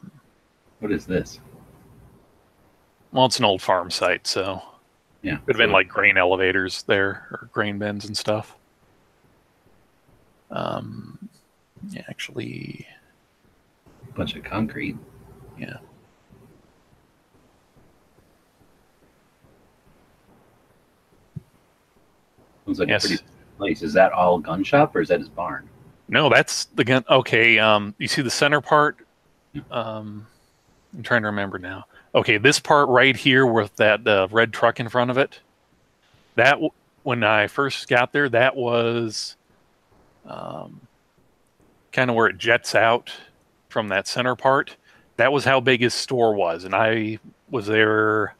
What 0.79 0.93
is 0.93 1.07
this? 1.07 1.41
well, 3.13 3.27
it's 3.27 3.39
an 3.41 3.45
old 3.45 3.61
farm 3.61 3.91
site, 3.91 4.27
so 4.27 4.63
Yeah. 5.23 5.37
could 5.39 5.55
have 5.55 5.59
been 5.59 5.73
like 5.73 5.89
grain 5.89 6.17
elevators 6.17 6.83
there 6.85 7.27
or 7.31 7.49
grain 7.53 7.79
bins 7.79 8.05
and 8.07 8.17
stuff. 8.17 8.57
Um, 10.51 11.29
yeah, 11.91 12.03
actually, 12.09 12.87
a 14.09 14.13
bunch 14.13 14.35
of 14.35 14.43
concrete. 14.45 14.97
Yeah. 15.59 15.77
Looks 22.67 22.79
like 22.79 22.89
Yes. 22.89 23.05
a 23.05 23.09
pretty 23.09 23.25
place. 23.59 23.83
Is 23.83 23.93
that 23.95 24.13
all 24.13 24.39
gun 24.39 24.63
shop 24.65 24.95
or 24.95 25.01
is 25.01 25.09
that 25.09 25.21
his 25.21 25.29
barn? 25.29 25.69
no, 26.09 26.29
that's 26.29 26.65
the 26.75 26.83
gun. 26.83 27.05
Okay, 27.09 27.61
um, 27.61 27.95
you 27.99 28.09
see 28.09 28.21
the 28.21 28.31
center 28.31 28.61
part. 28.61 28.97
Yeah. 29.53 29.63
Um, 29.71 30.27
I'm 30.93 31.05
trying 31.05 31.23
to 31.23 31.27
remember 31.29 31.57
now. 31.59 31.85
Okay, 32.13 32.39
this 32.39 32.59
part 32.59 32.89
right 32.89 33.17
here 33.17 33.47
with 33.47 33.75
that 33.77 34.07
uh, 34.07 34.27
red 34.31 34.53
truck 34.53 34.81
in 34.81 34.89
front 34.89 35.11
of 35.13 35.19
it. 35.19 35.41
That 36.35 36.59
when 37.05 37.23
I 37.23 37.47
first 37.47 37.89
got 37.89 38.13
there, 38.13 38.29
that 38.29 38.57
was 38.57 39.37
um, 40.27 40.81
kind 41.93 42.11
of 42.11 42.17
where 42.17 42.27
it 42.27 42.37
jets 42.39 42.75
out 42.75 43.13
from 43.69 43.89
that 43.89 44.09
center 44.09 44.35
part. 44.35 44.77
That 45.17 45.33
was 45.33 45.45
how 45.45 45.61
big 45.61 45.81
his 45.81 45.95
store 45.95 46.35
was, 46.35 46.65
and 46.65 46.75
I 46.75 47.19
was 47.49 47.67
there. 47.67 48.35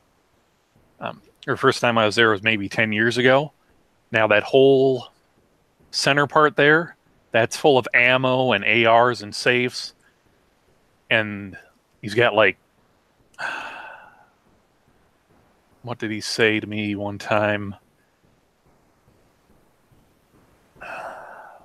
Um, 0.99 1.23
or 1.47 1.57
first 1.57 1.81
time 1.81 1.97
I 1.97 2.07
was 2.07 2.17
there 2.17 2.31
was 2.31 2.43
maybe 2.43 2.69
ten 2.69 2.93
years 2.93 3.19
ago. 3.19 3.53
Now 4.11 4.27
that 4.29 4.43
whole 4.43 5.09
center 5.93 6.27
part 6.27 6.57
there, 6.57 6.97
that's 7.31 7.57
full 7.57 7.79
of 7.79 7.87
ammo 7.95 8.53
and 8.53 8.65
ARs 8.65 9.23
and 9.23 9.33
safes, 9.33 9.95
and 11.09 11.57
he's 12.03 12.15
got 12.15 12.35
like 12.35 12.57
what 15.83 15.99
did 15.99 16.11
he 16.11 16.21
say 16.21 16.61
to 16.61 16.67
me 16.67 16.95
one 16.95 17.19
time? 17.19 17.75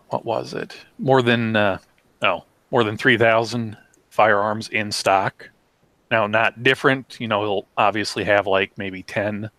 What 0.09 0.25
was 0.25 0.53
it? 0.53 0.77
More 0.97 1.21
than 1.21 1.55
uh, 1.55 1.79
oh, 2.21 2.45
more 2.71 2.83
than 2.83 2.97
three 2.97 3.17
thousand 3.17 3.77
firearms 4.09 4.69
in 4.69 4.91
stock. 4.91 5.49
Now, 6.11 6.27
not 6.27 6.63
different. 6.63 7.19
You 7.19 7.27
know, 7.27 7.41
he'll 7.41 7.67
obviously 7.75 8.23
have 8.25 8.47
like 8.47 8.71
maybe 8.77 9.03
ten. 9.03 9.49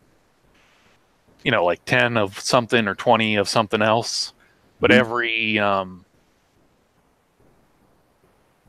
You 1.43 1.51
know, 1.51 1.65
like 1.65 1.85
ten 1.85 2.17
of 2.17 2.39
something 2.41 2.87
or 2.89 2.95
twenty 2.95 3.37
of 3.37 3.49
something 3.49 3.83
else. 3.83 4.33
But 4.81 4.91
Mhm. 4.91 4.95
every 4.95 5.59
um, 5.59 6.07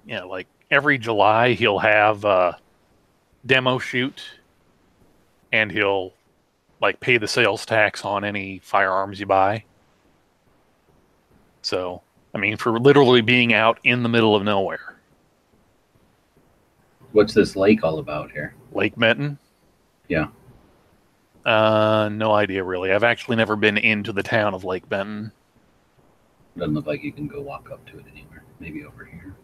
yeah, 0.05 0.23
like 0.23 0.47
every 0.71 0.97
July 0.97 1.53
he'll 1.53 1.79
have 1.79 2.25
a 2.25 2.57
demo 3.45 3.79
shoot, 3.79 4.23
and 5.51 5.71
he'll 5.71 6.13
like 6.81 6.99
pay 6.99 7.17
the 7.17 7.27
sales 7.27 7.65
tax 7.65 8.05
on 8.05 8.23
any 8.23 8.59
firearms 8.59 9.19
you 9.19 9.25
buy. 9.25 9.63
So, 11.61 12.01
I 12.33 12.37
mean, 12.37 12.57
for 12.57 12.79
literally 12.79 13.21
being 13.21 13.53
out 13.53 13.79
in 13.83 14.03
the 14.03 14.09
middle 14.09 14.35
of 14.35 14.43
nowhere, 14.43 14.97
What's 17.17 17.33
this 17.33 17.55
lake 17.55 17.83
all 17.83 17.99
about 17.99 18.31
here? 18.31 18.53
Lake 18.71 18.95
Benton. 18.95 19.37
Yeah. 20.07 20.27
Uh, 21.45 22.09
no 22.11 22.33
idea 22.33 22.63
really. 22.63 22.91
I've 22.91 23.03
actually 23.03 23.37
never 23.37 23.55
been 23.55 23.77
into 23.77 24.11
the 24.11 24.23
town 24.23 24.53
of 24.53 24.63
Lake 24.63 24.87
Benton. 24.87 25.31
Doesn't 26.57 26.73
look 26.73 26.85
like 26.85 27.03
you 27.03 27.11
can 27.11 27.27
go 27.27 27.41
walk 27.41 27.71
up 27.71 27.83
to 27.87 27.97
it 27.97 28.05
anywhere. 28.11 28.43
Maybe 28.59 28.83
over 28.83 29.05
here. 29.05 29.35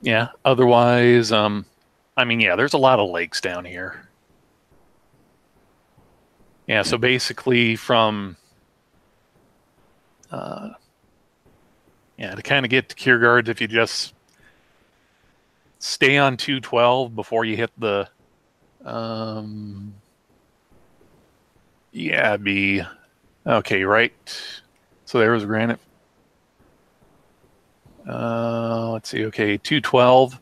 Yeah. 0.00 0.28
Otherwise, 0.44 1.32
um, 1.32 1.64
I 2.16 2.24
mean, 2.24 2.40
yeah, 2.40 2.56
there's 2.56 2.74
a 2.74 2.78
lot 2.78 2.98
of 2.98 3.10
lakes 3.10 3.40
down 3.40 3.64
here. 3.64 4.08
Yeah. 6.66 6.82
So 6.82 6.98
basically, 6.98 7.76
from 7.76 8.36
uh, 10.30 10.70
yeah, 12.16 12.34
to 12.34 12.42
kind 12.42 12.64
of 12.64 12.70
get 12.70 12.88
to 12.90 12.96
Kjergaards, 12.96 13.48
if 13.48 13.60
you 13.60 13.68
just 13.68 14.14
stay 15.78 16.18
on 16.18 16.36
212 16.36 17.14
before 17.14 17.44
you 17.44 17.56
hit 17.56 17.70
the 17.78 18.08
um, 18.84 19.94
yeah, 21.92 22.36
be 22.36 22.82
okay, 23.46 23.84
right? 23.84 24.12
So 25.04 25.18
there 25.18 25.32
was 25.32 25.44
Granite 25.44 25.80
uh, 28.08 28.90
let's 28.90 29.08
see. 29.08 29.24
Okay, 29.26 29.56
two 29.56 29.80
twelve. 29.80 30.38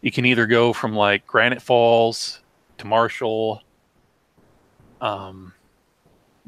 You 0.00 0.12
can 0.12 0.24
either 0.24 0.46
go 0.46 0.72
from 0.72 0.94
like 0.94 1.26
Granite 1.26 1.62
Falls 1.62 2.40
to 2.78 2.86
Marshall, 2.86 3.60
um, 5.00 5.52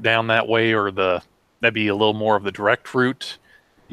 down 0.00 0.28
that 0.28 0.46
way, 0.48 0.72
or 0.72 0.90
the 0.90 1.22
that'd 1.60 1.74
be 1.74 1.88
a 1.88 1.94
little 1.94 2.14
more 2.14 2.36
of 2.36 2.44
the 2.44 2.52
direct 2.52 2.94
route. 2.94 3.38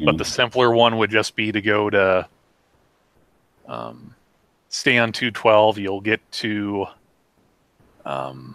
But 0.04 0.16
the 0.16 0.24
simpler 0.24 0.72
one 0.72 0.96
would 0.98 1.10
just 1.10 1.34
be 1.34 1.50
to 1.50 1.60
go 1.60 1.90
to 1.90 2.28
um, 3.66 4.14
stay 4.68 4.96
on 4.96 5.10
two 5.10 5.32
twelve. 5.32 5.76
You'll 5.76 6.00
get 6.00 6.20
to 6.32 6.86
um, 8.04 8.54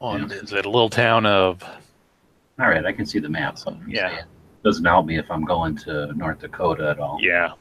on 0.00 0.28
Yeah. 0.28 0.36
is 0.36 0.52
it 0.52 0.66
a 0.66 0.70
little 0.70 0.90
town 0.90 1.24
of 1.26 1.62
all 2.58 2.68
right, 2.68 2.84
I 2.84 2.92
can 2.92 3.06
see 3.06 3.18
the 3.18 3.28
map. 3.28 3.58
So 3.58 3.76
Yeah. 3.86 4.22
Doesn't 4.64 4.84
help 4.84 5.06
me 5.06 5.18
if 5.18 5.30
I'm 5.30 5.44
going 5.44 5.76
to 5.78 6.12
North 6.14 6.40
Dakota 6.40 6.90
at 6.90 6.98
all. 6.98 7.18
yeah 7.20 7.52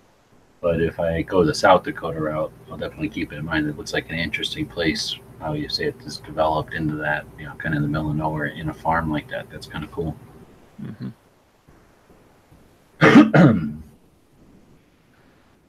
But 0.61 0.79
if 0.79 0.99
I 0.99 1.23
go 1.23 1.43
the 1.43 1.55
South 1.55 1.83
Dakota 1.83 2.19
route, 2.21 2.51
I'll 2.69 2.77
definitely 2.77 3.09
keep 3.09 3.33
it 3.33 3.37
in 3.37 3.45
mind. 3.45 3.67
It 3.67 3.77
looks 3.77 3.93
like 3.93 4.09
an 4.09 4.15
interesting 4.19 4.67
place. 4.67 5.17
How 5.39 5.53
you 5.53 5.67
say 5.69 5.85
it 5.85 5.95
is 6.05 6.17
developed 6.17 6.75
into 6.75 6.95
that, 6.97 7.25
you 7.39 7.45
know, 7.45 7.55
kind 7.55 7.73
of 7.73 7.77
in 7.77 7.81
the 7.81 7.87
middle 7.87 8.11
of 8.11 8.15
nowhere 8.15 8.45
in 8.45 8.69
a 8.69 8.73
farm 8.73 9.11
like 9.11 9.27
that. 9.29 9.49
That's 9.49 9.65
kind 9.65 9.83
of 9.83 9.91
cool. 9.91 10.15
hmm 10.79 11.09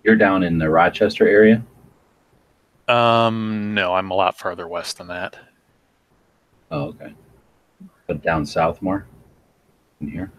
You're 0.05 0.17
down 0.17 0.43
in 0.43 0.59
the 0.59 0.69
Rochester 0.69 1.27
area. 1.27 1.63
Um, 2.87 3.73
no, 3.73 3.95
I'm 3.95 4.11
a 4.11 4.15
lot 4.15 4.37
farther 4.37 4.69
west 4.69 4.99
than 4.99 5.07
that. 5.07 5.37
Oh, 6.71 6.89
okay. 6.89 7.15
But 8.07 8.23
down 8.23 8.45
south 8.45 8.83
more. 8.83 9.07
In 10.03 10.09
here. 10.11 10.31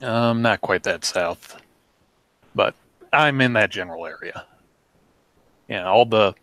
Um, 0.00 0.40
not 0.40 0.60
quite 0.62 0.84
that 0.84 1.04
south, 1.04 1.60
but 2.54 2.74
I'm 3.12 3.40
in 3.40 3.52
that 3.54 3.70
general 3.70 4.06
area. 4.06 4.44
Yeah, 5.68 5.86
all 5.88 6.06
the 6.06 6.34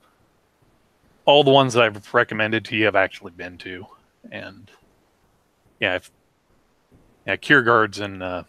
all 1.26 1.44
the 1.44 1.52
ones 1.52 1.74
that 1.74 1.84
I've 1.84 2.14
recommended 2.14 2.66
to 2.66 2.76
you, 2.76 2.88
I've 2.88 2.96
actually 2.96 3.32
been 3.32 3.58
to, 3.60 3.86
and 4.32 4.70
yeah, 5.80 5.96
I've, 5.96 6.12
yeah, 7.28 7.36
Kjergaards 7.36 8.02
and 8.02 8.24
uh, 8.24 8.44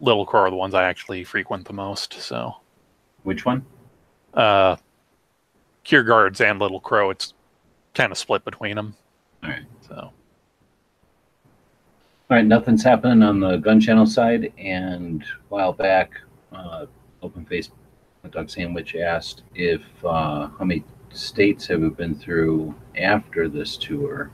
Little 0.00 0.26
Crow 0.26 0.42
are 0.42 0.50
the 0.50 0.56
ones 0.56 0.74
I 0.74 0.84
actually 0.84 1.22
frequent 1.22 1.66
the 1.66 1.72
most. 1.72 2.14
So, 2.14 2.56
Which 3.22 3.44
one? 3.44 3.64
uh, 4.34 4.76
Kjergaards 5.84 6.40
and 6.40 6.58
Little 6.58 6.80
Crow, 6.80 7.10
it's 7.10 7.34
kind 7.94 8.10
of 8.10 8.18
split 8.18 8.44
between 8.44 8.74
them. 8.76 8.94
All 9.44 9.50
right. 9.50 9.62
So, 9.86 9.94
All 9.94 10.12
right, 12.28 12.44
nothing's 12.44 12.82
happening 12.82 13.22
on 13.22 13.38
the 13.40 13.56
gun 13.58 13.80
channel 13.80 14.06
side. 14.06 14.52
And 14.58 15.22
a 15.22 15.26
while 15.48 15.72
back, 15.72 16.12
uh, 16.52 16.86
Open 17.22 17.44
Face 17.44 17.70
Hot 18.22 18.32
Dog 18.32 18.50
Sandwich 18.50 18.94
asked 18.96 19.42
if 19.54 19.82
uh, 20.04 20.48
how 20.48 20.64
many 20.64 20.84
states 21.12 21.66
have 21.66 21.80
we 21.80 21.88
been 21.88 22.14
through 22.14 22.74
after 22.96 23.48
this 23.48 23.76
tour. 23.76 24.30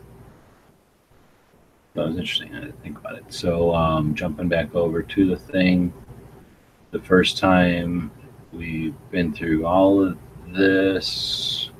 That 1.94 2.06
was 2.06 2.18
interesting. 2.18 2.54
I 2.54 2.60
didn't 2.60 2.82
think 2.82 2.98
about 2.98 3.16
it. 3.16 3.24
So 3.32 3.74
um, 3.74 4.14
jumping 4.14 4.48
back 4.48 4.74
over 4.74 5.02
to 5.02 5.26
the 5.26 5.36
thing, 5.36 5.92
the 6.90 7.00
first 7.00 7.38
time 7.38 8.10
we've 8.52 8.94
been 9.10 9.32
through 9.32 9.66
all 9.66 10.02
of 10.02 10.18
this 10.48 11.70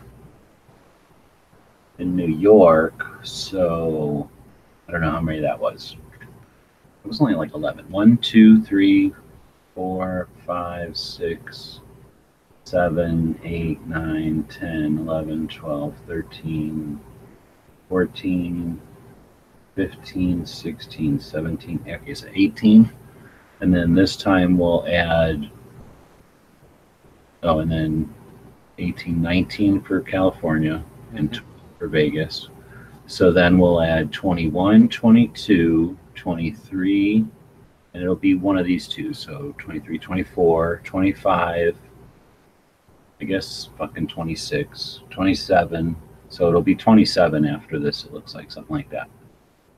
in 1.99 2.17
New 2.17 2.29
York. 2.29 3.07
So 3.23 4.31
I 4.89 4.93
don't 4.93 5.03
know 5.03 5.11
how 5.11 5.21
many 5.21 5.41
that 5.41 5.59
was. 5.59 5.97
It 7.05 7.09
was 7.09 7.21
only 7.21 7.35
like 7.35 7.55
11. 7.55 7.91
1, 7.91 8.17
2, 8.19 8.63
3, 8.63 9.13
4, 9.77 10.29
5, 10.47 10.97
6, 10.97 11.81
7, 12.65 13.41
8, 13.45 13.87
9, 13.87 14.45
10, 14.45 14.99
11, 14.99 15.49
12, 15.49 15.95
13, 16.07 17.01
14, 17.91 18.81
15, 19.77 20.47
16, 20.47 21.21
17, 21.21 21.85
okay, 21.87 22.15
so 22.15 22.27
18. 22.35 22.91
And 23.61 23.75
then 23.75 23.95
this 23.95 24.17
time 24.17 24.57
we'll 24.57 24.87
add, 24.89 25.51
oh, 27.43 27.59
and 27.59 27.71
then 27.71 28.15
18, 28.79 29.21
19 29.21 29.83
for 29.83 30.01
California 30.01 30.83
and 31.15 31.39
for 31.79 31.87
Vegas. 31.87 32.49
So 33.07 33.31
then 33.31 33.59
we'll 33.59 33.83
add 33.83 34.11
21, 34.11 34.89
22, 34.89 35.99
23, 36.15 37.27
and 37.97 38.03
it'll 38.03 38.15
be 38.15 38.35
one 38.35 38.59
of 38.59 38.67
these 38.67 38.87
two. 38.87 39.15
So 39.15 39.55
23, 39.57 39.99
24, 39.99 40.83
25, 40.85 41.77
I 43.19 43.25
guess 43.25 43.71
fucking 43.79 44.09
26, 44.09 45.01
27. 45.09 45.97
So 46.29 46.47
it'll 46.47 46.61
be 46.61 46.75
27 46.75 47.47
after 47.47 47.79
this, 47.79 48.05
it 48.05 48.13
looks 48.13 48.35
like, 48.35 48.53
something 48.53 48.77
like 48.77 48.91
that. 48.91 49.09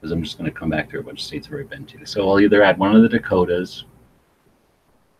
Because 0.01 0.11
I'm 0.11 0.25
just 0.25 0.37
going 0.37 0.51
to 0.51 0.59
come 0.59 0.69
back 0.69 0.91
through 0.91 0.99
a 0.99 1.03
bunch 1.05 1.21
of 1.21 1.27
states 1.27 1.47
I've 1.47 1.53
already 1.53 1.69
been 1.69 1.87
to. 1.87 2.05
So 2.07 2.29
I'll 2.29 2.41
either 2.41 2.61
add 2.61 2.77
one 2.77 2.97
of 2.97 3.03
the 3.03 3.09
Dakotas, 3.09 3.85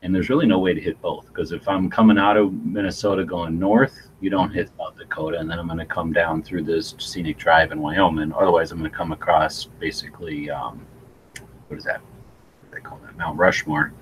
and 0.03 0.13
there's 0.13 0.29
really 0.29 0.47
no 0.47 0.59
way 0.59 0.75
to 0.75 0.81
hit 0.81 1.01
both. 1.01 1.29
Because 1.29 1.53
if 1.53 1.69
I'm 1.69 1.89
coming 1.89 2.19
out 2.19 2.37
of 2.37 2.53
Minnesota 2.53 3.25
going 3.25 3.61
north, 3.61 3.97
you 4.21 4.29
don't 4.29 4.51
hit 4.51 4.71
South 4.77 4.97
Dakota, 4.97 5.39
and 5.39 5.49
then 5.49 5.61
I'm 5.61 5.69
going 5.69 5.79
to 5.79 5.87
come 5.87 6.13
down 6.13 6.43
through 6.43 6.65
this 6.65 6.97
scenic 6.99 7.39
drive 7.39 7.71
in 7.71 7.81
Wyoming. 7.81 8.33
Otherwise, 8.33 8.73
I'm 8.73 8.79
going 8.81 8.91
to 8.91 8.97
come 8.97 9.13
across 9.13 9.67
basically, 9.79 10.51
um, 10.51 10.85
what 11.69 11.77
is 11.79 11.85
that? 11.85 12.01
They 12.79 12.89
call 12.89 13.01
that? 13.05 13.17
Mount 13.19 13.37
Rushmore. 13.37 13.93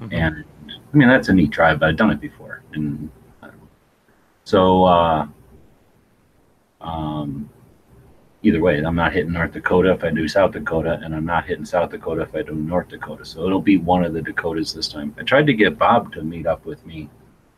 Mhm. 0.00 0.12
And 0.12 0.44
I 0.68 0.96
mean, 0.96 1.08
that's 1.08 1.28
a 1.28 1.32
neat 1.32 1.50
drive, 1.50 1.80
but 1.80 1.88
I've 1.88 1.96
done 1.96 2.10
it 2.10 2.20
before. 2.20 2.62
And 2.72 3.10
I 3.42 3.48
don't 3.48 3.56
know. 3.56 3.68
so, 4.44 4.84
uh, 4.84 5.26
um, 6.80 7.50
either 8.42 8.60
way, 8.60 8.78
I'm 8.78 8.94
not 8.94 9.12
hitting 9.12 9.32
North 9.32 9.52
Dakota 9.52 9.90
if 9.90 10.04
I 10.04 10.10
do 10.10 10.28
South 10.28 10.52
Dakota, 10.52 11.00
and 11.02 11.14
I'm 11.14 11.26
not 11.26 11.44
hitting 11.46 11.64
South 11.64 11.90
Dakota 11.90 12.22
if 12.22 12.34
I 12.34 12.42
do 12.42 12.54
North 12.54 12.88
Dakota. 12.88 13.24
So 13.24 13.44
it'll 13.46 13.60
be 13.60 13.78
one 13.78 14.04
of 14.04 14.14
the 14.14 14.22
Dakotas 14.22 14.72
this 14.72 14.88
time. 14.88 15.12
I 15.18 15.22
tried 15.24 15.46
to 15.46 15.54
get 15.54 15.76
Bob 15.76 16.12
to 16.12 16.22
meet 16.22 16.46
up 16.46 16.64
with 16.64 16.84
me. 16.86 17.10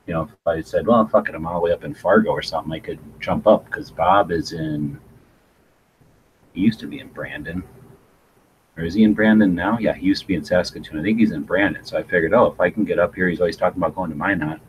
You 0.06 0.14
know, 0.14 0.22
if 0.22 0.30
I 0.46 0.62
said, 0.62 0.86
well, 0.86 1.06
fuck 1.06 1.28
it, 1.28 1.34
I'm 1.34 1.46
all 1.46 1.54
the 1.54 1.60
way 1.60 1.72
up 1.72 1.84
in 1.84 1.94
Fargo 1.94 2.30
or 2.30 2.42
something, 2.42 2.72
I 2.72 2.80
could 2.80 2.98
jump 3.20 3.46
up 3.46 3.66
because 3.66 3.90
Bob 3.90 4.32
is 4.32 4.52
in, 4.52 4.98
he 6.54 6.62
used 6.62 6.80
to 6.80 6.88
be 6.88 6.98
in 6.98 7.08
Brandon. 7.08 7.62
Or 8.76 8.84
is 8.84 8.94
he 8.94 9.02
in 9.04 9.12
Brandon 9.12 9.54
now? 9.54 9.78
Yeah, 9.78 9.92
he 9.94 10.06
used 10.06 10.22
to 10.22 10.26
be 10.26 10.34
in 10.34 10.44
Saskatoon. 10.44 10.98
I 10.98 11.02
think 11.02 11.18
he's 11.18 11.32
in 11.32 11.42
Brandon. 11.42 11.84
So 11.84 11.98
I 11.98 12.02
figured, 12.02 12.32
oh, 12.32 12.46
if 12.46 12.58
I 12.60 12.70
can 12.70 12.84
get 12.84 12.98
up 12.98 13.14
here, 13.14 13.28
he's 13.28 13.40
always 13.40 13.56
talking 13.56 13.78
about 13.78 13.94
going 13.94 14.10
to 14.10 14.16
Minot. 14.16 14.60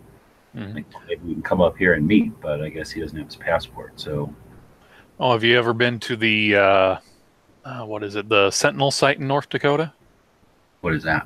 Mhm. 0.56 0.76
Like, 0.76 0.86
maybe 1.08 1.22
we 1.26 1.34
can 1.34 1.42
come 1.42 1.62
up 1.62 1.78
here 1.78 1.94
and 1.94 2.06
meet, 2.06 2.40
but 2.42 2.62
I 2.62 2.70
guess 2.70 2.92
he 2.92 3.00
doesn't 3.02 3.18
have 3.18 3.28
his 3.28 3.36
passport. 3.36 3.94
So 4.00 4.34
Oh, 5.20 5.32
have 5.32 5.44
you 5.44 5.58
ever 5.58 5.74
been 5.74 6.00
to 6.02 6.16
the 6.16 6.56
uh, 6.58 6.98
uh, 7.64 7.86
what 7.86 8.04
is 8.04 8.16
it? 8.16 8.28
The 8.30 8.52
Sentinel 8.52 8.92
site 8.92 9.20
in 9.20 9.28
North 9.28 9.50
Dakota? 9.50 9.94
what 10.82 10.94
is 10.94 11.04
that? 11.04 11.26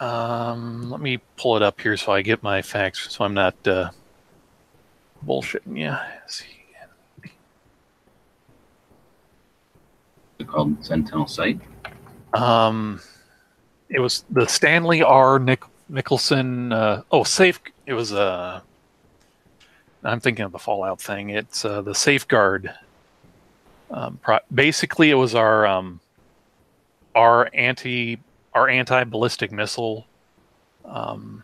Um, 0.00 0.90
let 0.90 1.00
me 1.00 1.18
pull 1.36 1.56
it 1.56 1.62
up 1.62 1.78
here 1.80 1.94
so 1.98 2.10
I 2.12 2.22
get 2.22 2.42
my 2.42 2.62
facts, 2.62 3.12
so 3.14 3.22
I'm 3.22 3.34
not 3.34 3.54
uh, 3.68 3.90
bullshitting. 5.26 5.78
Yeah. 5.78 6.02
See. 6.26 6.46
Is 7.24 7.28
it 7.28 7.30
called 10.44 10.84
Sentinel 10.84 11.26
Site? 11.26 11.60
Um, 12.34 13.00
it 13.88 14.00
was 14.00 14.24
the 14.30 14.46
Stanley 14.46 15.02
R. 15.02 15.38
Nick 15.38 15.62
Nicholson. 15.88 16.72
Uh, 16.72 17.02
oh, 17.10 17.24
safe. 17.24 17.60
It 17.86 17.94
was 17.94 18.12
Uh, 18.12 18.60
I'm 20.06 20.20
thinking 20.20 20.44
of 20.44 20.52
the 20.52 20.58
Fallout 20.58 21.00
thing. 21.00 21.30
It's 21.30 21.64
uh, 21.64 21.82
the 21.82 21.94
Safeguard. 21.94 22.72
Um, 23.90 24.18
pro- 24.22 24.38
basically, 24.54 25.10
it 25.10 25.14
was 25.14 25.34
our 25.34 25.66
um, 25.66 26.00
our 27.14 27.48
anti 27.52 28.18
our 28.54 28.68
anti 28.68 29.04
ballistic 29.04 29.50
missile. 29.50 30.06
Um, 30.84 31.42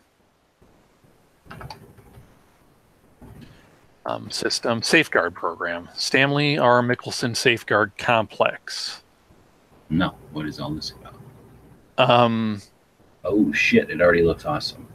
um, 4.06 4.30
system 4.30 4.82
safeguard 4.82 5.34
program 5.34 5.88
stanley 5.94 6.58
r 6.58 6.82
mickelson 6.82 7.36
safeguard 7.36 7.92
complex 7.98 9.02
No. 9.90 10.14
What 10.32 10.46
is 10.46 10.58
all 10.58 10.70
this 10.70 10.92
about? 10.92 11.14
um, 12.10 12.60
Oh 13.24 13.52
shit! 13.52 13.88
It 13.90 14.00
already 14.00 14.22
looks 14.22 14.44
awesome. 14.44 14.88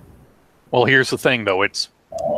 Well, 0.72 0.84
here's 0.84 1.10
the 1.12 1.18
thing, 1.18 1.46
though. 1.46 1.62
It's 1.62 1.88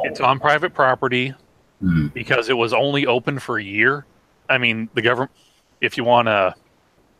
it's 0.03 0.19
on 0.19 0.39
private 0.39 0.73
property 0.75 1.33
Hmm. 1.79 2.07
because 2.07 2.49
it 2.49 2.53
was 2.57 2.73
only 2.73 3.07
open 3.07 3.39
for 3.39 3.57
a 3.57 3.63
year. 3.63 4.05
I 4.49 4.57
mean, 4.59 4.89
the 4.93 5.01
government. 5.01 5.31
If 5.81 5.97
you 5.97 6.03
want 6.03 6.27
a 6.27 6.53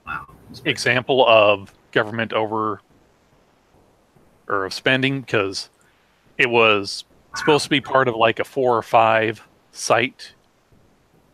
Wow. 0.05 0.27
Example 0.65 1.25
of 1.27 1.73
government 1.93 2.33
over 2.33 2.81
or 4.47 4.65
of 4.65 4.73
spending, 4.73 5.21
because 5.21 5.69
it 6.37 6.49
was 6.51 7.05
supposed 7.39 7.63
to 7.63 7.69
be 7.69 7.81
part 7.81 8.07
of 8.07 8.15
like 8.15 8.39
a 8.39 8.43
four 8.43 8.77
or 8.77 8.81
five 8.81 9.41
site, 9.71 10.33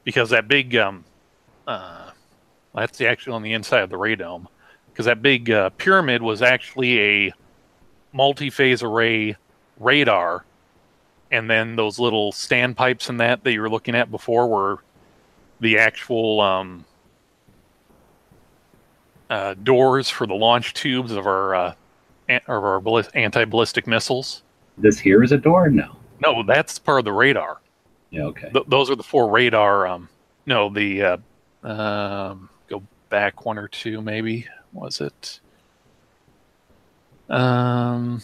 because 0.04 0.30
that 0.30 0.48
big 0.48 0.76
um, 0.76 1.04
uh, 1.68 2.12
that's 2.74 3.02
actually 3.02 3.34
on 3.34 3.42
the 3.44 3.54
inside 3.54 3.82
of 3.82 3.90
the 3.90 3.98
radome, 3.98 4.48
because 4.92 5.06
that 5.06 5.22
big 5.22 5.50
uh, 5.50 5.70
pyramid 5.72 6.22
was 6.22 6.42
actually 6.42 7.00
a 7.00 7.34
multi-phase 8.14 8.84
array 8.84 9.36
radar. 9.80 10.46
And 11.32 11.50
then 11.50 11.76
those 11.76 12.00
little 12.00 12.32
standpipes 12.32 13.10
and 13.10 13.20
that 13.20 13.44
that 13.44 13.52
you 13.52 13.60
were 13.60 13.70
looking 13.70 13.96
at 13.96 14.12
before 14.12 14.48
were 14.48 14.78
the 15.60 15.80
actual 15.80 16.40
um, 16.40 16.86
uh, 19.30 19.56
doors 19.56 20.10
for 20.10 20.28
the 20.28 20.36
launch 20.36 20.74
tubes 20.76 21.12
of 21.12 21.26
our 21.26 21.56
uh, 21.56 21.74
of 22.30 22.64
our 22.64 22.80
ballis- 22.80 23.10
anti-ballistic 23.16 23.88
missiles. 23.88 24.44
This 24.78 25.00
here 25.00 25.24
is 25.24 25.32
a 25.32 25.38
door? 25.38 25.70
No. 25.70 25.96
No, 26.22 26.44
that's 26.44 26.80
part 26.80 27.00
of 27.00 27.06
the 27.06 27.14
radar. 27.14 27.60
Yeah. 28.10 28.24
Okay. 28.24 28.50
Th- 28.52 28.66
those 28.68 28.90
are 28.90 28.96
the 28.96 29.04
four 29.04 29.30
radar. 29.30 29.88
Um, 29.88 30.10
no, 30.46 30.70
the 30.70 31.02
uh, 31.04 31.18
um, 31.68 32.50
go 32.68 32.82
back 33.10 33.46
one 33.46 33.58
or 33.58 33.68
two, 33.68 34.02
maybe 34.02 34.48
was 34.74 35.02
it? 35.02 35.40
Um, 37.30 38.22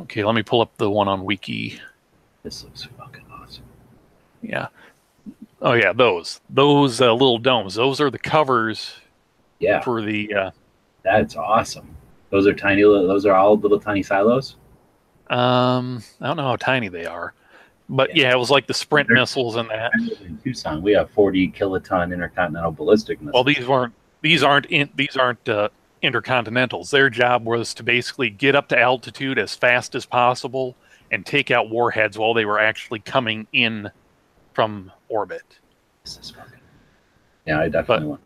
okay, 0.00 0.24
let 0.24 0.34
me 0.34 0.42
pull 0.42 0.60
up 0.60 0.76
the 0.76 0.88
one 0.90 1.08
on 1.08 1.24
Wiki. 1.24 1.80
This 2.42 2.62
looks 2.62 2.84
fucking 2.98 3.24
awesome. 3.32 3.64
Yeah. 4.42 4.68
Oh 5.60 5.72
yeah, 5.72 5.92
those 5.92 6.40
those 6.50 7.00
uh, 7.00 7.12
little 7.12 7.38
domes. 7.38 7.74
Those 7.74 8.00
are 8.00 8.10
the 8.10 8.18
covers 8.18 8.94
Yeah, 9.58 9.80
for 9.80 10.02
the. 10.02 10.32
Uh, 10.32 10.50
that's 11.02 11.34
awesome. 11.36 11.88
Those 12.30 12.46
are 12.46 12.54
tiny. 12.54 12.84
little 12.84 13.08
Those 13.08 13.26
are 13.26 13.34
all 13.34 13.56
little 13.56 13.80
tiny 13.80 14.02
silos. 14.02 14.56
Um, 15.30 16.02
I 16.20 16.26
don't 16.28 16.36
know 16.36 16.44
how 16.44 16.56
tiny 16.56 16.88
they 16.88 17.06
are, 17.06 17.34
but 17.88 18.14
yeah, 18.16 18.30
it 18.30 18.38
was 18.38 18.50
like 18.50 18.66
the 18.66 18.74
Sprint 18.74 19.08
They're- 19.08 19.16
missiles 19.16 19.56
and 19.56 19.68
that. 19.70 19.92
In 20.24 20.38
Tucson. 20.38 20.82
We 20.82 20.92
have 20.92 21.10
40 21.10 21.50
kiloton 21.52 22.12
intercontinental 22.12 22.72
ballistic 22.72 23.20
missiles. 23.20 23.34
Well, 23.34 23.44
these 23.44 23.66
weren't. 23.66 23.94
These 24.22 24.42
aren't. 24.42 24.66
In, 24.66 24.88
these 24.94 25.16
aren't 25.16 25.48
uh, 25.48 25.68
intercontinentals. 26.02 26.90
Their 26.90 27.10
job 27.10 27.44
was 27.44 27.74
to 27.74 27.82
basically 27.82 28.30
get 28.30 28.54
up 28.54 28.68
to 28.68 28.78
altitude 28.78 29.38
as 29.38 29.54
fast 29.54 29.94
as 29.94 30.06
possible 30.06 30.76
and 31.10 31.24
take 31.24 31.50
out 31.50 31.70
warheads 31.70 32.18
while 32.18 32.34
they 32.34 32.44
were 32.44 32.58
actually 32.58 32.98
coming 33.00 33.46
in 33.52 33.90
from 34.54 34.90
orbit. 35.08 35.42
This 36.04 36.18
is 36.18 36.30
fucking. 36.30 36.52
Yeah, 37.46 37.60
I 37.60 37.68
definitely 37.68 38.06
want. 38.06 38.20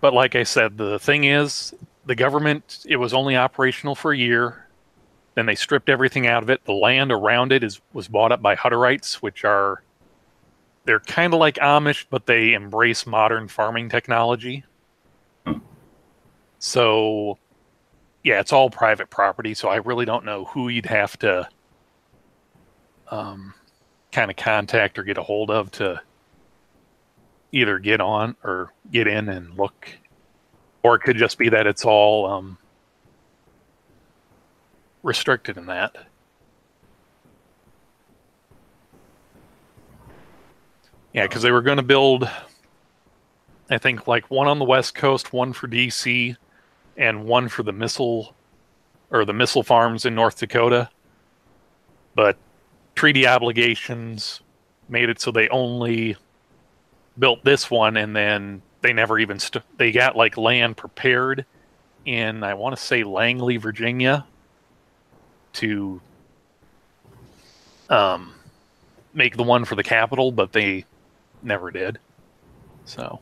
But 0.00 0.12
like 0.12 0.34
I 0.34 0.42
said, 0.42 0.76
the 0.76 0.98
thing 0.98 1.24
is, 1.24 1.72
the 2.04 2.14
government 2.14 2.84
it 2.88 2.96
was 2.96 3.14
only 3.14 3.36
operational 3.36 3.94
for 3.94 4.12
a 4.12 4.16
year. 4.18 4.66
Then 5.34 5.46
they 5.46 5.54
stripped 5.54 5.88
everything 5.88 6.26
out 6.26 6.42
of 6.42 6.50
it. 6.50 6.64
The 6.64 6.72
land 6.72 7.10
around 7.10 7.52
it 7.52 7.64
is 7.64 7.80
was 7.92 8.08
bought 8.08 8.32
up 8.32 8.42
by 8.42 8.54
Hutterites, 8.54 9.14
which 9.14 9.44
are 9.44 9.82
they're 10.84 11.00
kind 11.00 11.32
of 11.32 11.40
like 11.40 11.56
Amish, 11.56 12.06
but 12.10 12.26
they 12.26 12.54
embrace 12.54 13.06
modern 13.06 13.48
farming 13.48 13.88
technology. 13.88 14.64
Hmm. 15.46 15.58
So, 16.58 17.38
yeah, 18.22 18.40
it's 18.40 18.52
all 18.52 18.68
private 18.68 19.08
property. 19.08 19.54
So 19.54 19.68
I 19.68 19.76
really 19.76 20.04
don't 20.04 20.24
know 20.24 20.44
who 20.44 20.68
you'd 20.68 20.86
have 20.86 21.18
to 21.20 21.48
um, 23.10 23.54
kind 24.10 24.30
of 24.30 24.36
contact 24.36 24.98
or 24.98 25.02
get 25.02 25.18
a 25.18 25.22
hold 25.22 25.50
of 25.50 25.70
to 25.72 26.00
either 27.52 27.78
get 27.78 28.00
on 28.00 28.36
or 28.42 28.72
get 28.90 29.06
in 29.06 29.28
and 29.28 29.56
look 29.56 29.88
or 30.82 30.96
it 30.96 31.00
could 31.00 31.16
just 31.16 31.38
be 31.38 31.48
that 31.50 31.66
it's 31.66 31.84
all 31.84 32.26
um, 32.26 32.58
restricted 35.02 35.56
in 35.56 35.66
that. 35.66 35.96
Yeah 41.12 41.26
because 41.26 41.42
they 41.42 41.50
were 41.50 41.62
going 41.62 41.76
to 41.76 41.82
build 41.82 42.28
i 43.68 43.76
think 43.76 44.06
like 44.06 44.30
one 44.30 44.48
on 44.48 44.58
the 44.58 44.64
west 44.64 44.94
coast 44.94 45.32
one 45.32 45.52
for 45.52 45.68
dc 45.68 46.36
and 46.96 47.24
one 47.24 47.48
for 47.48 47.62
the 47.62 47.72
missile 47.72 48.34
or 49.10 49.24
the 49.24 49.32
missile 49.32 49.62
farms 49.62 50.04
in 50.04 50.14
north 50.14 50.38
dakota. 50.38 50.88
But 52.14 52.36
treaty 52.94 53.26
obligations 53.26 54.40
made 54.88 55.08
it 55.08 55.20
so 55.20 55.30
they 55.30 55.48
only 55.48 56.16
built 57.18 57.44
this 57.44 57.70
one 57.70 57.96
and 57.96 58.14
then 58.16 58.62
they 58.80 58.92
never 58.92 59.18
even 59.18 59.38
st- 59.38 59.64
they 59.76 59.92
got 59.92 60.16
like 60.16 60.36
land 60.36 60.76
prepared 60.76 61.46
in 62.04 62.42
I 62.42 62.54
want 62.54 62.76
to 62.76 62.82
say 62.82 63.04
Langley, 63.04 63.56
Virginia 63.58 64.26
to 65.54 66.00
um 67.90 68.34
make 69.14 69.36
the 69.36 69.42
one 69.42 69.64
for 69.64 69.74
the 69.74 69.82
capital, 69.82 70.32
but 70.32 70.52
they 70.52 70.84
never 71.42 71.70
did. 71.70 71.98
So 72.84 73.20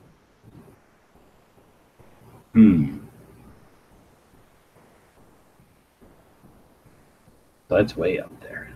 Hmm. 2.53 2.99
That's 7.69 7.97
way 7.97 8.19
up 8.19 8.33
there. 8.41 8.73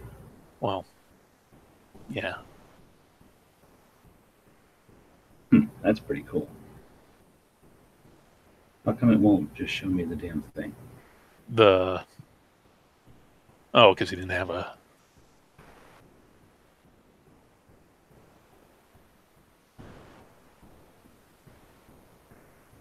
Well, 0.61 0.85
yeah. 2.09 2.37
Hmm, 5.51 5.65
that's 5.83 5.99
pretty 5.99 6.25
cool. 6.29 6.49
How 8.87 8.93
come 8.93 9.11
it 9.13 9.19
won't 9.19 9.53
just 9.55 9.75
show 9.75 9.89
me 9.89 10.05
the 10.05 10.15
damn 10.15 10.43
thing? 10.55 10.75
The 11.49 12.05
oh, 13.75 13.93
because 13.93 14.11
he 14.11 14.17
didn't 14.17 14.31
have 14.31 14.51
a. 14.51 14.75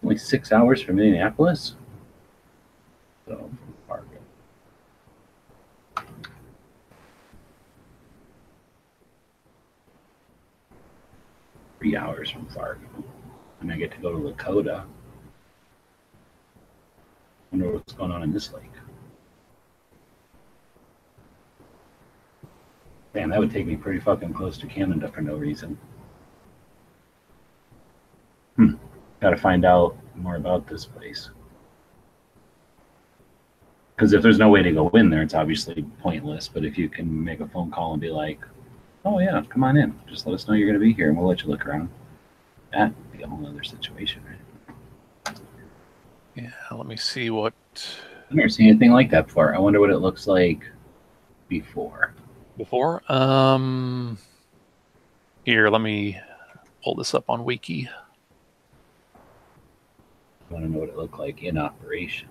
Only 0.03 0.17
six 0.17 0.51
hours 0.51 0.81
from 0.81 0.97
Minneapolis? 0.97 1.75
So, 3.25 3.37
from 3.37 3.73
Fargo. 3.87 4.17
Three 11.79 11.95
hours 11.95 12.29
from 12.29 12.45
Fargo. 12.47 12.81
And 13.61 13.71
I 13.71 13.77
get 13.77 13.91
to 13.93 13.97
go 13.99 14.11
to 14.11 14.17
Lakota. 14.17 14.83
Wonder 17.51 17.71
what's 17.71 17.93
going 17.93 18.11
on 18.11 18.23
in 18.23 18.33
this 18.33 18.51
lake. 18.51 18.72
Man, 23.13 23.29
that 23.29 23.39
would 23.39 23.51
take 23.51 23.67
me 23.67 23.75
pretty 23.75 23.99
fucking 23.99 24.33
close 24.33 24.57
to 24.57 24.67
Canada 24.67 25.07
for 25.07 25.21
no 25.21 25.35
reason. 25.35 25.77
Hmm. 28.55 28.73
Gotta 29.21 29.37
find 29.37 29.65
out 29.65 29.95
more 30.15 30.35
about 30.35 30.67
this 30.67 30.85
place. 30.85 31.29
Because 33.95 34.13
if 34.13 34.23
there's 34.23 34.39
no 34.39 34.49
way 34.49 34.63
to 34.63 34.71
go 34.71 34.89
in 34.89 35.09
there, 35.09 35.21
it's 35.21 35.35
obviously 35.35 35.83
pointless. 36.01 36.47
But 36.47 36.65
if 36.65 36.77
you 36.77 36.89
can 36.89 37.23
make 37.23 37.39
a 37.39 37.47
phone 37.47 37.69
call 37.71 37.93
and 37.93 38.01
be 38.01 38.09
like, 38.09 38.39
oh, 39.05 39.19
yeah, 39.19 39.41
come 39.49 39.63
on 39.63 39.77
in. 39.77 39.97
Just 40.07 40.25
let 40.25 40.33
us 40.33 40.47
know 40.47 40.55
you're 40.55 40.67
going 40.67 40.79
to 40.79 40.85
be 40.85 40.93
here 40.93 41.09
and 41.09 41.17
we'll 41.17 41.27
let 41.27 41.43
you 41.43 41.49
look 41.49 41.65
around. 41.65 41.89
That'd 42.71 42.95
be 43.11 43.21
a 43.21 43.27
whole 43.27 43.45
other 43.45 43.63
situation, 43.63 44.23
right? 44.25 45.39
Yeah, 46.35 46.51
let 46.71 46.87
me 46.87 46.97
see 46.97 47.29
what 47.29 47.53
I've 48.29 48.35
never 48.35 48.49
seen 48.49 48.67
anything 48.67 48.91
like 48.91 49.11
that 49.11 49.27
before. 49.27 49.53
I 49.53 49.59
wonder 49.59 49.79
what 49.79 49.91
it 49.91 49.99
looks 49.99 50.25
like 50.25 50.65
before. 51.47 52.15
Before. 52.57 53.03
Um, 53.11 54.17
here, 55.45 55.69
let 55.69 55.81
me 55.81 56.19
pull 56.83 56.95
this 56.95 57.13
up 57.13 57.29
on 57.29 57.43
Wiki. 57.43 57.89
I 59.15 60.53
want 60.53 60.65
to 60.65 60.71
know 60.71 60.79
what 60.79 60.89
it 60.89 60.97
looked 60.97 61.19
like 61.19 61.43
in 61.43 61.57
operation. 61.57 62.29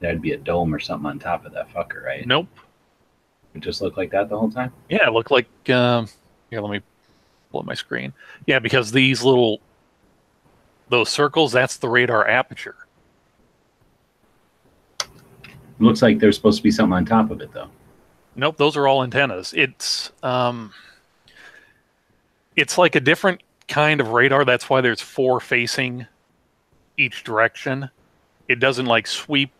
That'd 0.00 0.22
be 0.22 0.32
a 0.32 0.36
dome 0.36 0.74
or 0.74 0.78
something 0.78 1.06
on 1.06 1.18
top 1.18 1.44
of 1.46 1.52
that 1.52 1.72
fucker, 1.72 2.04
right? 2.04 2.26
Nope. 2.26 2.48
It 3.54 3.60
just 3.60 3.80
looked 3.80 3.96
like 3.96 4.10
that 4.10 4.28
the 4.28 4.38
whole 4.38 4.50
time? 4.50 4.72
Yeah, 4.88 5.08
it 5.08 5.12
looked 5.12 5.30
like. 5.30 5.48
Um, 5.70 6.08
here, 6.50 6.60
let 6.60 6.70
me 6.70 6.80
pull 7.50 7.60
up 7.60 7.66
my 7.66 7.74
screen. 7.74 8.12
Yeah, 8.46 8.58
because 8.58 8.92
these 8.92 9.22
little 9.24 9.60
those 10.88 11.08
circles, 11.08 11.52
that's 11.52 11.76
the 11.76 11.88
radar 11.88 12.26
aperture. 12.28 12.76
It 15.00 15.08
looks 15.84 16.02
like 16.02 16.18
there's 16.18 16.36
supposed 16.36 16.58
to 16.58 16.62
be 16.62 16.70
something 16.70 16.92
on 16.94 17.04
top 17.04 17.30
of 17.30 17.40
it, 17.40 17.52
though. 17.52 17.70
Nope, 18.38 18.56
those 18.56 18.76
are 18.76 18.86
all 18.86 19.02
antennas. 19.02 19.52
It's 19.52 20.12
um, 20.22 20.72
it's 22.54 22.78
like 22.78 22.94
a 22.94 23.00
different 23.00 23.42
kind 23.66 24.00
of 24.00 24.10
radar. 24.10 24.44
That's 24.44 24.70
why 24.70 24.80
there's 24.80 25.00
four 25.00 25.40
facing 25.40 26.06
each 26.96 27.24
direction. 27.24 27.90
It 28.46 28.60
doesn't 28.60 28.86
like 28.86 29.08
sweep 29.08 29.50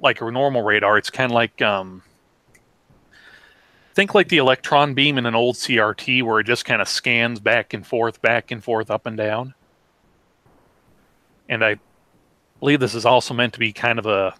like 0.00 0.20
a 0.20 0.30
normal 0.30 0.62
radar. 0.62 0.98
It's 0.98 1.08
kind 1.08 1.30
of 1.30 1.36
like 1.36 1.62
um, 1.62 2.02
think 3.94 4.12
like 4.12 4.28
the 4.28 4.38
electron 4.38 4.94
beam 4.94 5.18
in 5.18 5.26
an 5.26 5.36
old 5.36 5.54
CRT 5.54 6.24
where 6.24 6.40
it 6.40 6.46
just 6.46 6.64
kind 6.64 6.82
of 6.82 6.88
scans 6.88 7.38
back 7.38 7.74
and 7.74 7.86
forth, 7.86 8.20
back 8.22 8.50
and 8.50 8.62
forth, 8.62 8.90
up 8.90 9.06
and 9.06 9.16
down. 9.16 9.54
And 11.48 11.64
I 11.64 11.76
believe 12.58 12.80
this 12.80 12.96
is 12.96 13.06
also 13.06 13.34
meant 13.34 13.52
to 13.52 13.60
be 13.60 13.72
kind 13.72 14.00
of 14.00 14.06
a 14.06 14.34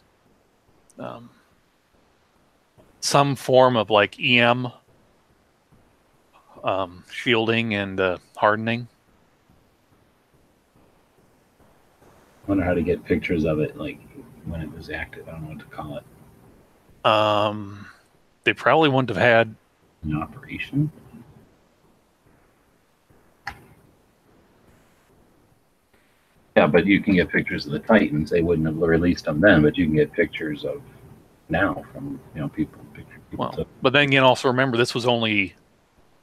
um, 0.99 1.31
some 3.07 3.37
form 3.37 3.77
of 3.77 3.89
like 3.89 4.19
EM 4.21 4.69
um, 6.65 7.05
shielding 7.11 7.75
and 7.75 8.01
uh, 8.01 8.19
hardening. 8.37 8.89
I 12.45 12.49
wonder 12.49 12.65
how 12.65 12.75
to 12.75 12.83
get 12.83 13.05
pictures 13.05 13.45
of 13.45 13.61
it, 13.61 13.77
like 13.77 14.01
when 14.45 14.61
it 14.61 14.73
was 14.73 14.91
active. 14.91 15.29
I 15.29 15.33
don't 15.33 15.43
know 15.43 15.49
what 15.51 15.59
to 15.61 15.65
call 15.67 15.99
it. 15.99 16.05
Um, 17.09 17.87
they 18.45 18.53
probably 18.53 18.89
wouldn't 18.89 19.09
have 19.09 19.19
had. 19.19 19.55
In 20.05 20.17
operation? 20.21 20.91
Yeah, 26.57 26.67
but 26.67 26.87
you 26.87 27.01
can 27.03 27.15
get 27.15 27.29
pictures 27.29 27.67
of 27.67 27.73
the 27.73 27.81
Titans. 27.81 28.31
They 28.31 28.43
wouldn't 28.43 28.67
have 28.67 28.79
released 28.79 29.27
them 29.27 29.41
then, 29.41 29.63
but 29.63 29.77
you 29.77 29.85
can 29.85 29.95
get 29.95 30.13
pictures 30.13 30.65
of 30.65 30.81
now 31.49 31.85
from 31.93 32.19
you 32.35 32.41
know 32.41 32.49
people. 32.49 32.86
Well, 33.37 33.53
took. 33.53 33.69
but 33.83 33.93
then 33.93 34.09
again, 34.09 34.23
also 34.23 34.49
remember 34.49 34.77
this 34.77 34.95
was 34.95 35.07
only 35.07 35.55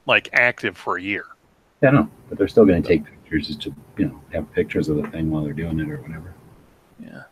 like 0.06 0.28
active 0.32 0.76
for 0.76 0.96
a 0.96 1.02
year. 1.02 1.26
Yeah, 1.82 1.90
no, 1.90 2.10
but 2.28 2.38
they're 2.38 2.48
still 2.48 2.64
going 2.64 2.82
to 2.82 2.88
take 2.88 3.04
pictures 3.04 3.48
just 3.48 3.62
to 3.62 3.74
you 3.98 4.06
know 4.06 4.20
have 4.32 4.50
pictures 4.52 4.88
of 4.88 4.96
the 4.96 5.08
thing 5.08 5.30
while 5.30 5.44
they're 5.44 5.52
doing 5.52 5.80
it 5.80 5.88
or 5.88 6.00
whatever. 6.00 6.34
Yeah, 6.98 7.22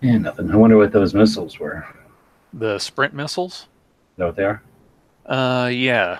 Yeah, 0.00 0.18
nothing. 0.18 0.50
I 0.50 0.56
wonder 0.56 0.76
what 0.76 0.92
those 0.92 1.14
missiles 1.14 1.58
were. 1.58 1.86
The 2.54 2.78
Sprint 2.78 3.14
missiles. 3.14 3.52
Is 4.12 4.18
that 4.18 4.26
what 4.26 4.36
they 4.36 4.44
are? 4.44 4.62
Uh, 5.26 5.68
yeah. 5.68 6.18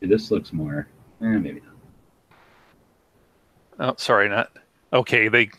See, 0.00 0.06
this 0.06 0.30
looks 0.30 0.52
more. 0.52 0.88
Eh, 1.22 1.26
maybe 1.26 1.60
not. 1.60 1.70
Oh, 3.90 3.94
sorry, 3.96 4.28
not 4.28 4.50
okay. 4.92 5.28
They 5.28 5.50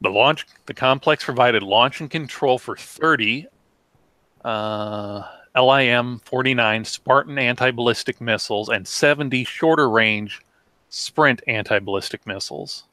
the 0.00 0.10
launch 0.10 0.46
the 0.66 0.74
complex 0.74 1.24
provided 1.24 1.62
launch 1.62 2.00
and 2.00 2.10
control 2.10 2.58
for 2.58 2.76
30 2.76 3.46
uh, 4.44 5.22
LIM 5.54 6.20
49 6.24 6.84
Spartan 6.84 7.38
anti 7.38 7.70
ballistic 7.70 8.20
missiles 8.20 8.68
and 8.68 8.86
70 8.86 9.44
shorter 9.44 9.88
range 9.88 10.40
Sprint 10.88 11.42
anti 11.46 11.78
ballistic 11.78 12.26
missiles. 12.26 12.84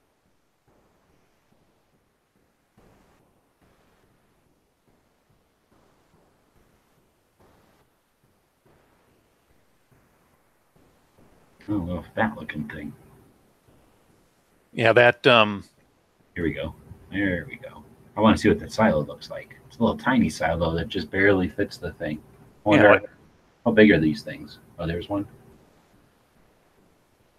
Oh, 11.71 12.03
fat 12.15 12.35
looking 12.35 12.67
thing. 12.67 12.93
Yeah, 14.73 14.93
that 14.93 15.27
um, 15.27 15.63
Here 16.35 16.43
we 16.43 16.53
go. 16.53 16.73
There 17.11 17.45
we 17.47 17.57
go. 17.57 17.83
I 18.17 18.21
want 18.21 18.37
to 18.37 18.41
see 18.41 18.49
what 18.49 18.59
that 18.59 18.71
silo 18.71 19.03
looks 19.03 19.29
like. 19.29 19.58
Little 19.79 19.97
tiny 19.97 20.29
silo 20.29 20.73
that 20.75 20.89
just 20.89 21.09
barely 21.09 21.47
fits 21.47 21.77
the 21.77 21.91
thing. 21.93 22.21
I 22.65 22.69
wonder 22.69 22.99
Yeah. 23.01 23.07
how 23.65 23.71
big 23.71 23.89
are 23.91 23.99
these 23.99 24.21
things? 24.21 24.59
Oh, 24.77 24.85
there's 24.85 25.09
one. 25.09 25.25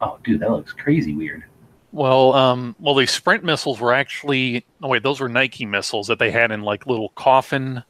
Oh, 0.01 0.19
dude, 0.25 0.41
that 0.41 0.51
looks 0.51 0.73
crazy 0.73 1.15
weird. 1.15 1.45
Well, 1.93 2.33
um, 2.35 2.75
well, 2.79 2.95
these 2.95 3.11
Sprint 3.11 3.45
missiles 3.45 3.81
were 3.81 3.93
actually. 3.93 4.65
Oh 4.83 4.89
wait, 4.89 5.03
those 5.03 5.21
were 5.21 5.29
Nike 5.29 5.67
missiles 5.67 6.07
that 6.07 6.19
they 6.19 6.31
had 6.31 6.51
in 6.51 6.63
like 6.63 6.87
little 6.87 7.11
coffin 7.11 7.83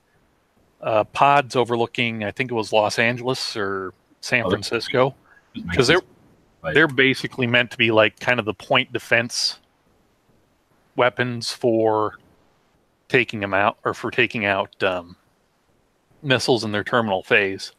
uh, 0.81 1.05
pods 1.05 1.55
overlooking. 1.55 2.25
I 2.25 2.31
think 2.31 2.51
it 2.51 2.55
was 2.55 2.73
Los 2.73 2.99
Angeles 2.99 3.57
or 3.57 3.93
San 4.23 4.45
Oh, 4.47 4.51
Francisco. 4.51 5.15
Because 5.53 5.87
they're 5.87 6.01
But- 6.63 6.75
they're 6.75 6.89
basically 6.89 7.47
meant 7.47 7.71
to 7.73 7.77
be 7.79 7.91
like 7.91 8.19
kind 8.19 8.39
of 8.41 8.47
the 8.47 8.55
point 8.55 8.93
defense 8.93 9.61
weapons 10.97 11.53
for 11.53 12.15
taking 13.11 13.41
them 13.41 13.53
out 13.53 13.77
or 13.85 13.93
for 13.93 14.11
taking 14.11 14.47
out 14.47 14.83
um, 14.83 15.17
missiles 16.23 16.65
in 16.65 16.73
their 16.73 16.85
terminal 16.85 17.23
phase. 17.23 17.73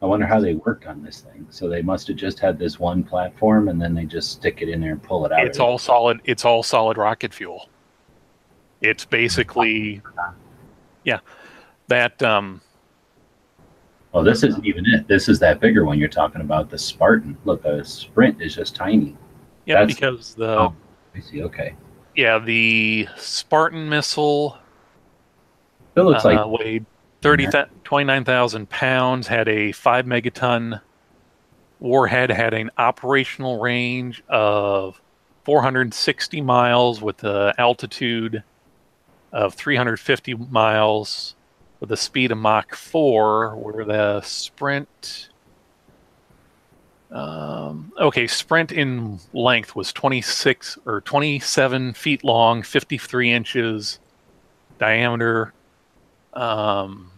I 0.00 0.06
wonder 0.06 0.26
how 0.26 0.40
they 0.40 0.54
worked 0.54 0.86
on 0.86 1.02
this 1.02 1.20
thing. 1.20 1.46
So 1.50 1.68
they 1.68 1.82
must 1.82 2.08
have 2.08 2.16
just 2.16 2.38
had 2.38 2.58
this 2.58 2.78
one 2.78 3.02
platform, 3.02 3.68
and 3.68 3.80
then 3.80 3.94
they 3.94 4.04
just 4.04 4.32
stick 4.32 4.60
it 4.60 4.68
in 4.68 4.80
there 4.80 4.92
and 4.92 5.02
pull 5.02 5.24
it 5.26 5.32
out. 5.32 5.44
It's 5.46 5.58
all 5.58 5.78
solid. 5.78 6.20
It's 6.24 6.44
all 6.44 6.62
solid 6.62 6.96
rocket 6.98 7.32
fuel. 7.34 7.68
It's 8.82 9.04
basically, 9.06 10.02
yeah, 11.04 11.20
that 11.88 12.22
um, 12.22 12.60
Oh, 14.12 14.22
this 14.22 14.42
isn't 14.44 14.64
even 14.64 14.84
it. 14.86 15.08
This 15.08 15.28
is 15.28 15.38
that 15.40 15.58
bigger 15.58 15.84
one 15.84 15.98
you're 15.98 16.08
talking 16.08 16.40
about, 16.42 16.70
the 16.70 16.78
Spartan. 16.78 17.36
Look, 17.44 17.62
the 17.62 17.82
Sprint 17.82 18.40
is 18.42 18.54
just 18.54 18.76
tiny. 18.76 19.16
yeah, 19.64 19.80
That's- 19.80 19.94
because 19.96 20.34
the 20.34 20.58
Oh. 20.60 20.74
I 21.16 21.20
see. 21.20 21.42
Okay. 21.44 21.74
Yeah 22.16 22.38
the 22.38 23.08
Spartan 23.16 23.88
missile 23.88 24.58
It 25.96 26.02
looks 26.02 26.24
uh, 26.24 26.28
like 26.28 26.60
weighed 26.60 26.86
30, 27.24 27.48
29,000 27.84 28.68
pounds, 28.68 29.26
had 29.28 29.48
a 29.48 29.72
five 29.72 30.04
megaton 30.04 30.78
warhead, 31.80 32.28
had 32.30 32.52
an 32.52 32.70
operational 32.76 33.60
range 33.60 34.22
of 34.28 35.00
460 35.44 36.42
miles 36.42 37.00
with 37.00 37.24
an 37.24 37.54
altitude 37.56 38.42
of 39.32 39.54
350 39.54 40.34
miles 40.34 41.34
with 41.80 41.90
a 41.92 41.96
speed 41.96 42.30
of 42.30 42.36
Mach 42.36 42.74
4, 42.74 43.56
where 43.56 43.86
the 43.86 44.20
sprint. 44.20 45.30
Um, 47.14 47.92
okay, 47.96 48.26
sprint 48.26 48.72
in 48.72 49.20
length 49.32 49.76
was 49.76 49.92
26 49.92 50.78
or 50.84 51.00
27 51.00 51.94
feet 51.94 52.24
long, 52.24 52.62
53 52.62 53.30
inches 53.30 54.00
diameter. 54.78 55.54
Um, 56.32 57.12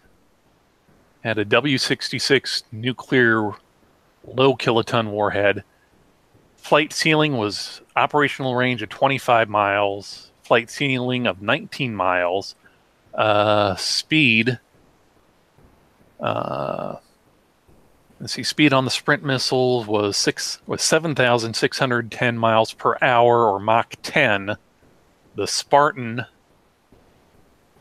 had 1.24 1.38
a 1.38 1.46
W 1.46 1.78
66 1.78 2.64
nuclear 2.70 3.52
low 4.26 4.54
kiloton 4.54 5.08
warhead. 5.10 5.64
Flight 6.56 6.92
ceiling 6.92 7.38
was 7.38 7.80
operational 7.96 8.54
range 8.54 8.82
of 8.82 8.90
25 8.90 9.48
miles, 9.48 10.30
flight 10.42 10.68
ceiling 10.68 11.26
of 11.26 11.40
19 11.40 11.96
miles, 11.96 12.54
uh, 13.14 13.74
speed. 13.76 14.58
Uh, 16.20 16.96
let's 18.20 18.32
see, 18.32 18.42
speed 18.42 18.72
on 18.72 18.84
the 18.84 18.90
Sprint 18.90 19.22
missile 19.24 19.84
was 19.84 20.16
six 20.16 20.60
was 20.66 20.82
7,610 20.82 22.38
miles 22.38 22.72
per 22.72 22.96
hour, 23.02 23.46
or 23.46 23.58
Mach 23.60 23.94
10. 24.02 24.56
The 25.34 25.46
Spartan 25.46 26.24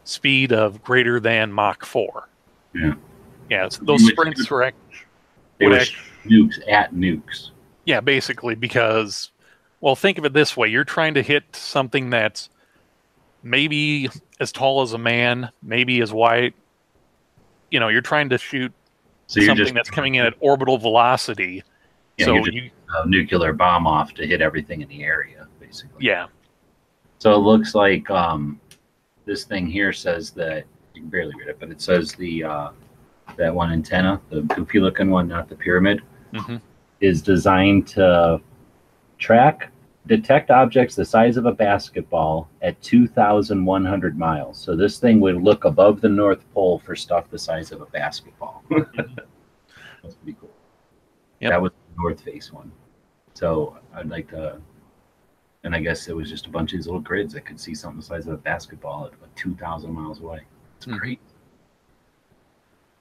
speed 0.04 0.52
of 0.52 0.84
greater 0.84 1.20
than 1.20 1.52
Mach 1.52 1.86
4. 1.86 2.30
Yeah. 2.74 2.94
Yeah, 3.50 3.70
so 3.70 3.84
those 3.86 4.06
sprints 4.06 4.50
were 4.50 4.64
act- 4.64 4.78
were 5.62 5.78
act- 5.78 5.94
nukes 6.26 6.60
at 6.68 6.94
nukes. 6.94 7.52
yeah, 7.86 8.02
basically 8.02 8.56
because 8.56 9.32
well, 9.82 9.96
think 9.96 10.18
of 10.18 10.26
it 10.26 10.34
this 10.34 10.58
way, 10.58 10.68
you're 10.68 10.84
trying 10.84 11.14
to 11.14 11.22
hit 11.22 11.44
something 11.56 12.10
that's 12.10 12.50
maybe 13.44 14.10
as 14.40 14.52
tall 14.52 14.82
as 14.82 14.94
a 14.94 14.98
man, 14.98 15.50
maybe 15.62 16.02
as 16.02 16.12
wide 16.12 16.54
you 17.72 17.80
know, 17.80 17.88
you're 17.90 18.02
trying 18.02 18.30
to 18.30 18.38
shoot 18.38 18.72
So 19.28 19.40
you're 19.40 19.48
something 19.48 19.64
just 19.66 19.74
that's 19.74 19.90
coming 19.90 20.16
in 20.16 20.26
at 20.26 20.34
orbital 20.40 20.78
velocity. 20.78 21.64
Yeah, 22.18 22.26
so 22.28 22.46
you 22.46 22.70
a 23.04 23.08
nuclear 23.08 23.52
bomb 23.54 23.88
off 23.88 24.14
to 24.14 24.26
hit 24.26 24.42
everything 24.42 24.82
in 24.82 24.88
the 24.88 25.04
area, 25.04 25.48
basically. 25.60 26.06
yeah. 26.06 26.28
So 27.20 27.34
it 27.34 27.40
looks 27.40 27.74
like 27.76 28.10
um, 28.12 28.60
this 29.26 29.44
thing 29.46 29.68
here 29.68 29.92
says 29.92 30.32
that 30.32 30.66
you 30.94 31.02
can 31.02 31.10
barely 31.10 31.34
read 31.38 31.48
it, 31.50 31.58
but 31.60 31.72
it 31.72 31.82
says 31.82 32.14
the 32.14 32.44
uh, 32.44 32.70
that 33.38 33.54
one 33.54 33.72
antenna, 33.74 34.22
the 34.30 34.42
goofy 34.42 34.80
looking 34.80 35.10
one, 35.10 35.28
not 35.28 35.50
the 35.50 35.56
pyramid, 35.56 36.02
Mhm. 36.34 36.62
is 37.02 37.22
designed 37.22 37.88
to 37.88 38.40
track, 39.18 39.72
detect 40.08 40.52
objects 40.52 40.96
the 40.96 41.06
size 41.06 41.38
of 41.38 41.46
a 41.46 41.52
basketball 41.52 42.50
at 42.62 42.80
2,100 42.82 44.18
miles. 44.18 44.58
So 44.60 44.76
this 44.76 45.00
thing 45.00 45.20
would 45.22 45.42
look 45.42 45.66
above 45.66 46.02
the 46.02 46.10
North 46.10 46.44
Pole 46.54 46.80
for 46.80 46.96
stuff 46.96 47.30
the 47.30 47.40
size 47.40 47.72
of 47.72 47.82
a 47.82 47.86
basketball. 47.88 48.64
That's 48.70 50.16
pretty 50.16 50.38
cool. 50.40 50.52
Yep. 51.40 51.52
That 51.52 51.62
was 51.62 51.72
the 51.72 52.02
North 52.02 52.22
Face 52.22 52.54
one. 52.54 52.72
So 53.34 53.78
I'd 53.94 54.10
like 54.10 54.30
to 54.30 54.62
and 55.64 55.74
I 55.76 55.80
guess 55.80 56.08
it 56.08 56.16
was 56.16 56.30
just 56.30 56.46
a 56.46 56.50
bunch 56.50 56.74
of 56.74 56.78
these 56.78 56.86
little 56.86 57.02
grids 57.02 57.34
that 57.34 57.42
could 57.44 57.60
see 57.60 57.74
something 57.74 58.00
the 58.00 58.06
size 58.06 58.28
of 58.28 58.34
a 58.34 58.38
basketball 58.38 59.08
at 59.08 59.14
about 59.16 59.36
2,000 59.36 59.92
miles 59.92 60.20
away. 60.22 60.42
It's 60.78 60.86
Mhm. 60.86 61.00
great. 61.00 61.20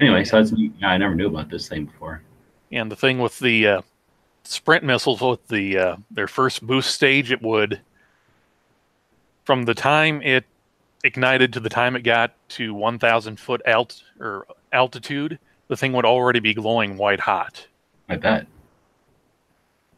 Anyway, 0.00 0.24
so 0.24 0.38
that's 0.38 0.52
neat. 0.52 0.72
Yeah, 0.78 0.88
I 0.88 0.96
never 0.96 1.14
knew 1.14 1.26
about 1.28 1.50
this 1.50 1.68
thing 1.68 1.84
before. 1.84 2.22
And 2.72 2.90
the 2.90 2.96
thing 2.96 3.18
with 3.18 3.38
the 3.38 3.66
uh, 3.66 3.82
sprint 4.45 4.84
missiles 4.84 5.20
with 5.20 5.47
the 5.49 5.78
uh, 5.78 5.97
their 6.11 6.28
first 6.28 6.66
boost 6.66 6.95
stage, 6.95 7.32
it 7.32 7.42
would 7.42 7.80
from 9.45 9.64
the 9.64 9.74
time 9.74 10.22
it 10.22 10.45
ignited 11.03 11.53
to 11.53 11.61
the 11.61 11.68
time 11.68 11.97
it 11.97 12.03
got 12.03 12.32
to 12.49 12.72
1,000 12.72 13.38
foot 13.38 13.61
alt 13.66 14.03
or 14.18 14.47
altitude, 14.72 15.38
the 15.68 15.76
thing 15.76 15.92
would 15.92 16.07
already 16.07 16.40
be 16.40 16.55
glowing 16.55 16.97
white 16.97 17.20
hot. 17.20 17.66
I 18.09 18.16
bet. 18.16 18.47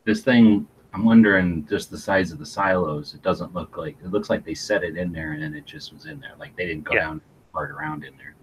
This 0.05 0.23
thing, 0.23 0.67
I'm 0.93 1.05
wondering 1.05 1.65
just 1.69 1.91
the 1.93 1.99
size 1.99 2.33
of 2.33 2.39
the 2.39 2.47
silos. 2.47 3.15
It 3.15 3.23
doesn't 3.23 3.55
look 3.55 3.77
like 3.77 3.97
it 4.05 4.11
looks 4.11 4.31
like 4.31 4.45
they 4.45 4.55
set 4.55 4.83
it 4.83 4.97
in 4.97 5.13
there 5.13 5.33
and 5.33 5.43
then 5.43 5.55
it 5.55 5.65
just 5.65 5.93
was 5.93 6.07
in 6.07 6.19
there. 6.21 6.33
Like 6.39 6.57
they 6.57 6.67
didn't 6.67 6.85
go 6.85 6.95
Yeah. 6.95 7.01
down 7.01 7.21
part 7.53 7.71
around 7.71 8.05
in 8.05 8.17
there. 8.17 8.35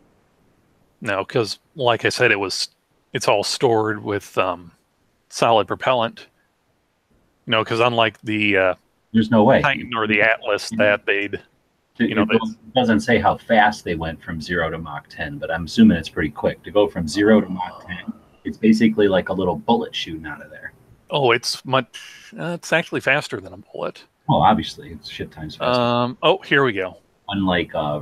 No, 1.01 1.23
because 1.25 1.59
like 1.75 2.05
I 2.05 2.09
said, 2.09 2.31
it 2.31 2.39
was 2.39 2.69
it's 3.11 3.27
all 3.27 3.43
stored 3.43 4.03
with 4.03 4.37
um, 4.37 4.71
solid 5.33 5.67
propellant. 5.67 6.27
You 7.45 7.51
know, 7.51 7.63
because 7.63 7.79
unlike 7.79 8.21
the 8.21 8.57
uh, 8.57 8.75
There's 9.11 9.31
no 9.31 9.43
way. 9.43 9.61
Titan 9.61 9.91
or 9.95 10.07
the 10.07 10.21
Atlas, 10.21 10.69
that 10.77 11.05
they'd 11.05 11.41
you 11.99 12.15
know, 12.15 12.25
it 12.27 12.41
doesn't 12.73 13.01
say 13.01 13.19
how 13.19 13.37
fast 13.37 13.83
they 13.83 13.95
went 13.95 14.21
from 14.23 14.41
zero 14.41 14.69
to 14.69 14.79
Mach 14.79 15.07
10, 15.09 15.37
but 15.37 15.51
I'm 15.51 15.65
assuming 15.65 15.97
it's 15.97 16.09
pretty 16.09 16.31
quick. 16.31 16.63
To 16.63 16.71
go 16.71 16.87
from 16.87 17.07
zero 17.07 17.39
to 17.39 17.47
Mach 17.47 17.85
10, 17.85 18.11
it's 18.45 18.57
basically 18.57 19.07
like 19.07 19.29
a 19.29 19.33
little 19.33 19.55
bullet 19.55 19.95
shooting 19.95 20.25
out 20.25 20.41
of 20.43 20.49
there. 20.49 20.73
oh, 21.11 21.31
it's 21.31 21.63
much. 21.65 22.31
Uh, 22.37 22.53
it's 22.53 22.73
actually 22.73 23.01
faster 23.01 23.39
than 23.39 23.53
a 23.53 23.57
bullet. 23.57 24.03
Well, 24.27 24.41
obviously, 24.41 24.89
it's 24.89 25.07
shit 25.07 25.31
times 25.31 25.55
faster. 25.55 25.81
Um, 25.81 26.17
oh, 26.23 26.39
here 26.39 26.63
we 26.63 26.73
go. 26.73 26.97
Unlike, 27.29 27.75
uh, 27.75 28.01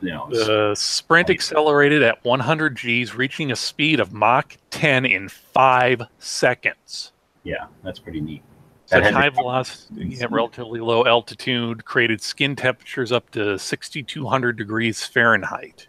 you 0.00 0.10
know, 0.10 0.28
The 0.30 0.74
sprint 0.76 1.30
accelerated 1.30 2.02
at 2.02 2.24
100 2.24 2.76
Gs, 2.76 3.14
reaching 3.14 3.50
a 3.50 3.56
speed 3.56 4.00
of 4.00 4.12
Mach 4.12 4.56
10 4.70 5.04
in 5.04 5.28
five 5.28 6.02
seconds. 6.18 7.12
yeah, 7.44 7.66
that's 7.82 7.98
pretty 7.98 8.20
neat. 8.20 8.42
That 8.88 9.04
Such 9.04 9.12
high 9.12 9.28
velocity 9.28 10.18
at 10.22 10.30
relatively 10.30 10.80
low 10.80 11.04
altitude 11.04 11.84
created 11.84 12.22
skin 12.22 12.56
temperatures 12.56 13.12
up 13.12 13.28
to 13.32 13.58
6,200 13.58 14.56
degrees 14.56 15.04
Fahrenheit. 15.04 15.88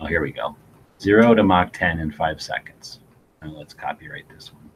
Oh, 0.00 0.06
here 0.06 0.20
we 0.20 0.30
go. 0.32 0.54
Zero 1.00 1.34
to 1.34 1.42
Mach 1.42 1.72
10 1.72 2.00
in 2.00 2.10
five 2.12 2.42
seconds. 2.42 3.00
Now 3.42 3.52
let's 3.56 3.72
copyright 3.72 4.28
this 4.28 4.52
one. 4.52 4.70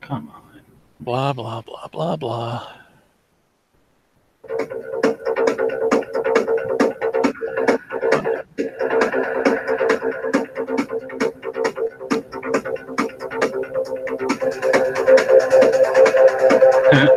Come 0.00 0.30
on. 0.34 0.60
Blah, 1.00 1.32
blah, 1.32 1.60
blah, 1.62 1.88
blah, 1.88 2.16
blah. 2.16 2.72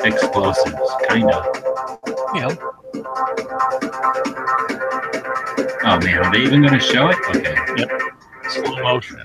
Explosives, 0.04 0.92
kind 1.08 1.32
of. 1.32 1.46
Yeah. 2.36 2.56
Oh 5.84 6.00
man, 6.00 6.18
are 6.20 6.32
they 6.32 6.42
even 6.42 6.62
going 6.62 6.74
to 6.74 6.80
show 6.80 7.10
it? 7.10 7.18
Okay. 7.30 7.56
Yep. 7.78 7.90
Slow 8.50 8.84
motion. 8.84 9.20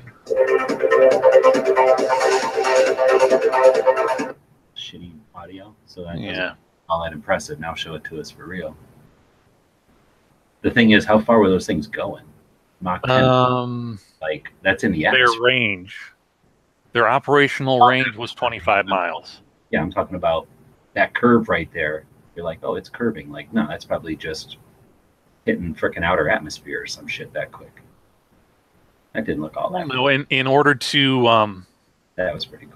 Shitty 4.76 5.12
audio. 5.34 5.74
So 5.86 6.04
that 6.04 6.18
Yeah. 6.18 6.54
All 6.88 7.02
that 7.04 7.12
impressive. 7.12 7.58
Now 7.60 7.74
show 7.74 7.94
it 7.94 8.04
to 8.04 8.20
us 8.20 8.30
for 8.30 8.46
real. 8.46 8.76
The 10.62 10.70
thing 10.70 10.90
is, 10.90 11.04
how 11.04 11.20
far 11.20 11.38
were 11.38 11.48
those 11.48 11.66
things 11.66 11.86
going? 11.86 12.24
Mach 12.80 13.02
10, 13.04 13.24
Um, 13.24 13.98
like 14.20 14.52
that's 14.62 14.84
in 14.84 14.92
the 14.92 15.02
their 15.02 15.12
atmosphere. 15.14 15.42
range, 15.42 16.00
their 16.92 17.08
operational 17.08 17.86
range 17.86 18.16
was 18.16 18.32
25 18.34 18.86
miles. 18.86 19.40
Yeah, 19.70 19.80
I'm 19.82 19.90
talking 19.90 20.16
about 20.16 20.46
that 20.94 21.14
curve 21.14 21.48
right 21.48 21.68
there. 21.72 22.04
You're 22.34 22.44
like, 22.44 22.58
oh, 22.62 22.74
it's 22.74 22.88
curving. 22.88 23.30
Like, 23.30 23.52
no, 23.52 23.66
that's 23.66 23.84
probably 23.84 24.14
just 24.16 24.58
hitting 25.46 25.74
freaking 25.74 26.04
outer 26.04 26.28
atmosphere 26.28 26.82
or 26.82 26.86
some 26.86 27.06
shit 27.06 27.32
that 27.32 27.50
quick. 27.52 27.80
That 29.14 29.24
didn't 29.24 29.42
look 29.42 29.56
all 29.56 29.70
that. 29.70 29.86
No, 29.88 30.08
in, 30.08 30.26
in 30.28 30.46
order 30.46 30.74
to 30.74 31.26
um, 31.28 31.66
That 32.16 32.34
was 32.34 32.44
pretty 32.44 32.66
quick. 32.66 32.75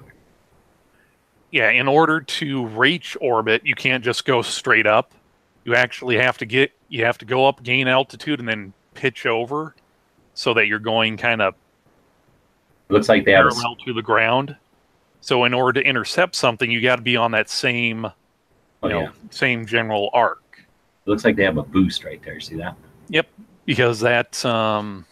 Yeah, 1.51 1.70
in 1.70 1.88
order 1.88 2.20
to 2.20 2.66
reach 2.66 3.16
orbit, 3.20 3.62
you 3.64 3.74
can't 3.74 4.05
just 4.05 4.24
go 4.24 4.42
straight 4.42 4.86
up. 4.86 5.12
You 5.64 5.74
actually 5.74 6.16
have 6.16 6.38
to 6.38 6.46
get 6.46 6.72
you 6.88 7.05
have 7.05 7.18
to 7.18 7.24
go 7.24 7.46
up, 7.46 7.62
gain 7.62 7.88
altitude, 7.88 8.40
and 8.40 8.48
then 8.48 8.72
pitch 8.94 9.26
over, 9.26 9.74
so 10.34 10.55
that 10.55 10.66
you're 10.66 10.78
going 10.78 11.16
kind 11.16 11.42
of 11.42 11.55
looks 12.88 13.09
like 13.09 13.24
they 13.24 13.32
have. 13.32 13.46
A, 13.46 13.84
to 13.84 13.92
the 13.92 14.03
ground. 14.03 14.57
So 15.20 15.44
in 15.44 15.53
order 15.53 15.80
to 15.80 15.86
intercept 15.86 16.34
something, 16.34 16.70
you 16.70 16.80
got 16.80 16.96
to 16.96 17.03
be 17.03 17.16
on 17.16 17.32
that 17.32 17.51
same 17.51 18.05
you 18.05 18.12
oh 18.82 18.88
know 18.88 19.01
yeah, 19.03 19.11
same 19.30 19.66
general 19.66 20.09
arc 20.14 20.40
it 21.07 21.11
looks 21.11 21.24
like 21.24 21.36
they 21.36 21.44
have 21.44 21.57
a 21.57 21.62
boost 21.62 22.05
right 22.05 22.22
there. 22.22 22.40
See 22.40 22.57
that? 22.57 22.76
Yep, 23.09 23.26
because 23.64 24.01
that's 24.01 24.44
um 24.44 25.05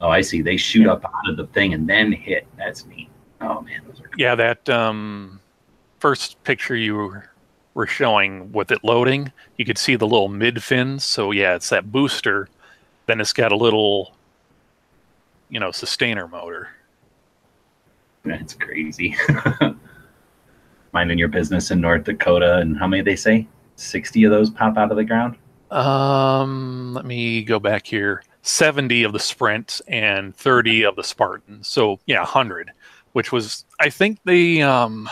Oh, 0.00 0.10
I 0.10 0.20
see. 0.20 0.42
They 0.42 0.56
shoot 0.56 0.86
up 0.86 1.04
out 1.04 1.30
of 1.30 1.36
the 1.36 1.46
thing 1.46 1.72
and 1.72 1.88
then 1.88 2.12
hit. 2.12 2.46
That's 2.58 2.84
neat. 2.84 3.08
Oh 3.40 3.60
man, 3.62 3.82
those 3.86 4.00
are. 4.00 4.10
yeah 4.16 4.34
that 4.34 4.68
um 4.68 5.40
first 6.00 6.42
picture 6.44 6.76
you 6.76 6.94
were- 6.96 7.30
were 7.74 7.86
showing 7.88 8.52
with 8.52 8.70
it 8.70 8.84
loading, 8.84 9.32
you 9.56 9.64
could 9.64 9.78
see 9.78 9.96
the 9.96 10.06
little 10.06 10.28
mid 10.28 10.62
fins. 10.62 11.02
So 11.02 11.32
yeah, 11.32 11.56
it's 11.56 11.70
that 11.70 11.90
booster. 11.90 12.48
Then 13.06 13.20
it's 13.20 13.32
got 13.32 13.50
a 13.50 13.56
little 13.56 14.14
you 15.50 15.58
know 15.58 15.70
sustainer 15.72 16.28
motor. 16.28 16.68
That's 18.24 18.54
crazy. 18.54 19.16
Minding 20.92 21.18
your 21.18 21.28
business 21.28 21.70
in 21.72 21.80
North 21.80 22.04
Dakota, 22.04 22.58
and 22.58 22.78
how 22.78 22.86
many 22.86 23.02
they 23.02 23.16
say? 23.16 23.46
60 23.76 24.22
of 24.24 24.30
those 24.30 24.50
pop 24.50 24.76
out 24.78 24.92
of 24.92 24.96
the 24.96 25.02
ground? 25.04 25.36
Um, 25.72 26.94
let 26.94 27.04
me 27.04 27.42
go 27.42 27.58
back 27.58 27.86
here. 27.86 28.22
70 28.42 29.02
of 29.02 29.12
the 29.12 29.18
Sprints 29.18 29.80
and 29.88 30.34
30 30.36 30.84
of 30.84 30.94
the 30.94 31.02
Spartans. 31.02 31.66
So, 31.66 31.98
yeah, 32.06 32.20
100, 32.20 32.70
which 33.14 33.30
was, 33.30 33.64
I 33.80 33.90
think 33.90 34.18
they, 34.24 34.60
um, 34.60 35.08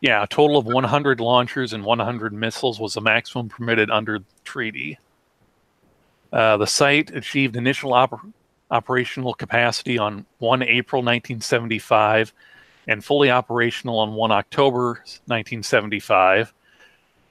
yeah, 0.00 0.24
a 0.24 0.26
total 0.26 0.58
of 0.58 0.66
100 0.66 1.20
launchers 1.20 1.72
and 1.72 1.84
100 1.84 2.32
missiles 2.32 2.80
was 2.80 2.94
the 2.94 3.00
maximum 3.00 3.48
permitted 3.48 3.90
under 3.90 4.18
the 4.18 4.24
treaty. 4.44 4.98
Uh, 6.32 6.56
the 6.56 6.66
site 6.66 7.14
achieved 7.14 7.54
initial 7.54 7.92
oper- 7.92 8.32
operational 8.72 9.34
capacity 9.34 9.98
on 9.98 10.26
1 10.38 10.62
April 10.64 11.00
1975 11.00 12.32
and 12.88 13.04
fully 13.04 13.30
operational 13.30 14.00
on 14.00 14.14
1 14.14 14.32
October 14.32 14.94
1975. 15.26 16.52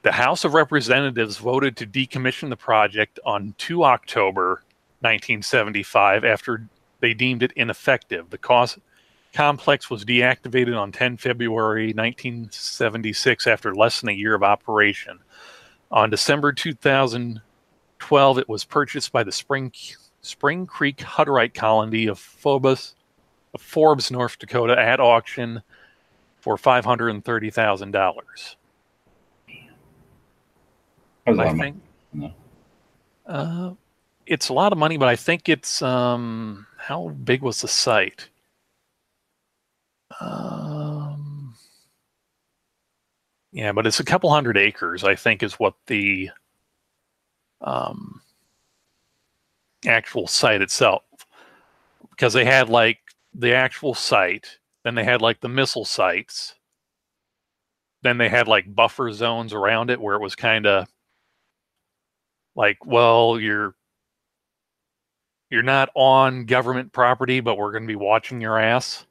The 0.04 0.12
House 0.14 0.46
of 0.46 0.54
Representatives 0.54 1.38
voted 1.38 1.76
to 1.78 1.86
decommission 1.86 2.50
the 2.50 2.56
project 2.56 3.20
on 3.26 3.56
2 3.58 3.84
October 3.84 4.64
1975 5.02 6.24
after 6.24 6.66
they 7.02 7.14
deemed 7.14 7.44
it 7.44 7.52
ineffective. 7.58 8.30
The 8.30 8.38
cause 8.38 8.80
complex 9.34 9.90
was 9.90 10.06
deactivated 10.06 10.80
on 10.80 10.92
10 10.92 11.18
February 11.18 11.88
1976 11.88 13.48
after 13.48 13.76
less 13.76 14.00
than 14.00 14.10
a 14.10 14.14
year 14.14 14.36
of 14.36 14.44
operation. 14.44 15.20
On 15.92 16.10
December 16.10 16.54
2012, 16.54 18.38
it 18.38 18.50
was 18.50 18.64
purchased 18.64 19.12
by 19.12 19.24
the 19.24 19.32
Spring 19.32 19.72
Spring 20.22 20.66
Creek 20.66 20.98
Hutterite 20.98 21.54
colony 21.54 22.08
of 22.08 22.18
Phobos, 22.18 22.96
of 23.54 23.62
Forbes, 23.62 24.10
North 24.10 24.40
Dakota, 24.40 24.80
at 24.80 25.00
auction 25.02 25.62
for 26.40 26.58
five 26.58 26.86
hundred 26.86 27.10
and 27.10 27.24
thirty 27.24 27.50
thousand 27.50 27.92
dollars. 27.92 28.56
That 31.26 31.32
was 31.32 31.38
a 31.38 31.42
lot 31.42 31.48
I 31.48 31.58
think. 31.58 31.82
No. 32.14 32.34
Uh, 33.26 33.74
it's 34.26 34.50
a 34.50 34.54
lot 34.54 34.72
of 34.72 34.78
money, 34.78 34.98
but 34.98 35.10
I 35.10 35.16
think 35.16 35.50
it's 35.50 35.82
um, 35.82 36.66
how 36.78 37.10
big 37.10 37.42
was 37.42 37.62
the 37.62 37.68
site? 37.68 38.30
Um, 40.20 41.56
yeah, 43.52 43.72
but 43.72 43.88
it's 43.88 44.00
a 44.00 44.06
couple 44.06 44.32
hundred 44.32 44.58
acres. 44.58 45.04
I 45.04 45.16
think 45.16 45.44
is 45.44 45.54
what 45.54 45.76
the 45.88 46.30
um, 47.62 48.22
actual 49.86 50.28
site 50.28 50.62
itself, 50.62 51.04
because 52.10 52.34
they 52.34 52.46
had 52.46 52.70
like 52.70 53.00
the 53.34 53.54
actual 53.54 53.94
site, 53.94 54.60
then 54.84 54.96
they 54.96 55.04
had 55.04 55.22
like 55.22 55.42
the 55.42 55.50
missile 55.50 55.86
sites, 55.86 56.56
then 58.04 58.18
they 58.18 58.30
had 58.30 58.48
like 58.48 58.76
buffer 58.76 59.12
zones 59.12 59.54
around 59.54 59.90
it 59.90 60.00
where 60.00 60.16
it 60.16 60.22
was 60.22 60.36
kind 60.36 60.68
of 60.68 60.88
like 62.56 62.86
well 62.86 63.40
you're 63.40 63.76
you're 65.50 65.64
not 65.64 65.90
on 65.96 66.46
government 66.46 66.92
property 66.92 67.40
but 67.40 67.58
we're 67.58 67.72
going 67.72 67.84
to 67.84 67.88
be 67.88 67.96
watching 67.96 68.42
your 68.42 68.60
ass 68.60 69.06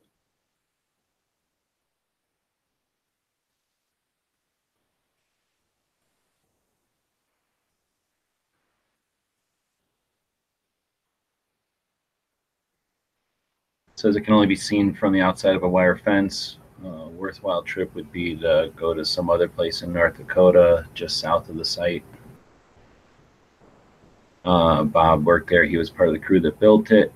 says 14.02 14.16
it 14.16 14.22
can 14.22 14.34
only 14.34 14.48
be 14.48 14.56
seen 14.56 14.92
from 14.92 15.12
the 15.12 15.20
outside 15.20 15.54
of 15.54 15.62
a 15.62 15.68
wire 15.68 15.96
fence. 15.96 16.58
Uh, 16.84 17.06
worthwhile 17.10 17.62
trip 17.62 17.94
would 17.94 18.10
be 18.10 18.34
to 18.34 18.72
go 18.74 18.92
to 18.92 19.04
some 19.04 19.30
other 19.30 19.46
place 19.46 19.82
in 19.82 19.92
North 19.92 20.16
Dakota, 20.16 20.84
just 20.92 21.20
south 21.20 21.48
of 21.48 21.56
the 21.56 21.64
site. 21.64 22.04
Uh, 24.44 24.82
Bob 24.82 25.24
worked 25.24 25.48
there. 25.48 25.62
He 25.62 25.76
was 25.76 25.88
part 25.88 26.08
of 26.08 26.14
the 26.14 26.18
crew 26.18 26.40
that 26.40 26.58
built 26.58 26.90
it, 26.90 27.12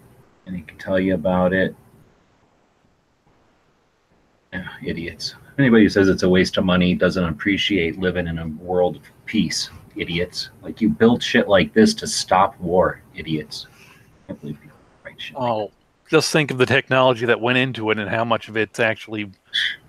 and 0.46 0.54
he 0.54 0.62
can 0.62 0.78
tell 0.78 1.00
you 1.00 1.14
about 1.14 1.52
it. 1.52 1.74
Yeah, 4.52 4.68
idiots. 4.84 5.34
Anybody 5.58 5.82
who 5.82 5.88
says 5.88 6.08
it's 6.08 6.22
a 6.22 6.28
waste 6.28 6.56
of 6.56 6.64
money 6.64 6.94
doesn't 6.94 7.24
appreciate 7.24 7.98
living 7.98 8.28
in 8.28 8.38
a 8.38 8.46
world 8.46 8.94
of 8.96 9.02
peace. 9.24 9.70
Idiots. 9.96 10.50
Like 10.62 10.80
you 10.80 10.88
build 10.88 11.20
shit 11.20 11.48
like 11.48 11.72
this 11.72 11.94
to 11.94 12.06
stop 12.06 12.56
war. 12.60 13.02
Idiots. 13.16 13.66
I 13.74 14.26
can't 14.28 14.40
believe 14.40 14.60
people 14.60 14.78
write 15.04 15.20
shit. 15.20 15.36
like 15.36 15.50
oh 15.50 15.72
just 16.08 16.32
think 16.32 16.50
of 16.50 16.58
the 16.58 16.66
technology 16.66 17.26
that 17.26 17.40
went 17.40 17.58
into 17.58 17.90
it 17.90 17.98
and 17.98 18.08
how 18.08 18.24
much 18.24 18.48
of 18.48 18.56
it's 18.56 18.80
actually 18.80 19.30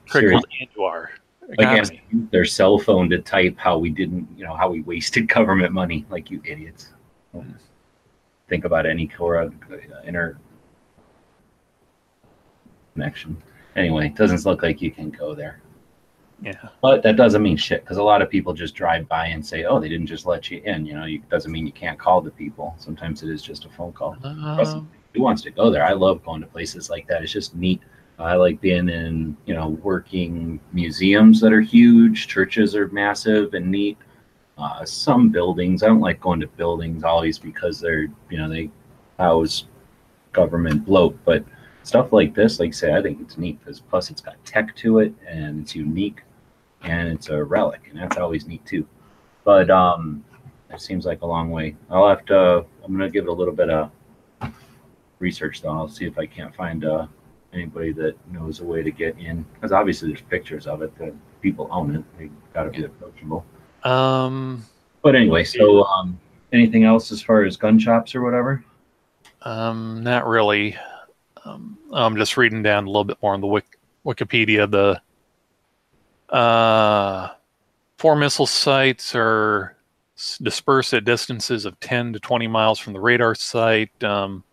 trickled 0.06 0.46
into 0.60 0.84
our 0.84 1.12
like 1.50 1.60
economy. 1.60 1.80
asking 1.80 2.30
their 2.32 2.46
cell 2.46 2.78
phone 2.78 3.10
to 3.10 3.20
type 3.20 3.56
how 3.58 3.78
we 3.78 3.90
didn't, 3.90 4.28
you 4.36 4.44
know, 4.46 4.56
how 4.56 4.70
we 4.70 4.82
wasted 4.82 5.28
government 5.34 5.74
money, 5.74 6.06
like 6.10 6.30
you 6.32 6.42
idiots. 6.46 6.90
Think 8.50 8.66
about 8.66 8.86
any 8.86 9.08
core 9.08 9.42
uh, 9.42 9.50
inner 10.06 10.40
connection. 12.94 13.38
Anyway, 13.76 14.08
it 14.08 14.16
doesn't 14.16 14.44
look 14.46 14.64
like 14.64 14.82
you 14.82 14.90
can 14.90 15.12
go 15.12 15.36
there, 15.36 15.62
yeah 16.42 16.70
but 16.82 17.04
that 17.04 17.16
doesn't 17.16 17.42
mean 17.44 17.58
shit 17.58 17.84
because 17.84 17.98
a 17.98 18.04
lot 18.04 18.22
of 18.22 18.30
people 18.30 18.54
just 18.54 18.74
drive 18.74 19.08
by 19.08 19.28
and 19.28 19.46
say, 19.46 19.66
"Oh, 19.66 19.80
they 19.80 19.90
didn't 19.90 20.08
just 20.08 20.26
let 20.26 20.50
you 20.50 20.62
in." 20.66 20.86
You 20.86 20.94
know, 20.94 21.04
it 21.04 21.30
doesn't 21.30 21.52
mean 21.52 21.66
you 21.66 21.72
can't 21.72 22.00
call 22.00 22.22
the 22.22 22.32
people. 22.32 22.76
Sometimes 22.80 23.22
it 23.22 23.30
is 23.30 23.42
just 23.42 23.66
a 23.66 23.70
phone 23.70 23.92
call. 23.92 24.16
Um, 24.24 24.90
Who 25.18 25.24
wants 25.24 25.42
to 25.44 25.52
go 25.52 25.72
there? 25.72 25.84
I 25.84 25.94
love 25.94 26.24
going 26.24 26.42
to 26.42 26.48
places 26.48 26.90
like 26.90 27.08
that. 27.08 27.24
It's 27.24 27.32
just 27.32 27.56
neat. 27.56 27.82
I 28.20 28.36
like 28.36 28.62
being 28.62 28.90
in, 28.90 29.36
you 29.46 29.54
know, 29.54 29.70
working 29.70 30.60
museums 30.74 31.42
that 31.42 31.54
are 31.54 31.62
huge. 31.62 32.28
Churches 32.28 32.76
are 32.76 32.88
massive 32.90 33.54
and 33.54 33.70
neat. 33.72 33.98
Uh, 34.58 34.86
some 34.86 35.30
buildings, 35.30 35.84
I 35.84 35.88
don't 35.88 36.00
like 36.00 36.20
going 36.20 36.40
to 36.40 36.48
buildings 36.48 37.04
always 37.04 37.38
because 37.38 37.80
they're, 37.80 38.08
you 38.30 38.38
know, 38.38 38.50
they 38.50 38.72
house 39.20 39.66
government 40.34 40.86
bloat. 40.86 41.18
But 41.26 41.44
stuff 41.84 42.12
like 42.12 42.34
this, 42.34 42.60
like 42.60 42.70
I 42.70 42.72
say, 42.72 42.96
I 42.96 43.02
think 43.02 43.22
it's 43.22 43.38
neat 43.38 43.60
because 43.60 43.80
plus 43.80 44.10
it's 44.10 44.22
got 44.22 44.44
tech 44.46 44.76
to 44.78 45.00
it 45.00 45.14
and 45.28 45.62
it's 45.62 45.76
unique 45.76 46.22
and 46.84 47.10
it's 47.10 47.30
a 47.30 47.44
relic, 47.44 47.88
and 47.90 48.00
that's 48.00 48.18
always 48.18 48.48
neat 48.48 48.66
too. 48.66 48.88
But 49.44 49.70
um, 49.70 50.24
it 50.72 50.82
seems 50.82 51.06
like 51.06 51.22
a 51.22 51.28
long 51.28 51.50
way. 51.50 51.76
I'll 51.90 52.08
have 52.08 52.26
to. 52.26 52.66
I'm 52.84 52.92
gonna 52.92 53.10
give 53.10 53.26
it 53.26 53.30
a 53.30 53.34
little 53.34 53.54
bit 53.54 53.70
of 53.70 53.92
research 55.20 55.62
though. 55.62 55.72
I'll 55.72 55.88
see 55.90 56.06
if 56.06 56.18
I 56.18 56.26
can't 56.26 56.56
find 56.56 56.86
uh, 56.86 57.08
anybody 57.54 57.92
that 57.94 58.16
knows 58.32 58.60
a 58.60 58.64
way 58.66 58.84
to 58.84 58.92
get 58.92 59.18
in 59.18 59.44
because 59.54 59.72
obviously 59.72 60.10
there's 60.10 60.22
pictures 60.22 60.68
of 60.68 60.82
it 60.82 60.98
that 61.00 61.14
people 61.42 61.68
own 61.72 61.96
it. 61.96 62.04
They 62.18 62.30
got 62.54 62.64
to 62.64 62.70
be 62.72 62.84
approachable. 62.86 63.46
um, 63.84 64.64
But 65.02 65.16
anyway, 65.16 65.44
so 65.44 65.84
um, 65.86 66.20
anything 66.54 66.84
else 66.84 67.12
as 67.12 67.22
far 67.22 67.44
as 67.44 67.58
gun 67.58 67.80
shops 67.80 68.16
or 68.16 68.22
whatever? 68.22 68.64
um, 69.44 70.04
not 70.04 70.28
really. 70.28 70.76
Um, 71.46 71.78
I'm 71.94 72.18
just 72.18 72.36
reading 72.38 72.64
down 72.64 72.84
a 72.84 72.88
little 72.88 73.06
bit 73.06 73.18
more 73.22 73.34
on 73.34 73.40
the 73.42 73.48
Wik- 73.48 73.78
Wikipedia. 74.06 74.70
The 74.70 75.02
uh, 76.36 77.30
four 77.98 78.16
missile 78.16 78.46
sites 78.48 79.14
are 79.16 79.76
dispersed 80.42 80.94
at 80.94 81.06
distances 81.06 81.64
of 81.66 81.80
10 81.80 82.14
to 82.14 82.20
20 82.20 82.48
miles 82.48 82.80
from 82.80 82.94
the 82.94 83.00
radar 83.00 83.36
site. 83.36 84.04
Um, 84.04 84.44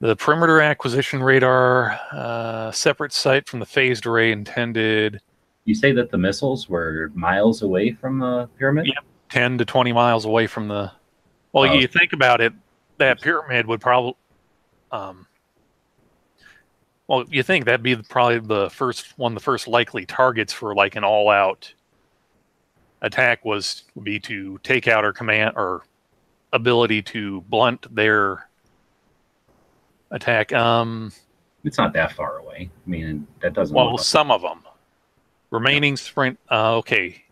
the 0.00 0.16
perimeter 0.16 0.60
acquisition 0.60 1.22
radar, 1.22 1.98
uh, 2.12 2.70
separate 2.72 3.12
site 3.12 3.48
from 3.48 3.60
the 3.60 3.66
phased 3.66 4.06
array 4.06 4.32
intended 4.32 5.20
You 5.64 5.74
say 5.74 5.92
that 5.92 6.10
the 6.10 6.18
missiles 6.18 6.68
were 6.68 7.10
miles 7.14 7.62
away 7.62 7.92
from 7.92 8.18
the 8.18 8.48
pyramid. 8.58 8.86
Yeah. 8.86 8.94
10 9.30 9.58
to 9.58 9.64
20 9.64 9.92
miles 9.92 10.24
away 10.26 10.46
from 10.46 10.68
the 10.68 10.92
well 11.52 11.64
Oh. 11.68 11.72
you 11.74 11.86
think 11.88 12.12
about 12.12 12.40
it 12.40 12.52
that 12.98 13.20
pyramid 13.20 13.66
would 13.66 13.80
probably 13.80 14.14
um 14.92 15.26
well 17.08 17.24
you 17.30 17.42
think 17.42 17.64
that'd 17.64 17.82
be 17.82 17.96
probably 17.96 18.38
the 18.38 18.70
first 18.70 19.18
one 19.18 19.32
of 19.32 19.34
the 19.34 19.42
first 19.42 19.66
likely 19.66 20.06
targets 20.06 20.52
for 20.52 20.74
like 20.74 20.94
an 20.94 21.02
all 21.04 21.30
out 21.30 21.72
attack 23.02 23.44
was 23.44 23.84
would 23.96 24.04
be 24.04 24.20
to 24.20 24.58
take 24.62 24.86
out 24.86 25.04
our 25.04 25.12
command 25.12 25.54
or 25.56 25.82
ability 26.52 27.02
to 27.02 27.40
blunt 27.48 27.92
their 27.92 28.48
attack. 30.14 30.52
Um 30.52 31.12
It's 31.64 31.78
not 31.78 31.92
that 31.92 32.12
far 32.12 32.38
away. 32.38 32.70
I 32.86 32.90
mean, 32.90 33.26
that 33.42 33.52
doesn't. 33.52 33.74
well 33.74 33.98
some 33.98 34.30
of 34.30 34.42
them 34.42 34.60
remaining 35.50 35.96
sprint 35.96 36.38
uh, 36.50 36.76
okay. 36.76 37.22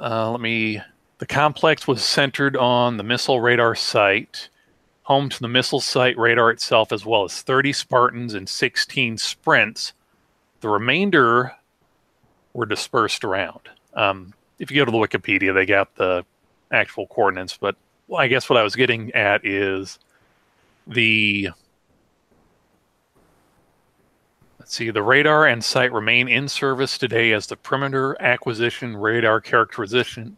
Uh, 0.00 0.30
let 0.30 0.40
me 0.40 0.80
the 1.18 1.26
complex 1.26 1.88
was 1.88 2.04
centered 2.04 2.56
on 2.56 2.96
the 2.98 3.02
missile 3.02 3.40
radar 3.40 3.74
site 3.74 4.48
home 5.02 5.28
to 5.28 5.40
the 5.40 5.48
missile 5.48 5.80
site 5.80 6.18
radar 6.18 6.50
itself 6.50 6.92
as 6.92 7.06
well 7.06 7.24
as 7.24 7.40
30 7.42 7.72
spartans 7.72 8.34
and 8.34 8.48
16 8.48 9.18
sprints. 9.18 9.92
The 10.60 10.68
remainder 10.68 11.52
were 12.52 12.66
dispersed 12.66 13.22
around. 13.24 13.60
Um, 13.94 14.34
if 14.58 14.70
you 14.70 14.76
go 14.76 14.84
to 14.84 14.90
the 14.90 14.98
wikipedia 14.98 15.54
they 15.54 15.66
got 15.66 15.94
the 15.96 16.24
actual 16.72 17.06
coordinates 17.06 17.56
but 17.56 17.76
well, 18.08 18.20
i 18.20 18.26
guess 18.26 18.48
what 18.48 18.58
i 18.58 18.62
was 18.62 18.74
getting 18.74 19.12
at 19.14 19.44
is 19.44 19.98
the 20.86 21.50
Let's 24.66 24.74
see. 24.74 24.90
The 24.90 25.00
radar 25.00 25.46
and 25.46 25.62
site 25.62 25.92
remain 25.92 26.26
in 26.26 26.48
service 26.48 26.98
today 26.98 27.32
as 27.32 27.46
the 27.46 27.56
perimeter 27.56 28.20
acquisition 28.20 28.96
radar 28.96 29.40
characterization 29.40 30.36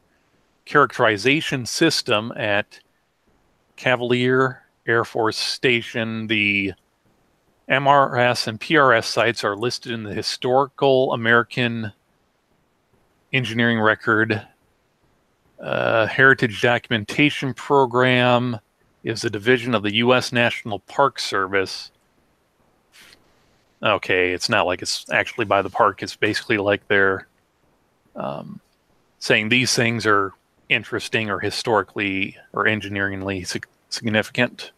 characterization 0.67 1.65
system 1.65 2.31
at 2.37 2.81
Cavalier 3.77 4.65
Air 4.87 5.07
Force 5.07 5.39
Station. 5.39 6.27
The 6.27 6.75
MRS 7.71 8.47
and 8.47 8.61
PRS 8.61 9.05
sites 9.05 9.45
are 9.45 9.57
listed 9.57 9.93
in 9.93 10.03
the 10.03 10.13
Historical 10.13 11.15
American 11.15 11.93
Engineering 13.33 13.81
Record. 13.81 14.47
Uh, 15.59 16.07
Heritage 16.07 16.61
Documentation 16.61 17.55
Program 17.55 18.59
is 19.03 19.25
a 19.25 19.31
division 19.31 19.75
of 19.75 19.83
the 19.83 19.97
U.S. 19.97 20.33
National 20.33 20.81
Park 20.81 21.19
Service. 21.19 21.91
Okay, 23.83 24.33
it's 24.33 24.49
not 24.49 24.67
like 24.67 24.83
it's 24.83 25.09
actually 25.11 25.45
by 25.45 25.63
the 25.63 25.71
park. 25.71 26.03
It's 26.03 26.17
basically 26.17 26.59
like 26.59 26.87
they're 26.89 27.29
um, 28.17 28.61
saying 29.19 29.49
these 29.49 29.75
things 29.75 30.05
are 30.05 30.33
interesting 30.69 31.31
or 31.31 31.39
historically 31.39 32.37
or 32.53 32.67
engineeringly 32.67 33.47
sig- 33.47 33.67
significant. 33.89 34.73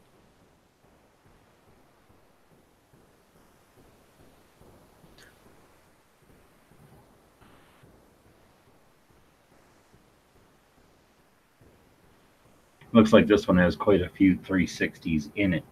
Looks 12.92 13.12
like 13.12 13.26
this 13.26 13.46
one 13.46 13.56
has 13.58 13.76
quite 13.76 14.02
a 14.02 14.08
few 14.08 14.36
360s 14.36 15.30
in 15.36 15.54
it. 15.54 15.64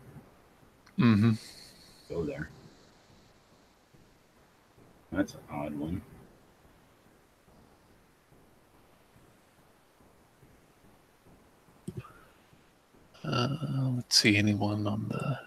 Mm-hmm. 0.99 1.33
Go 2.09 2.25
there. 2.25 2.49
That's 5.11 5.35
an 5.35 5.41
odd 5.51 5.75
one. 5.75 6.03
Uh, 13.25 13.49
let's 13.97 14.17
see 14.17 14.37
anyone 14.37 14.87
on 14.87 15.07
the. 15.09 15.39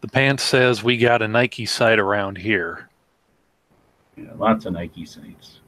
The 0.00 0.08
pants 0.08 0.42
says 0.42 0.82
we 0.82 0.98
got 0.98 1.22
a 1.22 1.28
Nike 1.28 1.64
site 1.64 1.98
around 1.98 2.36
here. 2.36 2.90
Yeah, 4.16 4.32
lots 4.36 4.66
of 4.66 4.74
Nike 4.74 5.06
sites. 5.06 5.60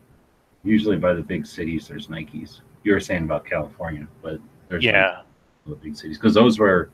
Usually 0.63 0.97
by 0.97 1.15
the 1.15 1.23
big 1.23 1.47
cities, 1.47 1.89
there's 1.89 2.09
Nikes. 2.09 2.61
You 2.87 2.93
were 2.93 3.01
saying 3.01 3.25
about 3.25 3.45
California, 3.45 4.07
but 4.23 4.39
there's 4.69 4.85
Yeah, 4.85 5.23
the 5.67 5.75
big 5.75 5.97
cities 5.97 6.19
because 6.19 6.35
those 6.35 6.61
were 6.61 6.91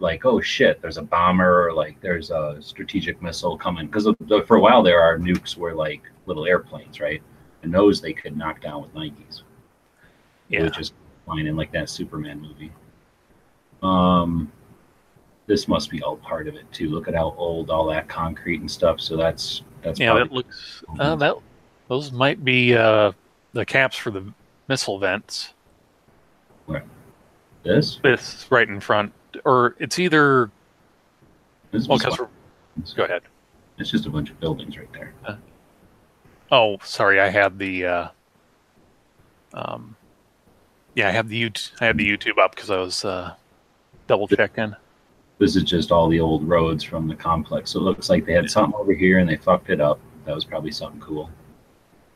like, 0.00 0.24
oh 0.24 0.40
shit, 0.40 0.82
there's 0.82 0.96
a 0.96 1.02
bomber 1.02 1.68
or 1.68 1.72
like 1.72 2.00
there's 2.00 2.32
a 2.32 2.58
strategic 2.60 3.22
missile 3.22 3.56
coming. 3.56 3.86
Because 3.86 4.08
for 4.44 4.56
a 4.56 4.60
while 4.60 4.82
there, 4.82 5.00
our 5.00 5.20
nukes 5.20 5.56
were 5.56 5.72
like 5.72 6.02
little 6.26 6.46
airplanes, 6.46 6.98
right? 6.98 7.22
And 7.62 7.72
those 7.72 8.00
they 8.00 8.12
could 8.12 8.36
knock 8.36 8.60
down 8.60 8.82
with 8.82 8.92
Nikes. 8.92 9.42
Yeah. 10.48 10.64
would 10.64 10.74
just 10.74 10.94
flying 11.24 11.46
in 11.46 11.54
like 11.54 11.70
that 11.70 11.88
Superman 11.88 12.40
movie. 12.40 12.72
Um, 13.84 14.50
this 15.46 15.68
must 15.68 15.90
be 15.90 16.02
all 16.02 16.16
part 16.16 16.48
of 16.48 16.56
it 16.56 16.70
too. 16.72 16.90
Look 16.90 17.06
at 17.06 17.14
how 17.14 17.36
old 17.38 17.70
all 17.70 17.86
that 17.86 18.08
concrete 18.08 18.62
and 18.62 18.68
stuff. 18.68 19.00
So 19.00 19.16
that's 19.16 19.62
that's 19.82 20.00
Yeah, 20.00 20.14
that 20.14 20.32
looks. 20.32 20.82
Uh, 20.98 21.14
that 21.14 21.36
those 21.86 22.10
might 22.10 22.44
be 22.44 22.76
uh, 22.76 23.12
the 23.52 23.64
caps 23.64 23.96
for 23.96 24.10
the 24.10 24.32
missile 24.68 24.98
vents. 24.98 25.54
What? 26.66 26.84
This. 27.62 28.00
This 28.02 28.46
right 28.50 28.68
in 28.68 28.80
front, 28.80 29.12
or 29.44 29.76
it's 29.78 29.98
either. 29.98 30.50
This 31.70 31.88
Well, 31.88 31.98
because 31.98 32.18
go 32.94 33.04
ahead. 33.04 33.22
It's 33.78 33.90
just 33.90 34.06
a 34.06 34.10
bunch 34.10 34.30
of 34.30 34.40
buildings 34.40 34.78
right 34.78 34.92
there. 34.92 35.12
Oh, 36.50 36.78
sorry, 36.82 37.20
I 37.20 37.28
had 37.28 37.58
the. 37.58 37.86
Uh, 37.86 38.08
um, 39.52 39.96
yeah, 40.94 41.08
I 41.08 41.10
had 41.10 41.28
the 41.28 41.42
YouTube. 41.42 41.72
I 41.80 41.86
had 41.86 41.98
the 41.98 42.08
YouTube 42.08 42.38
up 42.38 42.54
because 42.54 42.70
I 42.70 42.78
was 42.78 43.04
uh, 43.04 43.34
double 44.06 44.28
checking. 44.28 44.74
This 45.38 45.56
is 45.56 45.64
just 45.64 45.92
all 45.92 46.08
the 46.08 46.20
old 46.20 46.48
roads 46.48 46.82
from 46.82 47.08
the 47.08 47.14
complex. 47.14 47.72
So 47.72 47.80
it 47.80 47.82
looks 47.82 48.08
like 48.08 48.24
they 48.24 48.32
had 48.32 48.50
something 48.50 48.78
over 48.78 48.94
here 48.94 49.18
and 49.18 49.28
they 49.28 49.36
fucked 49.36 49.68
it 49.68 49.80
up. 49.80 49.98
That 50.24 50.34
was 50.34 50.44
probably 50.44 50.70
something 50.70 51.00
cool. 51.00 51.30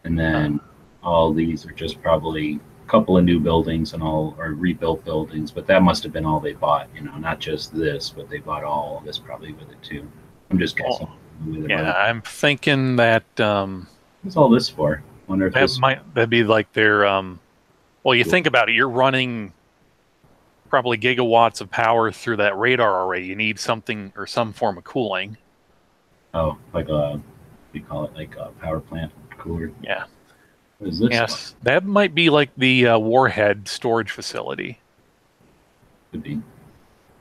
And 0.04 0.18
then 0.18 0.60
all 1.02 1.32
these 1.32 1.66
are 1.66 1.72
just 1.72 2.00
probably 2.02 2.60
a 2.86 2.90
couple 2.90 3.16
of 3.16 3.24
new 3.24 3.40
buildings 3.40 3.92
and 3.92 4.02
all 4.02 4.34
or 4.38 4.52
rebuilt 4.52 5.04
buildings. 5.04 5.50
But 5.50 5.66
that 5.66 5.82
must 5.82 6.02
have 6.02 6.12
been 6.12 6.24
all 6.24 6.40
they 6.40 6.52
bought. 6.52 6.88
You 6.94 7.02
know, 7.02 7.16
not 7.16 7.38
just 7.40 7.74
this, 7.74 8.10
but 8.10 8.28
they 8.28 8.38
bought 8.38 8.64
all 8.64 8.98
of 8.98 9.04
this 9.04 9.18
probably 9.18 9.52
with 9.52 9.70
it 9.70 9.82
too. 9.82 10.06
I'm 10.50 10.58
just 10.58 10.76
guessing. 10.76 11.08
It. 11.48 11.70
Yeah, 11.70 11.92
I'm 11.92 12.20
thinking 12.22 12.96
that 12.96 13.40
um, 13.40 13.88
What's 14.22 14.36
all 14.36 14.50
this 14.50 14.68
for? 14.68 15.02
Wonder 15.26 15.46
if 15.46 15.54
that 15.54 15.60
this. 15.60 15.78
might 15.78 16.14
that 16.14 16.28
be 16.28 16.44
like 16.44 16.72
their. 16.72 17.06
Um, 17.06 17.40
well, 18.02 18.14
you 18.14 18.24
think 18.24 18.46
about 18.46 18.68
it, 18.68 18.74
you're 18.74 18.88
running 18.88 19.52
probably 20.68 20.96
gigawatts 20.96 21.60
of 21.60 21.70
power 21.70 22.10
through 22.10 22.36
that 22.36 22.56
radar 22.56 23.06
array. 23.06 23.22
You 23.22 23.36
need 23.36 23.58
something 23.58 24.12
or 24.16 24.26
some 24.26 24.52
form 24.52 24.78
of 24.78 24.84
cooling. 24.84 25.36
Oh, 26.34 26.58
like 26.72 26.88
a 26.88 27.20
we 27.72 27.80
call 27.80 28.04
it 28.04 28.14
like 28.14 28.36
a 28.36 28.50
power 28.60 28.80
plant 28.80 29.12
cooler. 29.38 29.72
Yeah. 29.82 30.04
What 30.80 30.88
is 30.90 30.98
this? 30.98 31.08
Yes, 31.12 31.54
that 31.62 31.84
might 31.84 32.14
be 32.14 32.30
like 32.30 32.50
the 32.56 32.88
uh, 32.88 32.98
warhead 32.98 33.68
storage 33.68 34.10
facility 34.10 34.80
Could 36.10 36.22
be. 36.22 36.40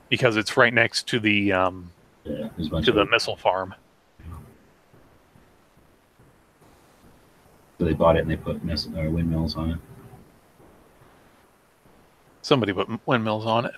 because 0.09 0.37
it's 0.37 0.55
right 0.57 0.73
next 0.73 1.07
to 1.09 1.19
the 1.19 1.51
um, 1.51 1.91
Yeah, 2.23 2.47
there's 2.55 2.67
a 2.67 2.71
bunch 2.71 2.85
to 2.85 2.91
the 2.93 3.05
missile 3.05 3.35
farm. 3.35 3.75
so 7.77 7.85
they 7.85 7.93
bought 7.93 8.15
it 8.17 8.19
and 8.21 8.31
they 8.31 8.35
put 8.37 8.63
miss- 8.63 8.87
or 8.95 9.09
windmills 9.09 9.55
on 9.55 9.71
it. 9.71 9.77
Somebody 12.41 12.71
put 12.73 12.87
windmills 13.05 13.45
on 13.45 13.65
it. 13.65 13.75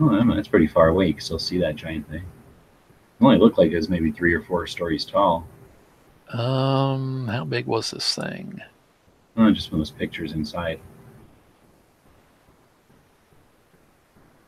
Oh, 0.00 0.10
I 0.10 0.22
mean, 0.24 0.36
that's 0.36 0.48
pretty 0.48 0.66
far 0.66 0.88
away. 0.88 1.06
You 1.08 1.14
can 1.14 1.20
still 1.22 1.38
see 1.38 1.58
that 1.58 1.76
giant 1.76 2.08
thing. 2.08 2.22
It 2.22 3.24
only 3.24 3.38
looked 3.38 3.58
like 3.58 3.70
it 3.70 3.76
was 3.76 3.88
maybe 3.88 4.10
three 4.10 4.32
or 4.34 4.42
four 4.42 4.66
stories 4.66 5.04
tall. 5.04 5.46
Um, 6.32 7.26
how 7.28 7.44
big 7.44 7.66
was 7.66 7.90
this 7.90 8.14
thing? 8.14 8.60
Oh, 9.36 9.50
just 9.50 9.68
from 9.68 9.78
those 9.78 9.90
pictures 9.90 10.32
inside. 10.32 10.80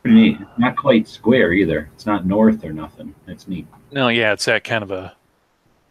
Pretty 0.01 0.15
neat. 0.15 0.37
Not 0.57 0.75
quite 0.75 1.07
square 1.07 1.53
either. 1.53 1.89
It's 1.93 2.05
not 2.05 2.25
north 2.25 2.63
or 2.63 2.73
nothing. 2.73 3.15
It's 3.27 3.47
neat. 3.47 3.67
No, 3.91 4.09
yeah, 4.09 4.33
it's 4.33 4.47
at 4.47 4.63
kind 4.63 4.83
of 4.83 4.91
a 4.91 5.15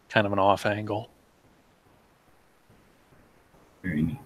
kind 0.09 0.25
of 0.27 0.33
an 0.33 0.39
off 0.39 0.65
angle. 0.65 1.09
Very 3.81 4.03
neat. 4.03 4.17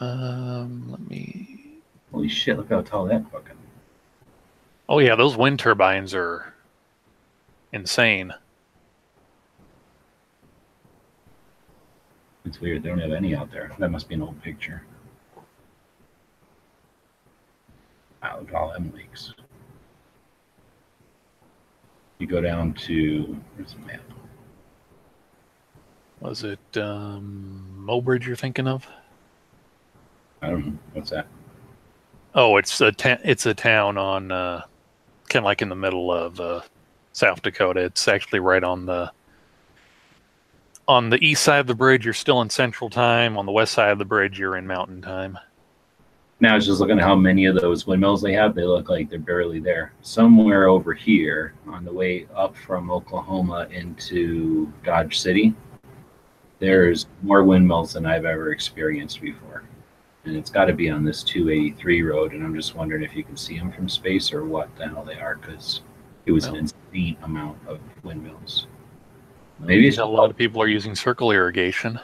Um, 0.00 0.90
let 0.90 1.00
me. 1.10 1.80
Holy 2.12 2.28
shit! 2.28 2.56
Look 2.56 2.70
how 2.70 2.82
tall 2.82 3.06
that 3.06 3.30
fucking. 3.32 3.57
Oh 4.88 5.00
yeah, 5.00 5.14
those 5.14 5.36
wind 5.36 5.58
turbines 5.58 6.14
are 6.14 6.54
insane. 7.72 8.32
It's 12.46 12.60
weird. 12.60 12.82
They 12.82 12.88
don't 12.88 12.98
have 12.98 13.12
any 13.12 13.34
out 13.34 13.50
there. 13.50 13.70
That 13.78 13.90
must 13.90 14.08
be 14.08 14.14
an 14.14 14.22
old 14.22 14.40
picture. 14.42 14.82
Wow, 18.22 18.38
look 18.40 18.48
at 18.48 18.54
all 18.54 18.72
them 18.72 18.90
lakes. 18.96 19.34
You 22.18 22.26
go 22.26 22.40
down 22.40 22.72
to 22.72 23.36
where's 23.56 23.74
the 23.74 23.80
map? 23.80 24.00
Was 26.20 26.42
it 26.42 26.58
um, 26.76 27.64
Mobridge 27.78 28.24
you're 28.24 28.34
thinking 28.34 28.66
of? 28.66 28.88
I 30.40 30.50
don't 30.50 30.66
know. 30.66 30.78
What's 30.94 31.10
that? 31.10 31.26
Oh, 32.34 32.56
it's 32.56 32.80
a 32.80 32.90
ta- 32.90 33.18
it's 33.22 33.46
a 33.46 33.54
town 33.54 33.98
on 33.98 34.32
uh, 34.32 34.62
kind 35.28 35.42
of 35.42 35.46
like 35.46 35.62
in 35.62 35.68
the 35.68 35.74
middle 35.74 36.12
of 36.12 36.40
uh, 36.40 36.60
South 37.12 37.42
Dakota. 37.42 37.80
It's 37.80 38.08
actually 38.08 38.40
right 38.40 38.64
on 38.64 38.86
the 38.86 39.10
on 40.86 41.10
the 41.10 41.22
east 41.22 41.42
side 41.42 41.60
of 41.60 41.66
the 41.66 41.74
bridge. 41.74 42.04
You're 42.04 42.14
still 42.14 42.40
in 42.40 42.50
Central 42.50 42.88
Time. 42.88 43.36
On 43.36 43.46
the 43.46 43.52
west 43.52 43.74
side 43.74 43.90
of 43.90 43.98
the 43.98 44.04
bridge, 44.04 44.38
you're 44.38 44.56
in 44.56 44.66
Mountain 44.66 45.02
Time. 45.02 45.38
Now 46.40 46.52
I 46.52 46.54
was 46.54 46.66
just 46.66 46.80
looking 46.80 46.98
at 46.98 47.04
how 47.04 47.16
many 47.16 47.46
of 47.46 47.56
those 47.56 47.86
windmills 47.86 48.22
they 48.22 48.32
have. 48.32 48.54
They 48.54 48.64
look 48.64 48.88
like 48.88 49.10
they're 49.10 49.18
barely 49.18 49.58
there. 49.58 49.92
Somewhere 50.02 50.68
over 50.68 50.94
here 50.94 51.52
on 51.66 51.84
the 51.84 51.92
way 51.92 52.28
up 52.34 52.56
from 52.56 52.92
Oklahoma 52.92 53.66
into 53.72 54.72
Dodge 54.84 55.18
City, 55.18 55.52
there's 56.60 57.06
more 57.22 57.42
windmills 57.42 57.92
than 57.92 58.06
I've 58.06 58.24
ever 58.24 58.52
experienced 58.52 59.20
before. 59.20 59.64
And 60.28 60.36
it's 60.36 60.50
got 60.50 60.66
to 60.66 60.74
be 60.74 60.90
on 60.90 61.04
this 61.04 61.22
283 61.22 62.02
road. 62.02 62.32
And 62.34 62.44
I'm 62.44 62.54
just 62.54 62.74
wondering 62.74 63.02
if 63.02 63.16
you 63.16 63.24
can 63.24 63.34
see 63.34 63.58
them 63.58 63.72
from 63.72 63.88
space 63.88 64.30
or 64.30 64.44
what 64.44 64.68
the 64.76 64.86
hell 64.86 65.02
they 65.02 65.14
are 65.14 65.36
because 65.36 65.80
it 66.26 66.32
was 66.32 66.44
an 66.44 66.56
insane 66.56 67.16
amount 67.22 67.56
of 67.66 67.80
windmills. 68.02 68.66
Maybe 69.58 69.88
a 69.96 70.04
lot 70.04 70.28
of 70.28 70.36
people 70.36 70.60
are 70.60 70.68
using 70.68 70.94
circle 70.94 71.30
irrigation. 71.30 71.98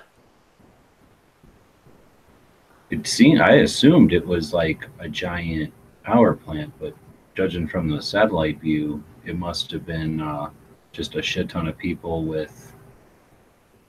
It 2.89 3.07
seemed, 3.07 3.43
I 3.43 3.57
assumed 3.57 4.15
it 4.15 4.27
was 4.27 4.55
like 4.55 4.89
a 5.01 5.09
giant 5.09 5.75
power 6.03 6.33
plant, 6.33 6.73
but 6.81 6.95
judging 7.35 7.69
from 7.69 7.91
the 7.91 8.01
satellite 8.01 8.59
view, 8.59 9.05
it 9.27 9.37
must 9.37 9.71
have 9.71 9.85
been 9.85 10.23
uh, 10.23 10.49
just 10.93 11.15
a 11.15 11.21
shit 11.21 11.51
ton 11.51 11.69
of 11.69 11.77
people 11.77 12.25
with 12.25 12.75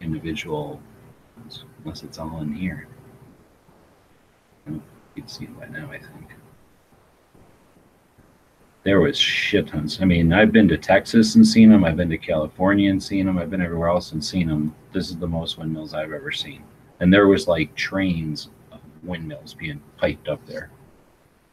individual, 0.02 0.82
unless 1.86 2.04
it's 2.04 2.20
all 2.20 2.42
in 2.42 2.54
here. 2.54 2.90
You 4.68 4.82
can 5.16 5.28
see 5.28 5.46
by 5.46 5.68
now, 5.68 5.90
I 5.92 6.00
think. 6.00 6.36
There 8.84 9.00
was 9.00 9.18
shit 9.18 9.68
tons. 9.68 10.00
I 10.02 10.06
mean, 10.06 10.32
I've 10.32 10.52
been 10.52 10.68
to 10.68 10.78
Texas 10.78 11.36
and 11.36 11.48
seen 11.48 11.70
them. 11.70 11.84
I've 11.84 11.98
been 11.98 12.10
to 12.10 12.18
California 12.18 12.92
and 12.92 13.02
seen 13.02 13.26
them. 13.26 13.38
I've 13.38 13.50
been 13.50 13.62
everywhere 13.62 13.90
else 13.90 14.12
and 14.12 14.24
seen 14.24 14.48
them. 14.48 14.76
This 14.94 15.10
is 15.10 15.18
the 15.18 15.28
most 15.28 15.58
windmills 15.58 15.94
I've 15.94 16.14
ever 16.14 16.32
seen. 16.32 16.64
And 17.00 17.12
there 17.12 17.28
was 17.28 17.48
like 17.48 17.74
trains 17.76 18.50
of 18.72 18.80
windmills 19.04 19.56
being 19.56 19.82
piped 19.98 20.28
up 20.28 20.46
there. 20.46 20.70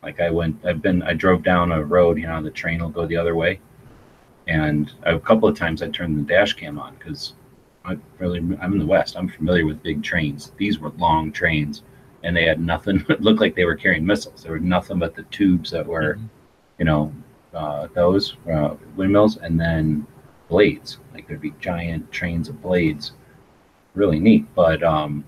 Like 0.02 0.20
I 0.20 0.30
went, 0.30 0.64
I've 0.64 0.82
been, 0.82 1.02
I 1.02 1.14
drove 1.14 1.42
down 1.42 1.72
a 1.72 1.82
road, 1.82 2.18
you 2.18 2.26
know, 2.26 2.42
the 2.42 2.50
train 2.50 2.82
will 2.82 2.90
go 2.90 3.06
the 3.06 3.16
other 3.16 3.34
way. 3.34 3.60
And 4.46 4.92
a 5.04 5.18
couple 5.18 5.48
of 5.48 5.56
times 5.56 5.82
I 5.82 5.88
turned 5.88 6.18
the 6.18 6.22
dash 6.22 6.52
cam 6.54 6.78
on 6.78 6.96
because 6.96 7.34
I'm 7.84 8.02
really, 8.18 8.40
I'm 8.40 8.72
in 8.72 8.78
the 8.78 8.86
West. 8.86 9.16
I'm 9.16 9.28
familiar 9.28 9.64
with 9.64 9.82
big 9.82 10.02
trains. 10.02 10.52
These 10.58 10.80
were 10.80 10.90
long 10.98 11.32
trains 11.32 11.82
and 12.22 12.36
they 12.36 12.44
had 12.44 12.60
nothing, 12.60 13.04
it 13.08 13.20
looked 13.20 13.40
like 13.40 13.54
they 13.54 13.64
were 13.64 13.76
carrying 13.76 14.04
missiles. 14.06 14.42
There 14.42 14.52
were 14.52 14.58
nothing 14.60 14.98
but 14.98 15.14
the 15.14 15.22
tubes 15.24 15.70
that 15.70 15.86
were, 15.86 16.14
Mhm. 16.16 16.28
you 16.78 16.84
know, 16.84 17.12
uh, 17.54 17.88
those 17.94 18.36
uh, 18.52 18.74
windmills 18.96 19.36
and 19.38 19.58
then 19.60 20.06
blades. 20.48 20.98
Like 21.12 21.26
there'd 21.28 21.40
be 21.40 21.52
giant 21.60 22.10
trains 22.12 22.48
of 22.48 22.60
blades. 22.62 23.12
Really 23.94 24.18
neat. 24.20 24.46
But 24.54 24.82
um, 24.82 25.24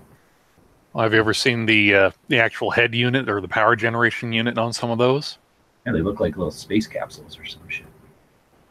Have 0.95 1.13
you 1.13 1.19
ever 1.19 1.33
seen 1.33 1.65
the 1.67 1.93
uh, 1.95 2.11
the 2.29 2.39
actual 2.39 2.71
head 2.71 2.95
unit 2.95 3.29
or 3.29 3.41
the 3.41 3.47
power 3.47 3.75
generation 3.75 4.33
unit 4.33 4.57
on 4.57 4.73
some 4.73 4.89
of 4.89 4.97
those? 4.97 5.37
yeah, 5.85 5.91
they 5.93 6.01
look 6.01 6.19
like 6.19 6.35
little 6.35 6.49
space 6.51 6.87
capsules 6.87 7.37
or 7.37 7.45
some 7.45 7.61
shit. 7.69 7.85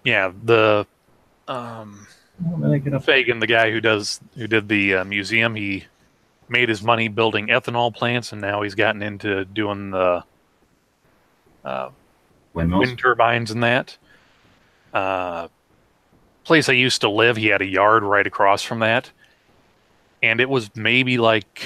Yeah, 0.03 0.33
the 0.43 0.85
um, 1.47 2.07
How 2.45 2.57
did 2.57 2.73
I 2.73 2.79
get 2.79 2.95
up? 2.95 3.05
Fagen, 3.05 3.39
the 3.39 3.47
guy 3.47 3.71
who 3.71 3.81
does 3.81 4.21
who 4.37 4.49
did 4.49 4.69
the 4.69 4.97
uh, 4.97 5.05
museum, 5.05 5.55
he 5.55 5.85
made 6.49 6.69
his 6.69 6.83
money 6.83 7.09
building 7.09 7.49
ethanol 7.49 7.95
plants, 7.95 8.33
and 8.33 8.41
now 8.41 8.63
he's 8.63 8.75
gotten 8.75 9.03
into 9.03 9.45
doing 9.45 9.91
the 9.91 10.25
uh, 11.65 11.91
wind 12.55 12.99
turbines 12.99 13.51
and 13.51 13.63
that. 13.63 13.97
Uh, 14.93 15.49
place 16.45 16.69
I 16.69 16.73
used 16.73 17.01
to 17.01 17.09
live, 17.09 17.37
he 17.37 17.49
had 17.49 17.63
a 17.63 17.67
yard 17.67 18.03
right 18.03 18.27
across 18.27 18.63
from 18.63 18.81
that, 18.81 19.11
and 20.23 20.41
it 20.41 20.49
was 20.49 20.71
maybe 20.77 21.19
like 21.19 21.63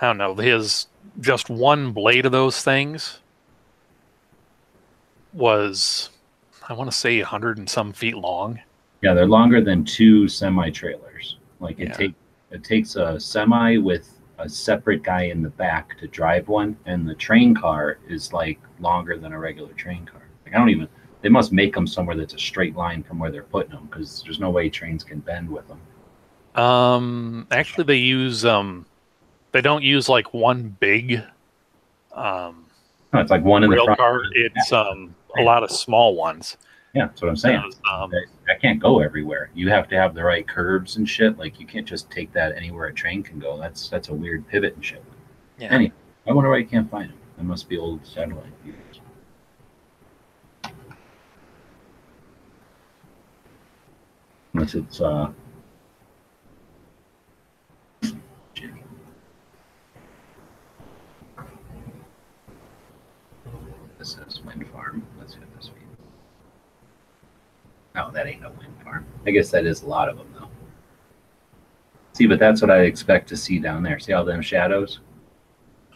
I 0.00 0.06
don't 0.06 0.18
know 0.18 0.34
his 0.34 0.86
just 1.20 1.50
one 1.50 1.92
blade 1.92 2.24
of 2.24 2.32
those 2.32 2.62
things 2.62 3.20
was 5.32 6.10
I 6.68 6.72
want 6.72 6.90
to 6.90 6.96
say 6.96 7.20
a 7.20 7.26
hundred 7.26 7.58
and 7.58 7.68
some 7.68 7.92
feet 7.92 8.16
long. 8.16 8.60
Yeah, 9.02 9.14
they're 9.14 9.26
longer 9.28 9.60
than 9.60 9.84
two 9.84 10.28
semi 10.28 10.70
trailers. 10.70 11.38
Like 11.60 11.78
it 11.80 11.88
Yeah. 11.88 11.94
take 11.96 12.14
it 12.50 12.64
takes 12.64 12.96
a 12.96 13.18
semi 13.20 13.76
with 13.78 14.10
a 14.38 14.48
separate 14.48 15.02
guy 15.02 15.22
in 15.24 15.42
the 15.42 15.50
back 15.50 15.98
to 15.98 16.08
drive 16.08 16.48
one, 16.48 16.76
and 16.86 17.08
the 17.08 17.14
train 17.14 17.54
car 17.54 17.98
is 18.08 18.32
like 18.32 18.58
longer 18.80 19.18
than 19.18 19.32
a 19.32 19.38
regular 19.38 19.72
train 19.74 20.06
car. 20.06 20.22
Like 20.44 20.54
I 20.54 20.58
don't 20.58 20.70
even. 20.70 20.88
They 21.20 21.28
must 21.28 21.52
make 21.52 21.74
them 21.74 21.86
somewhere 21.86 22.16
that's 22.16 22.34
a 22.34 22.38
straight 22.38 22.76
line 22.76 23.02
from 23.02 23.18
where 23.18 23.30
they're 23.32 23.42
putting 23.42 23.72
them 23.72 23.86
because 23.90 24.22
there's 24.24 24.38
no 24.38 24.50
way 24.50 24.70
trains 24.70 25.02
can 25.02 25.18
bend 25.18 25.50
with 25.50 25.66
them. 25.66 25.80
Um, 26.54 27.46
actually, 27.50 27.84
they 27.84 27.96
use 27.96 28.44
um, 28.44 28.86
they 29.52 29.60
don't 29.60 29.82
use 29.82 30.08
like 30.08 30.32
one 30.32 30.76
big 30.80 31.22
um 32.12 32.66
No, 33.12 33.20
it's 33.20 33.30
like 33.30 33.44
one 33.44 33.64
in 33.64 33.70
the 33.70 33.76
front. 33.84 33.98
car. 33.98 34.20
It's 34.32 34.72
um 34.72 35.14
a 35.38 35.42
lot 35.42 35.62
of 35.62 35.70
small 35.70 36.14
ones. 36.14 36.56
Yeah, 36.94 37.06
that's 37.06 37.20
what 37.20 37.28
I'm 37.28 37.36
saying. 37.36 37.62
Um, 37.92 38.10
I 38.48 38.54
can't 38.60 38.80
go 38.80 39.00
everywhere. 39.00 39.50
You 39.54 39.68
have 39.68 39.88
to 39.88 39.96
have 39.96 40.14
the 40.14 40.24
right 40.24 40.46
curbs 40.48 40.96
and 40.96 41.08
shit. 41.08 41.38
Like 41.38 41.60
you 41.60 41.66
can't 41.66 41.86
just 41.86 42.10
take 42.10 42.32
that 42.32 42.56
anywhere 42.56 42.86
a 42.86 42.94
train 42.94 43.22
can 43.22 43.38
go. 43.38 43.58
That's 43.58 43.88
that's 43.88 44.08
a 44.08 44.14
weird 44.14 44.46
pivot 44.48 44.74
and 44.74 44.84
shit. 44.84 45.04
yeah. 45.58 45.68
Anyway, 45.72 45.92
I 46.26 46.32
wonder 46.32 46.50
why 46.50 46.58
you 46.58 46.66
can't 46.66 46.90
find 46.90 47.10
them. 47.10 47.18
They 47.36 47.44
must 47.44 47.68
be 47.68 47.78
old 47.78 48.06
satellite 48.06 48.52
views. 48.64 49.00
Unless 54.54 54.74
it's 54.74 55.00
uh 55.00 55.30
This 63.98 64.16
is 64.26 64.40
wind 64.42 64.66
farm. 64.68 65.04
Let's 65.18 65.34
see 65.34 65.40
what 65.40 65.54
this 65.56 65.70
means. 65.74 65.98
No, 67.98 68.12
that 68.12 68.28
ain't 68.28 68.42
no 68.42 68.50
wind 68.50 68.72
farm. 68.84 69.04
I 69.26 69.32
guess 69.32 69.50
that 69.50 69.66
is 69.66 69.82
a 69.82 69.86
lot 69.88 70.08
of 70.08 70.16
them 70.16 70.28
though. 70.32 70.48
See, 72.12 72.28
but 72.28 72.38
that's 72.38 72.62
what 72.62 72.70
I 72.70 72.82
expect 72.82 73.28
to 73.30 73.36
see 73.36 73.58
down 73.58 73.82
there. 73.82 73.98
See 73.98 74.12
all 74.12 74.24
them 74.24 74.40
shadows? 74.40 75.00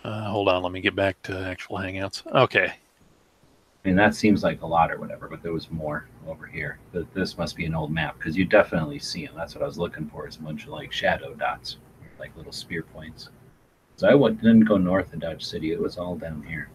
Uh, 0.02 0.24
hold 0.24 0.48
on, 0.48 0.64
let 0.64 0.72
me 0.72 0.80
get 0.80 0.96
back 0.96 1.22
to 1.22 1.38
actual 1.38 1.78
hangouts. 1.78 2.26
Okay. 2.34 2.66
I 2.66 3.88
mean, 3.88 3.94
that 3.94 4.16
seems 4.16 4.42
like 4.42 4.62
a 4.62 4.66
lot 4.66 4.90
or 4.90 4.98
whatever, 4.98 5.28
but 5.28 5.44
there 5.44 5.52
was 5.52 5.70
more 5.70 6.08
over 6.26 6.44
here. 6.44 6.80
But 6.92 7.14
this 7.14 7.38
must 7.38 7.54
be 7.54 7.66
an 7.66 7.74
old 7.74 7.92
map 7.92 8.18
because 8.18 8.36
you 8.36 8.46
definitely 8.46 8.98
see 8.98 9.24
them. 9.24 9.36
That's 9.36 9.54
what 9.54 9.62
I 9.62 9.66
was 9.68 9.78
looking 9.78 10.08
for. 10.08 10.26
Is 10.26 10.36
a 10.36 10.40
bunch 10.40 10.64
of 10.64 10.70
like 10.70 10.90
shadow 10.90 11.34
dots, 11.34 11.76
like 12.18 12.36
little 12.36 12.50
spear 12.50 12.82
points. 12.82 13.28
So 13.94 14.08
I 14.08 14.14
went, 14.14 14.42
didn't 14.42 14.64
go 14.64 14.76
north 14.76 15.12
of 15.12 15.20
Dodge 15.20 15.44
City. 15.44 15.70
It 15.70 15.80
was 15.80 15.98
all 15.98 16.16
down 16.16 16.42
here. 16.48 16.68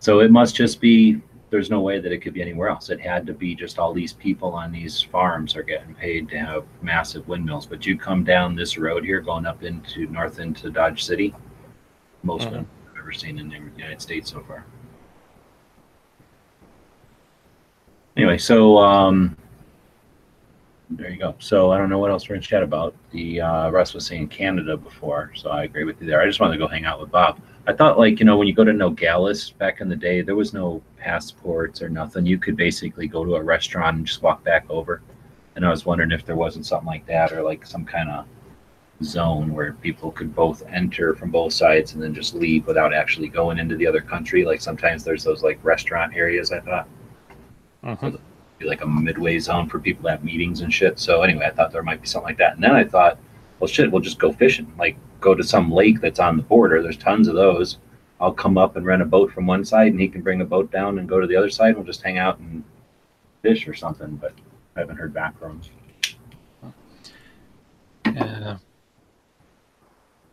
So 0.00 0.20
it 0.20 0.30
must 0.30 0.54
just 0.54 0.78
be. 0.78 1.22
There's 1.54 1.70
no 1.70 1.82
way 1.82 2.00
that 2.00 2.10
it 2.10 2.18
could 2.18 2.34
be 2.34 2.42
anywhere 2.42 2.68
else. 2.68 2.90
It 2.90 3.00
had 3.00 3.28
to 3.28 3.32
be 3.32 3.54
just 3.54 3.78
all 3.78 3.92
these 3.94 4.12
people 4.12 4.54
on 4.54 4.72
these 4.72 5.00
farms 5.00 5.54
are 5.54 5.62
getting 5.62 5.94
paid 5.94 6.28
to 6.30 6.36
have 6.36 6.64
massive 6.82 7.28
windmills. 7.28 7.64
But 7.64 7.86
you 7.86 7.96
come 7.96 8.24
down 8.24 8.56
this 8.56 8.76
road 8.76 9.04
here, 9.04 9.20
going 9.20 9.46
up 9.46 9.62
into 9.62 10.08
north 10.08 10.40
into 10.40 10.68
Dodge 10.68 11.04
City. 11.04 11.32
Most 12.24 12.46
of 12.46 12.54
them 12.54 12.66
I've 12.90 12.98
ever 12.98 13.12
seen 13.12 13.38
in 13.38 13.48
the 13.50 13.54
United 13.54 14.02
States 14.02 14.32
so 14.32 14.42
far. 14.42 14.66
Anyway, 18.16 18.38
so 18.38 18.78
um, 18.78 19.36
there 20.90 21.10
you 21.10 21.18
go. 21.18 21.36
So 21.38 21.70
I 21.70 21.78
don't 21.78 21.88
know 21.88 22.00
what 22.00 22.10
else 22.10 22.28
we're 22.28 22.34
gonna 22.34 22.44
chat 22.44 22.64
about. 22.64 22.96
The 23.12 23.40
uh, 23.40 23.70
Russ 23.70 23.94
was 23.94 24.04
saying 24.04 24.26
Canada 24.26 24.76
before, 24.76 25.30
so 25.36 25.50
I 25.50 25.62
agree 25.62 25.84
with 25.84 26.00
you 26.00 26.08
there. 26.08 26.20
I 26.20 26.26
just 26.26 26.40
wanted 26.40 26.54
to 26.54 26.58
go 26.58 26.66
hang 26.66 26.84
out 26.84 27.00
with 27.00 27.12
Bob. 27.12 27.40
I 27.68 27.72
thought 27.72 27.96
like 27.96 28.18
you 28.18 28.26
know 28.26 28.36
when 28.36 28.48
you 28.48 28.54
go 28.54 28.64
to 28.64 28.72
Nogales 28.72 29.50
back 29.50 29.80
in 29.80 29.88
the 29.88 29.94
day, 29.94 30.20
there 30.20 30.34
was 30.34 30.52
no 30.52 30.82
passports 31.08 31.82
or 31.82 31.88
nothing. 31.90 32.24
You 32.24 32.38
could 32.38 32.56
basically 32.56 33.06
go 33.06 33.24
to 33.24 33.34
a 33.36 33.42
restaurant 33.42 33.98
and 33.98 34.06
just 34.06 34.22
walk 34.22 34.42
back 34.42 34.64
over. 34.70 35.02
And 35.54 35.64
I 35.64 35.70
was 35.70 35.84
wondering 35.84 36.10
if 36.12 36.24
there 36.24 36.34
wasn't 36.34 36.64
something 36.66 36.86
like 36.86 37.04
that 37.06 37.30
or 37.32 37.42
like 37.42 37.66
some 37.66 37.84
kind 37.84 38.10
of 38.10 38.24
zone 39.02 39.52
where 39.52 39.74
people 39.74 40.10
could 40.10 40.34
both 40.34 40.62
enter 40.66 41.14
from 41.14 41.30
both 41.30 41.52
sides 41.52 41.92
and 41.92 42.02
then 42.02 42.14
just 42.14 42.34
leave 42.34 42.66
without 42.66 42.94
actually 42.94 43.28
going 43.28 43.58
into 43.58 43.76
the 43.76 43.86
other 43.86 44.00
country. 44.00 44.44
Like 44.46 44.62
sometimes 44.62 45.04
there's 45.04 45.22
those 45.24 45.42
like 45.42 45.58
restaurant 45.62 46.14
areas. 46.16 46.50
I 46.52 46.60
thought 46.60 46.88
Mhm. 47.84 48.18
be 48.58 48.64
like 48.66 48.82
a 48.82 48.86
midway 48.86 49.38
zone 49.38 49.68
for 49.68 49.78
people 49.78 50.04
to 50.04 50.10
have 50.10 50.24
meetings 50.24 50.62
and 50.62 50.72
shit. 50.72 50.98
So 50.98 51.20
anyway, 51.22 51.44
I 51.46 51.50
thought 51.50 51.70
there 51.70 51.82
might 51.82 52.00
be 52.00 52.06
something 52.08 52.28
like 52.30 52.38
that. 52.38 52.54
And 52.54 52.64
then 52.64 52.74
I 52.74 52.84
thought, 52.84 53.18
well, 53.60 53.68
shit, 53.68 53.90
we'll 53.92 54.00
just 54.00 54.18
go 54.18 54.32
fishing. 54.32 54.72
Like 54.78 54.96
go 55.20 55.34
to 55.34 55.44
some 55.44 55.70
lake 55.70 56.00
that's 56.00 56.18
on 56.20 56.38
the 56.38 56.42
border. 56.42 56.82
There's 56.82 56.96
tons 56.96 57.28
of 57.28 57.34
those. 57.34 57.78
I'll 58.20 58.32
come 58.32 58.56
up 58.56 58.76
and 58.76 58.86
rent 58.86 59.02
a 59.02 59.06
boat 59.06 59.32
from 59.32 59.46
one 59.46 59.64
side, 59.64 59.88
and 59.88 60.00
he 60.00 60.08
can 60.08 60.22
bring 60.22 60.40
a 60.40 60.44
boat 60.44 60.70
down 60.70 60.98
and 60.98 61.08
go 61.08 61.20
to 61.20 61.26
the 61.26 61.36
other 61.36 61.50
side. 61.50 61.74
We'll 61.74 61.84
just 61.84 62.02
hang 62.02 62.18
out 62.18 62.38
and 62.38 62.62
fish 63.42 63.66
or 63.66 63.74
something. 63.74 64.16
But 64.16 64.32
I 64.76 64.80
haven't 64.80 64.96
heard 64.96 65.12
back 65.12 65.38
from 65.38 65.60
him. 66.62 66.74
Yeah. 68.14 68.58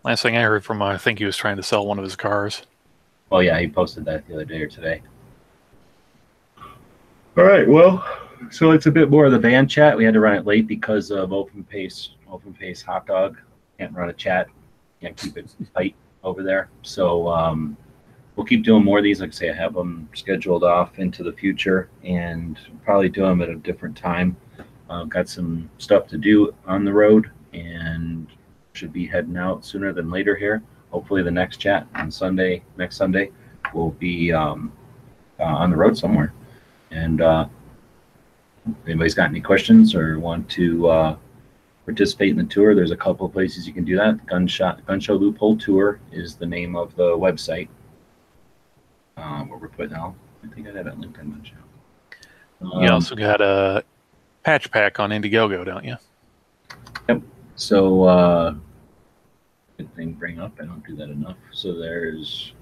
Last 0.03 0.23
thing 0.23 0.37
I 0.37 0.41
heard 0.41 0.63
from 0.63 0.77
him, 0.77 0.83
I 0.83 0.97
think 0.97 1.19
he 1.19 1.25
was 1.25 1.37
trying 1.37 1.57
to 1.57 1.63
sell 1.63 1.85
one 1.85 1.97
of 1.97 2.03
his 2.03 2.15
cars. 2.15 2.63
Oh 3.31 3.39
yeah, 3.39 3.59
he 3.59 3.67
posted 3.67 4.05
that 4.05 4.27
the 4.27 4.33
other 4.33 4.45
day 4.45 4.61
or 4.61 4.67
today. 4.67 5.01
All 7.37 7.45
right, 7.45 7.67
well, 7.67 8.05
so 8.49 8.71
it's 8.71 8.87
a 8.87 8.91
bit 8.91 9.09
more 9.09 9.25
of 9.25 9.31
the 9.31 9.39
van 9.39 9.67
chat. 9.67 9.95
We 9.95 10.03
had 10.03 10.13
to 10.15 10.19
run 10.19 10.35
it 10.35 10.45
late 10.45 10.67
because 10.67 11.11
of 11.11 11.31
open 11.31 11.63
face, 11.63 12.09
open 12.29 12.53
face 12.53 12.81
hot 12.81 13.07
dog. 13.07 13.37
Can't 13.77 13.95
run 13.95 14.09
a 14.09 14.13
chat. 14.13 14.47
Can't 14.99 15.15
keep 15.15 15.37
it 15.37 15.53
tight 15.73 15.95
over 16.23 16.43
there. 16.43 16.69
So 16.81 17.27
um, 17.29 17.77
we'll 18.35 18.45
keep 18.45 18.63
doing 18.63 18.83
more 18.83 18.99
of 18.99 19.03
these. 19.03 19.21
Like 19.21 19.29
I 19.29 19.33
say, 19.33 19.49
I 19.49 19.53
have 19.53 19.73
them 19.73 20.09
scheduled 20.13 20.63
off 20.63 20.99
into 20.99 21.23
the 21.23 21.33
future 21.33 21.89
and 22.03 22.59
probably 22.83 23.09
do 23.09 23.21
them 23.21 23.41
at 23.41 23.49
a 23.49 23.55
different 23.55 23.97
time. 23.97 24.35
Uh, 24.89 25.05
got 25.05 25.29
some 25.29 25.69
stuff 25.77 26.07
to 26.07 26.17
do 26.17 26.53
on 26.65 26.83
the 26.83 26.93
road 26.93 27.31
and 27.53 28.27
should 28.73 28.93
be 28.93 29.07
heading 29.07 29.37
out 29.37 29.65
sooner 29.65 29.93
than 29.93 30.09
later 30.09 30.35
here 30.35 30.61
hopefully 30.91 31.23
the 31.23 31.31
next 31.31 31.57
chat 31.57 31.87
on 31.95 32.11
Sunday, 32.11 32.61
next 32.77 32.97
Sunday, 32.97 33.31
will 33.73 33.91
be 33.91 34.31
um, 34.31 34.71
uh, 35.39 35.43
on 35.43 35.71
the 35.71 35.75
road 35.75 35.97
somewhere. 35.97 36.33
And 36.91 37.21
uh, 37.21 37.47
if 38.67 38.75
anybody's 38.85 39.15
got 39.15 39.29
any 39.29 39.41
questions 39.41 39.95
or 39.95 40.19
want 40.19 40.47
to 40.49 40.87
uh, 40.87 41.17
participate 41.91 42.29
in 42.29 42.37
the 42.37 42.45
tour, 42.45 42.73
there's 42.73 42.91
a 42.91 42.97
couple 42.97 43.25
of 43.25 43.33
places 43.33 43.67
you 43.67 43.73
can 43.73 43.83
do 43.83 43.97
that. 43.97 44.25
Gunshot 44.25 44.85
Gun 44.85 44.99
Show 44.99 45.15
Loophole 45.15 45.57
Tour 45.57 45.99
is 46.11 46.35
the 46.35 46.45
name 46.45 46.77
of 46.77 46.95
the 46.95 47.17
website 47.17 47.67
um, 49.17 49.49
where 49.49 49.59
we're 49.59 49.67
putting 49.67 49.93
out. 49.93 50.15
I 50.41 50.47
think 50.55 50.69
I 50.69 50.71
have 50.71 50.87
it 50.87 50.97
linked 50.97 51.19
in 51.19 51.31
my 51.31 51.37
chat. 51.39 51.57
you 52.61 52.71
Um, 52.71 52.93
also 52.93 53.13
got 53.15 53.41
a 53.41 53.83
patch 54.43 54.71
pack 54.71 55.01
on 55.01 55.09
Indiegogo, 55.09 55.65
don't 55.65 55.83
you? 55.83 55.97
Yep. 57.09 57.21
So, 57.55 58.05
uh, 58.05 58.55
good 59.77 59.93
thing 59.93 60.13
to 60.13 60.19
bring 60.19 60.39
up. 60.39 60.53
I 60.61 60.65
don't 60.65 60.85
do 60.87 60.95
that 60.95 61.09
enough. 61.09 61.37
So 61.51 61.77
there's 61.77 62.53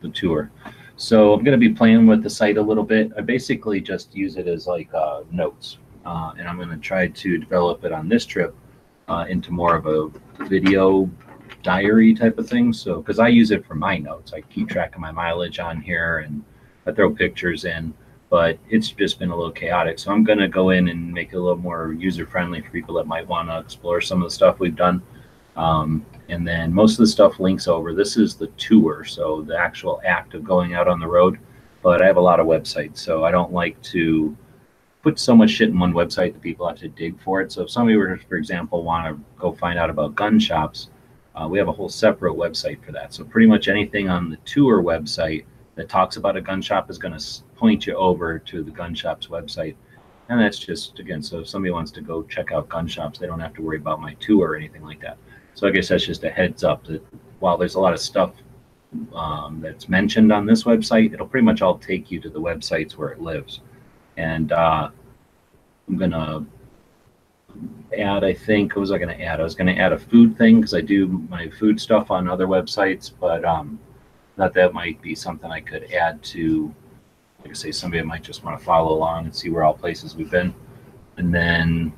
the 0.00 0.08
tour. 0.08 0.50
So 0.96 1.34
I'm 1.34 1.44
going 1.44 1.60
to 1.60 1.68
be 1.68 1.74
playing 1.74 2.06
with 2.06 2.22
the 2.22 2.30
site 2.30 2.56
a 2.56 2.62
little 2.62 2.84
bit. 2.84 3.12
I 3.18 3.20
basically 3.20 3.82
just 3.82 4.16
use 4.16 4.36
it 4.36 4.48
as 4.48 4.66
like 4.66 4.92
uh, 4.94 5.24
notes, 5.30 5.76
uh, 6.06 6.32
and 6.38 6.48
I'm 6.48 6.56
going 6.56 6.70
to 6.70 6.78
try 6.78 7.08
to 7.08 7.38
develop 7.38 7.84
it 7.84 7.92
on 7.92 8.08
this 8.08 8.24
trip 8.24 8.56
uh, 9.08 9.24
into 9.28 9.50
more 9.50 9.76
of 9.76 9.86
a 9.86 10.10
video 10.44 11.10
diary 11.62 12.14
type 12.14 12.38
of 12.38 12.48
thing. 12.48 12.72
So 12.72 13.00
because 13.00 13.18
I 13.18 13.28
use 13.28 13.50
it 13.50 13.66
for 13.66 13.74
my 13.74 13.98
notes, 13.98 14.32
I 14.32 14.40
keep 14.42 14.68
track 14.68 14.94
of 14.94 15.00
my 15.00 15.10
mileage 15.10 15.58
on 15.58 15.80
here, 15.80 16.18
and 16.18 16.44
I 16.86 16.92
throw 16.92 17.10
pictures 17.10 17.64
in. 17.64 17.94
But 18.30 18.58
it's 18.68 18.90
just 18.90 19.18
been 19.18 19.30
a 19.30 19.36
little 19.36 19.52
chaotic. 19.52 19.98
So 19.98 20.12
I'm 20.12 20.22
going 20.22 20.38
to 20.38 20.48
go 20.48 20.70
in 20.70 20.88
and 20.88 21.12
make 21.12 21.32
it 21.32 21.36
a 21.36 21.40
little 21.40 21.56
more 21.56 21.92
user 21.92 22.26
friendly 22.26 22.60
for 22.60 22.70
people 22.70 22.94
that 22.96 23.06
might 23.06 23.26
want 23.26 23.48
to 23.48 23.58
explore 23.58 24.02
some 24.02 24.22
of 24.22 24.28
the 24.28 24.34
stuff 24.34 24.58
we've 24.58 24.76
done. 24.76 25.02
Um, 25.56 26.04
and 26.28 26.46
then 26.46 26.72
most 26.72 26.92
of 26.92 26.98
the 26.98 27.06
stuff 27.06 27.40
links 27.40 27.66
over. 27.66 27.94
This 27.94 28.16
is 28.18 28.36
the 28.36 28.48
tour, 28.58 29.04
so 29.04 29.42
the 29.42 29.58
actual 29.58 30.00
act 30.04 30.34
of 30.34 30.44
going 30.44 30.74
out 30.74 30.88
on 30.88 31.00
the 31.00 31.06
road. 31.06 31.38
But 31.82 32.02
I 32.02 32.06
have 32.06 32.18
a 32.18 32.20
lot 32.20 32.38
of 32.38 32.46
websites, 32.46 32.98
so 32.98 33.24
I 33.24 33.30
don't 33.30 33.52
like 33.52 33.80
to 33.84 34.36
put 35.08 35.18
so 35.18 35.34
much 35.34 35.48
shit 35.48 35.70
in 35.70 35.78
one 35.78 35.94
website 35.94 36.34
that 36.34 36.42
people 36.42 36.68
have 36.68 36.76
to 36.76 36.88
dig 36.88 37.18
for 37.22 37.40
it. 37.40 37.50
So 37.50 37.62
if 37.62 37.70
somebody 37.70 37.96
were, 37.96 38.20
for 38.28 38.36
example, 38.36 38.82
want 38.82 39.06
to 39.06 39.24
go 39.38 39.52
find 39.52 39.78
out 39.78 39.88
about 39.88 40.14
gun 40.14 40.38
shops, 40.38 40.90
uh, 41.34 41.48
we 41.48 41.56
have 41.56 41.68
a 41.68 41.72
whole 41.72 41.88
separate 41.88 42.34
website 42.34 42.84
for 42.84 42.92
that. 42.92 43.14
So 43.14 43.24
pretty 43.24 43.46
much 43.46 43.68
anything 43.68 44.10
on 44.10 44.28
the 44.28 44.36
tour 44.44 44.82
website 44.82 45.46
that 45.76 45.88
talks 45.88 46.18
about 46.18 46.36
a 46.36 46.42
gun 46.42 46.60
shop 46.60 46.90
is 46.90 46.98
going 46.98 47.18
to 47.18 47.24
point 47.56 47.86
you 47.86 47.94
over 47.94 48.38
to 48.38 48.62
the 48.62 48.70
gun 48.70 48.94
shop's 48.94 49.28
website. 49.28 49.76
And 50.28 50.38
that's 50.38 50.58
just, 50.58 50.98
again, 50.98 51.22
so 51.22 51.38
if 51.38 51.48
somebody 51.48 51.72
wants 51.72 51.90
to 51.92 52.02
go 52.02 52.22
check 52.24 52.52
out 52.52 52.68
gun 52.68 52.86
shops, 52.86 53.18
they 53.18 53.26
don't 53.26 53.40
have 53.40 53.54
to 53.54 53.62
worry 53.62 53.78
about 53.78 54.02
my 54.02 54.12
tour 54.14 54.50
or 54.50 54.56
anything 54.56 54.82
like 54.82 55.00
that. 55.00 55.16
So 55.54 55.66
I 55.66 55.70
guess 55.70 55.88
that's 55.88 56.04
just 56.04 56.22
a 56.24 56.30
heads 56.30 56.64
up 56.64 56.84
that 56.84 57.02
while 57.38 57.56
there's 57.56 57.76
a 57.76 57.80
lot 57.80 57.94
of 57.94 58.00
stuff 58.00 58.32
um, 59.14 59.62
that's 59.62 59.88
mentioned 59.88 60.30
on 60.32 60.44
this 60.44 60.64
website, 60.64 61.14
it'll 61.14 61.26
pretty 61.26 61.46
much 61.46 61.62
all 61.62 61.78
take 61.78 62.10
you 62.10 62.20
to 62.20 62.28
the 62.28 62.40
websites 62.40 62.92
where 62.92 63.08
it 63.08 63.22
lives. 63.22 63.60
And 64.18 64.50
uh, 64.50 64.90
I'm 65.88 65.96
gonna 65.96 66.44
add, 67.96 68.24
I 68.24 68.34
think, 68.34 68.74
what 68.74 68.80
was 68.80 68.92
I 68.92 68.98
gonna 68.98 69.12
add? 69.14 69.40
I 69.40 69.44
was 69.44 69.54
gonna 69.54 69.72
add 69.72 69.92
a 69.92 69.98
food 69.98 70.36
thing 70.36 70.56
because 70.60 70.74
I 70.74 70.80
do 70.80 71.06
my 71.28 71.48
food 71.48 71.80
stuff 71.80 72.10
on 72.10 72.28
other 72.28 72.46
websites, 72.46 73.10
but 73.18 73.44
um, 73.44 73.78
that 74.36 74.54
that 74.54 74.74
might 74.74 75.00
be 75.02 75.14
something 75.14 75.50
I 75.50 75.60
could 75.60 75.92
add 75.92 76.22
to, 76.24 76.74
like 77.40 77.50
I 77.50 77.54
say, 77.54 77.72
somebody 77.72 78.02
might 78.02 78.22
just 78.22 78.44
want 78.44 78.58
to 78.58 78.64
follow 78.64 78.94
along 78.94 79.24
and 79.26 79.34
see 79.34 79.50
where 79.50 79.64
all 79.64 79.74
places 79.74 80.14
we've 80.14 80.30
been. 80.30 80.54
And 81.16 81.34
then 81.34 81.92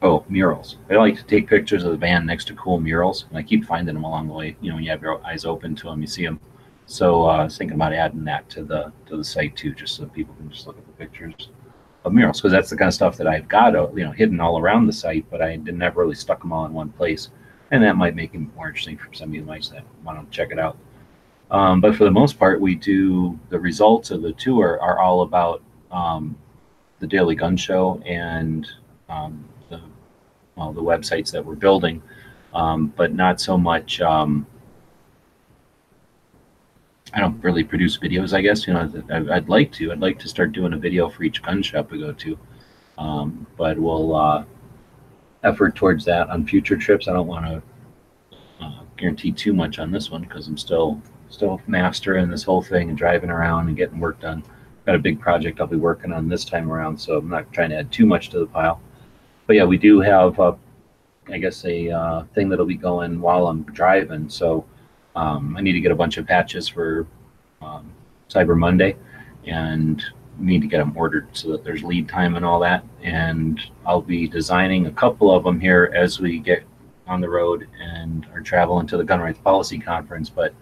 Oh, 0.00 0.24
murals. 0.28 0.76
I 0.88 0.94
like 0.94 1.16
to 1.16 1.24
take 1.24 1.48
pictures 1.48 1.82
of 1.82 1.90
the 1.90 1.96
van 1.96 2.24
next 2.24 2.44
to 2.46 2.54
cool 2.54 2.78
murals, 2.80 3.26
and 3.28 3.36
I 3.36 3.42
keep 3.42 3.64
finding 3.64 3.94
them 3.94 4.04
along 4.04 4.28
the 4.28 4.32
way. 4.32 4.56
You 4.60 4.68
know, 4.70 4.76
when 4.76 4.84
you 4.84 4.90
have 4.90 5.02
your 5.02 5.24
eyes 5.26 5.44
open 5.44 5.74
to 5.74 5.86
them, 5.86 6.00
you 6.00 6.06
see 6.06 6.24
them. 6.24 6.38
So 6.90 7.28
uh, 7.28 7.36
I 7.36 7.44
was 7.44 7.58
thinking 7.58 7.74
about 7.74 7.92
adding 7.92 8.24
that 8.24 8.48
to 8.48 8.64
the 8.64 8.90
to 9.06 9.18
the 9.18 9.24
site 9.24 9.54
too, 9.54 9.74
just 9.74 9.94
so 9.94 10.06
people 10.06 10.34
can 10.36 10.50
just 10.50 10.66
look 10.66 10.78
at 10.78 10.86
the 10.86 10.92
pictures 10.92 11.50
of 12.04 12.14
murals, 12.14 12.40
because 12.40 12.50
that's 12.50 12.70
the 12.70 12.78
kind 12.78 12.88
of 12.88 12.94
stuff 12.94 13.18
that 13.18 13.26
I've 13.26 13.46
got, 13.46 13.76
uh, 13.76 13.88
you 13.94 14.04
know, 14.04 14.10
hidden 14.10 14.40
all 14.40 14.58
around 14.58 14.86
the 14.86 14.92
site, 14.92 15.26
but 15.30 15.42
I 15.42 15.56
did 15.56 15.76
never 15.76 16.00
really 16.00 16.14
stuck 16.14 16.40
them 16.40 16.50
all 16.50 16.64
in 16.64 16.72
one 16.72 16.88
place, 16.88 17.28
and 17.72 17.82
that 17.82 17.96
might 17.96 18.16
make 18.16 18.34
it 18.34 18.38
more 18.56 18.68
interesting 18.68 18.96
for 18.96 19.04
some 19.12 19.34
somebody 19.34 19.40
who 19.40 19.44
might 19.44 19.70
want 20.02 20.18
to 20.30 20.34
check 20.34 20.50
it 20.50 20.58
out. 20.58 20.78
Um, 21.50 21.82
but 21.82 21.94
for 21.94 22.04
the 22.04 22.10
most 22.10 22.38
part, 22.38 22.58
we 22.58 22.74
do 22.74 23.38
the 23.50 23.60
results 23.60 24.10
of 24.10 24.22
the 24.22 24.32
tour 24.32 24.80
are 24.80 24.98
all 24.98 25.20
about 25.20 25.62
um, 25.90 26.38
the 27.00 27.06
Daily 27.06 27.34
Gun 27.34 27.54
Show 27.58 28.02
and 28.06 28.66
um, 29.10 29.46
the 29.68 29.82
well, 30.56 30.72
the 30.72 30.82
websites 30.82 31.30
that 31.32 31.44
we're 31.44 31.54
building, 31.54 32.02
um, 32.54 32.94
but 32.96 33.12
not 33.12 33.42
so 33.42 33.58
much. 33.58 34.00
I 37.14 37.20
don't 37.20 37.42
really 37.42 37.64
produce 37.64 37.98
videos. 37.98 38.32
I 38.34 38.42
guess 38.42 38.66
you 38.66 38.74
know 38.74 38.90
I- 39.10 39.36
I'd 39.36 39.48
like 39.48 39.72
to. 39.72 39.92
I'd 39.92 40.00
like 40.00 40.18
to 40.20 40.28
start 40.28 40.52
doing 40.52 40.72
a 40.74 40.78
video 40.78 41.08
for 41.08 41.22
each 41.22 41.42
gun 41.42 41.62
shop 41.62 41.90
we 41.90 41.98
go 42.00 42.12
to, 42.12 42.38
um, 42.98 43.46
but 43.56 43.78
we'll 43.78 44.14
uh, 44.14 44.44
effort 45.44 45.74
towards 45.74 46.04
that 46.04 46.28
on 46.30 46.46
future 46.46 46.76
trips. 46.76 47.08
I 47.08 47.12
don't 47.12 47.26
want 47.26 47.46
to 47.46 47.62
uh, 48.60 48.80
guarantee 48.96 49.32
too 49.32 49.52
much 49.54 49.78
on 49.78 49.90
this 49.90 50.10
one 50.10 50.22
because 50.22 50.48
I'm 50.48 50.58
still 50.58 51.00
still 51.30 51.60
mastering 51.66 52.28
this 52.30 52.42
whole 52.42 52.62
thing 52.62 52.88
and 52.88 52.98
driving 52.98 53.30
around 53.30 53.68
and 53.68 53.76
getting 53.76 54.00
work 54.00 54.20
done. 54.20 54.42
Got 54.86 54.94
a 54.94 54.98
big 54.98 55.20
project 55.20 55.60
I'll 55.60 55.66
be 55.66 55.76
working 55.76 56.12
on 56.12 56.28
this 56.28 56.44
time 56.44 56.70
around, 56.72 56.98
so 56.98 57.18
I'm 57.18 57.28
not 57.28 57.52
trying 57.52 57.70
to 57.70 57.76
add 57.76 57.92
too 57.92 58.06
much 58.06 58.30
to 58.30 58.38
the 58.38 58.46
pile 58.46 58.80
but 59.48 59.56
yeah, 59.56 59.64
we 59.64 59.78
do 59.78 59.98
have, 60.00 60.38
uh, 60.38 60.54
I 61.28 61.38
guess, 61.38 61.64
a 61.64 61.90
uh, 61.90 62.24
thing 62.34 62.50
that'll 62.50 62.66
be 62.66 62.76
going 62.76 63.18
while 63.18 63.48
I'm 63.48 63.62
driving. 63.62 64.28
So 64.28 64.66
um, 65.18 65.56
I 65.56 65.60
need 65.60 65.72
to 65.72 65.80
get 65.80 65.90
a 65.90 65.96
bunch 66.02 66.16
of 66.16 66.26
patches 66.26 66.68
for 66.68 67.06
um, 67.60 67.92
Cyber 68.30 68.56
Monday, 68.56 68.96
and 69.46 70.02
need 70.38 70.62
to 70.62 70.68
get 70.68 70.78
them 70.78 70.96
ordered 70.96 71.26
so 71.32 71.50
that 71.50 71.64
there's 71.64 71.82
lead 71.82 72.08
time 72.08 72.36
and 72.36 72.44
all 72.44 72.60
that. 72.60 72.84
And 73.02 73.60
I'll 73.84 74.00
be 74.00 74.28
designing 74.28 74.86
a 74.86 74.92
couple 74.92 75.34
of 75.34 75.42
them 75.42 75.58
here 75.58 75.92
as 75.96 76.20
we 76.20 76.38
get 76.38 76.62
on 77.08 77.20
the 77.20 77.28
road 77.28 77.66
and 77.80 78.26
are 78.32 78.40
traveling 78.40 78.86
to 78.86 78.96
the 78.96 79.04
Gun 79.04 79.20
Rights 79.20 79.40
Policy 79.40 79.78
Conference. 79.78 80.30
But 80.30 80.54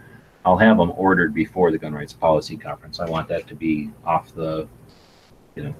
I'll 0.46 0.56
have 0.56 0.78
them 0.78 0.92
ordered 0.96 1.34
before 1.34 1.70
the 1.70 1.78
Gun 1.78 1.92
Rights 1.92 2.14
Policy 2.14 2.56
Conference. 2.56 3.00
I 3.00 3.10
want 3.10 3.28
that 3.28 3.46
to 3.48 3.54
be 3.54 3.90
off 4.06 4.34
the, 4.34 4.66
you 5.56 5.64
know, 5.64 5.74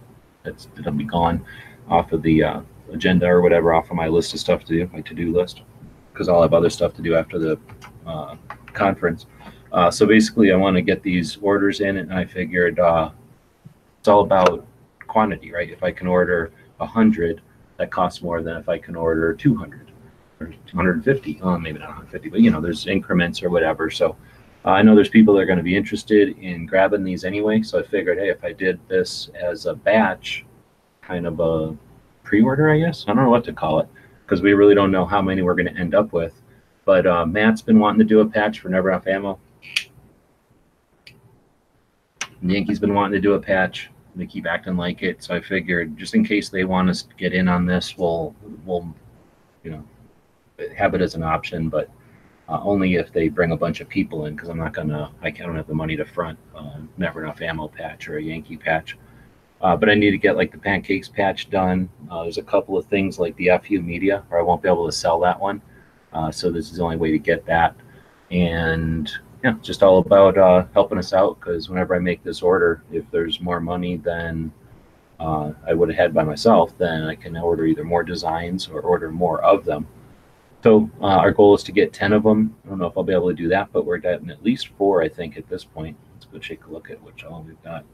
it's, 0.45 0.69
it'll 0.79 0.93
be 0.93 1.05
gone 1.05 1.43
off 1.89 2.13
of 2.13 2.21
the 2.21 2.43
uh, 2.43 2.61
agenda 2.93 3.27
or 3.27 3.41
whatever 3.41 3.73
off 3.73 3.91
of 3.91 3.97
my 3.97 4.09
list 4.09 4.35
of 4.35 4.41
stuff 4.41 4.65
to 4.65 4.73
do, 4.75 4.91
my 4.93 5.01
to-do 5.01 5.33
list, 5.33 5.63
because 6.13 6.29
I'll 6.29 6.43
have 6.43 6.53
other 6.53 6.71
stuff 6.71 6.93
to 6.95 7.03
do 7.03 7.15
after 7.15 7.39
the 7.39 7.59
uh, 8.07 8.37
conference. 8.77 9.27
Uh, 9.73 9.91
so 9.91 10.07
basically, 10.07 10.53
I 10.53 10.57
want 10.57 10.77
to 10.77 10.83
get 10.83 11.03
these 11.03 11.39
orders 11.43 11.81
in, 11.81 11.97
and 11.97 12.13
I 12.13 12.25
figured 12.25 12.79
uh, 12.79 13.11
it's 13.99 14.09
all 14.09 14.21
about 14.21 14.67
quantity, 15.07 15.53
right? 15.53 15.71
If 15.71 15.83
I 15.83 15.91
can 15.91 16.07
order 16.07 16.53
a 16.79 16.87
hundred, 16.87 17.43
that 17.79 17.91
costs 17.91 18.23
more 18.23 18.43
than 18.43 18.57
if 18.57 18.69
I 18.69 18.79
can 18.79 18.95
order 18.97 19.35
two 19.35 19.57
hundred 19.57 19.91
or 20.41 20.55
two 20.67 20.77
hundred 20.77 20.97
and 20.97 21.05
fifty. 21.05 21.41
Well, 21.43 21.59
maybe 21.59 21.79
not 21.79 21.89
one 21.89 21.97
hundred 21.97 22.13
fifty, 22.13 22.29
but 22.29 22.41
you 22.41 22.51
know, 22.51 22.61
there's 22.61 22.87
increments 22.87 23.43
or 23.43 23.51
whatever. 23.51 23.91
So 23.91 24.17
uh, 24.65 24.71
I 24.71 24.83
know 24.83 24.95
there's 24.95 25.09
people 25.09 25.35
that 25.35 25.41
are 25.41 25.47
going 25.47 25.59
to 25.59 25.65
be 25.65 25.77
interested 25.77 26.39
in 26.39 26.67
grabbing 26.67 27.05
these 27.05 27.25
anyway. 27.25 27.63
So 27.63 27.79
I 27.79 27.83
figured, 27.83 28.19
hey, 28.19 28.31
if 28.31 28.45
I 28.45 28.53
did 28.53 28.79
this 28.89 29.31
as 29.35 29.67
a 29.67 29.75
batch, 29.75 30.45
kind 31.03 31.27
of 31.27 31.41
a 31.41 31.77
pre-order, 32.23 32.71
I 32.71 32.79
guess. 32.79 33.05
I 33.07 33.15
don't 33.15 33.25
know 33.25 33.31
what 33.31 33.45
to 33.45 33.53
call 33.53 33.81
it 33.81 33.89
because 34.25 34.43
we 34.43 34.53
really 34.55 34.75
don't 34.75 34.91
know 34.91 35.07
how 35.07 35.23
many 35.23 35.43
we're 35.43 35.55
going 35.55 35.73
to 35.73 35.81
end 35.81 35.95
up 35.95 36.13
with. 36.13 36.35
But 36.87 37.07
uh, 37.07 37.27
Matt's 37.27 37.61
been 37.61 37.81
wanting 37.81 37.99
to 37.99 38.05
do 38.05 38.21
a 38.21 38.27
patch 38.27 38.61
for 38.61 38.69
Never 38.69 38.91
Enough 38.91 39.09
Ammo. 39.09 39.39
Yankee's 42.41 42.79
been 42.79 42.95
wanting 42.95 43.21
to 43.21 43.21
do 43.21 43.35
a 43.35 43.41
patch. 43.41 43.91
They 44.15 44.25
keep 44.25 44.47
acting 44.47 44.77
like 44.77 45.03
it, 45.03 45.23
so 45.23 45.35
I 45.35 45.41
figured 45.41 45.99
just 45.99 46.15
in 46.15 46.25
case 46.25 46.49
they 46.49 46.65
want 46.65 46.89
us 46.89 47.03
to 47.03 47.15
get 47.17 47.35
in 47.35 47.49
on 47.49 47.67
this, 47.67 47.99
we'll 47.99 48.35
we'll 48.65 48.95
you 49.65 49.73
know 49.73 49.85
have 50.75 50.95
it 50.95 51.03
as 51.03 51.17
an 51.17 51.23
option, 51.23 51.69
but 51.69 51.91
uh, 52.49 52.61
only 52.63 52.95
if 52.95 53.13
they 53.13 53.29
bring 53.29 53.51
a 53.51 53.57
bunch 53.57 53.81
of 53.81 53.89
people 53.89 54.27
in 54.27 54.37
because 54.37 54.49
I'm 54.49 54.57
not 54.57 54.73
gonna 54.73 55.11
I 55.23 55.31
don't 55.31 55.57
have 55.57 55.67
the 55.67 55.75
money 55.75 55.97
to 55.97 56.05
front 56.05 56.39
uh, 56.55 56.79
Never 56.97 57.25
Enough 57.25 57.43
Ammo 57.43 57.67
patch 57.67 58.09
or 58.09 58.19
a 58.19 58.23
Yankee 58.23 58.57
patch. 58.57 58.97
Uh, 59.61 59.77
but 59.77 59.91
I 59.91 59.95
need 59.95 60.13
to 60.13 60.19
get 60.19 60.37
like 60.37 60.53
the 60.53 60.59
pancakes 60.59 61.09
patch 61.09 61.51
done. 61.51 61.89
Uh, 62.11 62.23
there's 62.23 62.39
a 62.39 62.43
couple 62.43 62.79
of 62.79 62.87
things 62.87 63.19
like 63.19 63.35
the 63.37 63.51
FU 63.65 63.83
media, 63.83 64.25
or 64.31 64.39
I 64.39 64.43
won't 64.43 64.63
be 64.63 64.69
able 64.69 64.87
to 64.87 64.93
sell 64.93 65.19
that 65.21 65.41
one. 65.41 65.61
Uh, 66.17 66.31
so 66.31 66.51
this 66.51 66.71
is 66.71 66.79
the 66.79 66.83
only 66.83 66.97
way 66.97 67.11
to 67.11 67.19
get 67.19 67.45
that. 67.45 67.77
And 68.31 69.11
yeah, 69.45 69.55
just 69.61 69.83
all 69.83 69.99
about 69.99 70.39
uh, 70.39 70.65
helping 70.73 70.99
us 70.99 71.13
out 71.13 71.39
because 71.39 71.69
whenever 71.69 71.95
I 71.95 71.99
make 71.99 72.23
this 72.25 72.41
order, 72.41 72.83
if 72.91 73.05
there's 73.11 73.41
more 73.41 73.61
money 73.61 73.99
than 73.99 74.51
uh, 75.21 75.53
I 75.67 75.75
would 75.75 75.91
have 75.91 75.99
had 75.99 76.15
by 76.15 76.25
myself, 76.25 76.77
then 76.79 77.03
I 77.03 77.15
can 77.15 77.37
order 77.37 77.67
either 77.67 77.85
more 77.85 78.03
designs 78.03 78.67
or 78.67 78.81
order 78.81 79.11
more 79.11 79.43
of 79.43 79.65
them. 79.67 79.87
So 80.63 80.91
uh, 81.03 81.07
our 81.07 81.33
goal 81.33 81.55
is 81.55 81.63
to 81.65 81.73
get 81.73 81.93
10 81.93 82.15
of 82.15 82.23
them. 82.23 82.57
I 82.65 82.71
don't 82.71 82.79
know 82.79 82.87
if 82.87 82.97
I'll 82.97 83.05
be 83.05 83.13
able 83.13 83.29
to 83.29 83.35
do 83.35 83.49
that, 83.49 83.69
but 83.73 83.85
we're 83.85 83.99
getting 83.99 84.31
at 84.31 84.43
least 84.43 84.69
four, 84.79 85.03
I 85.03 85.09
think, 85.09 85.37
at 85.37 85.49
this 85.49 85.65
point. 85.65 85.97
Let's 86.15 86.25
go 86.25 86.39
take 86.39 86.65
a 86.65 86.73
look 86.73 86.91
at 86.91 87.01
which 87.03 87.25
all 87.25 87.45
we've 87.47 87.63
got 87.63 87.85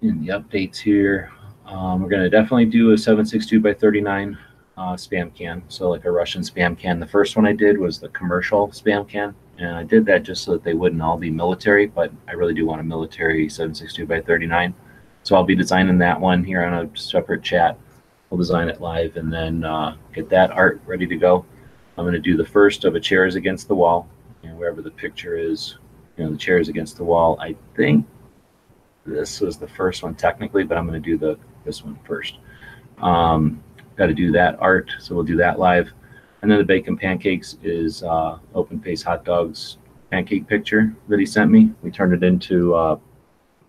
in 0.00 0.24
the 0.24 0.32
updates 0.32 0.78
here. 0.78 1.30
Um, 1.66 2.02
we're 2.02 2.08
going 2.08 2.22
to 2.22 2.30
definitely 2.30 2.64
do 2.64 2.92
a 2.92 2.98
762 2.98 3.60
by 3.60 3.74
39 3.74 4.38
uh, 4.76 4.94
spam 4.94 5.34
can. 5.34 5.62
So 5.68 5.90
like 5.90 6.04
a 6.04 6.10
Russian 6.10 6.42
spam 6.42 6.78
can. 6.78 7.00
The 7.00 7.06
first 7.06 7.36
one 7.36 7.46
I 7.46 7.52
did 7.52 7.78
was 7.78 7.98
the 7.98 8.08
commercial 8.08 8.68
spam 8.68 9.08
can. 9.08 9.34
And 9.58 9.76
I 9.76 9.84
did 9.84 10.06
that 10.06 10.22
just 10.22 10.44
so 10.44 10.52
that 10.52 10.64
they 10.64 10.74
wouldn't 10.74 11.02
all 11.02 11.18
be 11.18 11.30
military, 11.30 11.86
but 11.86 12.10
I 12.26 12.32
really 12.32 12.54
do 12.54 12.66
want 12.66 12.80
a 12.80 12.84
military 12.84 13.48
762 13.48 14.06
by 14.06 14.20
39. 14.20 14.74
So 15.22 15.36
I'll 15.36 15.44
be 15.44 15.54
designing 15.54 15.98
that 15.98 16.20
one 16.20 16.42
here 16.42 16.64
on 16.64 16.86
a 16.86 16.96
separate 16.96 17.42
chat. 17.42 17.78
we'll 18.30 18.38
design 18.38 18.68
it 18.68 18.80
live 18.80 19.16
and 19.16 19.32
then 19.32 19.62
uh, 19.62 19.96
get 20.14 20.28
that 20.30 20.50
art 20.50 20.80
ready 20.86 21.06
to 21.06 21.16
go. 21.16 21.44
I'm 21.96 22.04
going 22.04 22.14
to 22.14 22.20
do 22.20 22.36
the 22.36 22.44
first 22.44 22.84
of 22.84 22.94
a 22.94 23.00
chairs 23.00 23.34
against 23.34 23.68
the 23.68 23.74
wall, 23.74 24.08
and 24.42 24.56
wherever 24.56 24.80
the 24.80 24.90
picture 24.90 25.36
is, 25.36 25.76
you 26.16 26.24
know, 26.24 26.30
the 26.30 26.38
chairs 26.38 26.68
against 26.68 26.96
the 26.96 27.04
wall. 27.04 27.36
I 27.38 27.54
think 27.76 28.06
this 29.04 29.40
was 29.40 29.58
the 29.58 29.68
first 29.68 30.02
one 30.02 30.14
technically, 30.14 30.64
but 30.64 30.78
I'm 30.78 30.86
going 30.86 31.00
to 31.00 31.10
do 31.10 31.18
the 31.18 31.38
this 31.64 31.84
one 31.84 31.98
first. 32.04 32.38
Um, 32.98 33.62
Got 33.96 34.06
to 34.06 34.14
do 34.14 34.32
that 34.32 34.56
art, 34.60 34.90
so 34.98 35.14
we'll 35.14 35.24
do 35.24 35.36
that 35.36 35.58
live. 35.58 35.92
And 36.42 36.50
then 36.50 36.58
the 36.58 36.64
bacon 36.64 36.96
pancakes 36.96 37.56
is 37.62 38.02
uh, 38.02 38.38
open 38.54 38.80
face 38.80 39.02
hot 39.02 39.24
dogs 39.24 39.78
pancake 40.10 40.46
picture 40.46 40.94
that 41.08 41.18
he 41.18 41.26
sent 41.26 41.50
me. 41.50 41.72
We 41.82 41.90
turned 41.90 42.12
it 42.12 42.22
into 42.22 42.74
uh, 42.74 42.98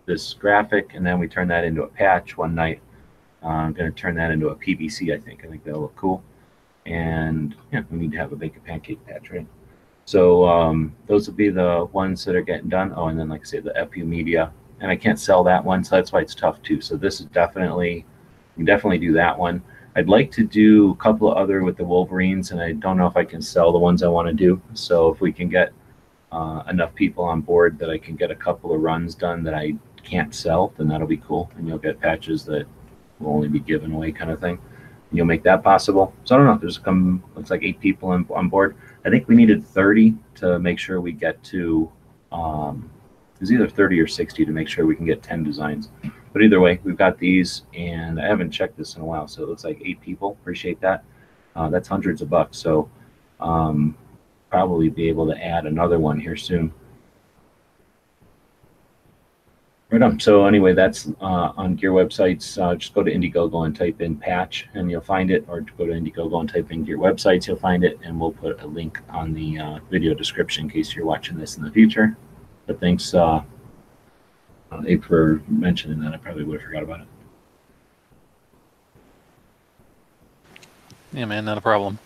this 0.06 0.34
graphic, 0.34 0.90
and 0.94 1.04
then 1.06 1.18
we 1.18 1.28
turned 1.28 1.50
that 1.50 1.64
into 1.64 1.82
a 1.82 1.88
patch 1.88 2.36
one 2.36 2.54
night. 2.54 2.80
Uh, 3.42 3.48
I'm 3.48 3.72
going 3.72 3.92
to 3.92 3.96
turn 3.96 4.14
that 4.16 4.30
into 4.30 4.48
a 4.48 4.56
PVC. 4.56 5.14
I 5.14 5.20
think. 5.20 5.44
I 5.44 5.48
think 5.48 5.64
that'll 5.64 5.82
look 5.82 5.96
cool. 5.96 6.22
And 6.86 7.54
yeah, 7.72 7.82
we 7.90 7.98
need 7.98 8.12
to 8.12 8.18
have 8.18 8.32
a 8.32 8.36
bacon 8.36 8.60
pancake 8.64 9.04
patch, 9.06 9.30
right? 9.30 9.46
So 10.04 10.46
um, 10.46 10.94
those 11.06 11.26
will 11.26 11.34
be 11.34 11.48
the 11.48 11.88
ones 11.92 12.24
that 12.24 12.34
are 12.36 12.42
getting 12.42 12.68
done. 12.68 12.92
Oh, 12.96 13.08
and 13.08 13.18
then 13.18 13.28
like 13.28 13.42
I 13.42 13.44
say, 13.44 13.60
the 13.60 13.88
FU 13.90 14.04
media, 14.04 14.52
and 14.80 14.90
I 14.90 14.96
can't 14.96 15.18
sell 15.18 15.42
that 15.44 15.64
one, 15.64 15.82
so 15.82 15.96
that's 15.96 16.12
why 16.12 16.20
it's 16.20 16.34
tough 16.34 16.60
too. 16.62 16.80
So 16.80 16.96
this 16.96 17.20
is 17.20 17.26
definitely, 17.26 18.04
you 18.56 18.64
definitely 18.64 18.98
do 18.98 19.12
that 19.14 19.38
one. 19.38 19.62
I'd 19.96 20.08
like 20.08 20.30
to 20.32 20.44
do 20.44 20.90
a 20.90 20.96
couple 20.96 21.30
of 21.30 21.36
other 21.36 21.62
with 21.62 21.76
the 21.76 21.84
Wolverines, 21.84 22.50
and 22.50 22.60
I 22.60 22.72
don't 22.72 22.96
know 22.96 23.06
if 23.06 23.16
I 23.16 23.24
can 23.24 23.40
sell 23.40 23.70
the 23.70 23.78
ones 23.78 24.02
I 24.02 24.08
want 24.08 24.26
to 24.26 24.34
do. 24.34 24.60
So 24.72 25.08
if 25.08 25.20
we 25.20 25.32
can 25.32 25.48
get 25.48 25.72
uh, 26.32 26.64
enough 26.68 26.94
people 26.94 27.24
on 27.24 27.40
board 27.40 27.78
that 27.78 27.90
I 27.90 27.98
can 27.98 28.16
get 28.16 28.32
a 28.32 28.34
couple 28.34 28.74
of 28.74 28.80
runs 28.80 29.14
done 29.14 29.44
that 29.44 29.54
I 29.54 29.74
can't 30.02 30.34
sell, 30.34 30.72
then 30.76 30.88
that'll 30.88 31.06
be 31.06 31.18
cool. 31.18 31.50
And 31.56 31.68
you'll 31.68 31.78
get 31.78 32.00
patches 32.00 32.44
that 32.46 32.66
will 33.20 33.32
only 33.32 33.46
be 33.46 33.60
given 33.60 33.92
away, 33.92 34.10
kind 34.10 34.32
of 34.32 34.40
thing. 34.40 34.58
And 35.10 35.16
you'll 35.16 35.26
make 35.26 35.44
that 35.44 35.62
possible. 35.62 36.12
So 36.24 36.34
I 36.34 36.38
don't 36.38 36.46
know. 36.46 36.58
There's 36.58 36.78
come 36.78 37.22
looks 37.36 37.50
like 37.50 37.62
eight 37.62 37.78
people 37.78 38.08
on, 38.08 38.26
on 38.30 38.48
board. 38.48 38.76
I 39.04 39.10
think 39.10 39.28
we 39.28 39.36
needed 39.36 39.64
30 39.64 40.14
to 40.36 40.58
make 40.58 40.80
sure 40.80 41.00
we 41.00 41.12
get 41.12 41.42
to. 41.44 41.90
Um, 42.32 42.90
was 43.44 43.52
either 43.52 43.68
30 43.68 44.00
or 44.00 44.06
60 44.06 44.46
to 44.46 44.52
make 44.52 44.68
sure 44.68 44.86
we 44.86 44.96
can 44.96 45.04
get 45.04 45.22
10 45.22 45.44
designs. 45.44 45.90
But 46.32 46.42
either 46.42 46.60
way, 46.60 46.80
we've 46.82 46.96
got 46.96 47.18
these, 47.18 47.64
and 47.74 48.18
I 48.18 48.26
haven't 48.26 48.50
checked 48.50 48.78
this 48.78 48.96
in 48.96 49.02
a 49.02 49.04
while, 49.04 49.28
so 49.28 49.42
it 49.42 49.50
looks 49.50 49.64
like 49.64 49.82
eight 49.84 50.00
people. 50.00 50.38
Appreciate 50.40 50.80
that. 50.80 51.04
Uh, 51.54 51.68
that's 51.68 51.86
hundreds 51.86 52.22
of 52.22 52.30
bucks. 52.30 52.56
So 52.56 52.88
um, 53.40 53.98
probably 54.48 54.88
be 54.88 55.10
able 55.10 55.26
to 55.26 55.44
add 55.44 55.66
another 55.66 55.98
one 55.98 56.18
here 56.18 56.36
soon. 56.36 56.72
Right 59.90 60.00
on. 60.00 60.18
So 60.18 60.46
anyway, 60.46 60.72
that's 60.72 61.08
uh, 61.20 61.52
on 61.56 61.76
gear 61.76 61.92
websites. 61.92 62.60
Uh, 62.60 62.74
just 62.76 62.94
go 62.94 63.02
to 63.02 63.12
Indiegogo 63.12 63.66
and 63.66 63.76
type 63.76 64.00
in 64.00 64.16
patch, 64.16 64.66
and 64.72 64.90
you'll 64.90 65.02
find 65.02 65.30
it. 65.30 65.44
Or 65.48 65.60
go 65.60 65.84
to 65.84 65.92
Indiegogo 65.92 66.40
and 66.40 66.48
type 66.48 66.72
in 66.72 66.82
gear 66.82 66.96
websites, 66.98 67.46
you'll 67.46 67.58
find 67.58 67.84
it, 67.84 67.98
and 68.02 68.18
we'll 68.18 68.32
put 68.32 68.62
a 68.62 68.66
link 68.66 68.98
on 69.10 69.34
the 69.34 69.58
uh, 69.58 69.78
video 69.90 70.14
description 70.14 70.64
in 70.64 70.70
case 70.70 70.96
you're 70.96 71.04
watching 71.04 71.36
this 71.36 71.58
in 71.58 71.62
the 71.62 71.70
future. 71.70 72.16
But 72.66 72.80
thanks, 72.80 73.12
uh, 73.14 73.42
uh, 74.72 74.82
Abe, 74.86 75.04
for 75.04 75.42
mentioning 75.48 76.00
that. 76.00 76.14
I 76.14 76.16
probably 76.16 76.44
would 76.44 76.60
have 76.60 76.66
forgot 76.66 76.82
about 76.82 77.00
it. 77.00 77.06
Yeah, 81.12 81.26
man, 81.26 81.44
not 81.44 81.58
a 81.58 81.60
problem. 81.60 81.98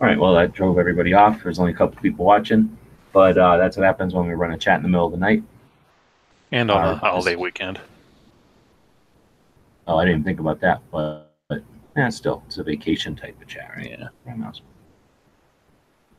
All 0.00 0.06
right. 0.06 0.18
Well, 0.18 0.34
that 0.34 0.52
drove 0.52 0.78
everybody 0.78 1.12
off. 1.12 1.42
There's 1.42 1.58
only 1.58 1.72
a 1.72 1.74
couple 1.74 2.00
people 2.00 2.24
watching, 2.24 2.76
but 3.12 3.36
uh, 3.36 3.56
that's 3.56 3.76
what 3.76 3.84
happens 3.84 4.14
when 4.14 4.26
we 4.26 4.34
run 4.34 4.52
a 4.52 4.58
chat 4.58 4.76
in 4.76 4.82
the 4.82 4.88
middle 4.88 5.06
of 5.06 5.12
the 5.12 5.18
night. 5.18 5.42
And 6.52 6.70
on 6.70 6.84
Uh, 6.84 6.92
a 6.92 6.94
holiday 6.96 7.34
weekend. 7.34 7.80
Oh, 9.86 9.96
I 9.98 10.04
didn't 10.04 10.24
think 10.24 10.40
about 10.40 10.60
that, 10.60 10.80
but, 10.90 11.32
but 11.48 11.62
yeah, 11.96 12.08
still, 12.08 12.42
it's 12.46 12.58
a 12.58 12.62
vacation 12.64 13.14
type 13.16 13.40
of 13.40 13.46
chat, 13.48 13.70
right? 13.76 13.90
Yeah. 13.90 14.08
All 14.28 14.52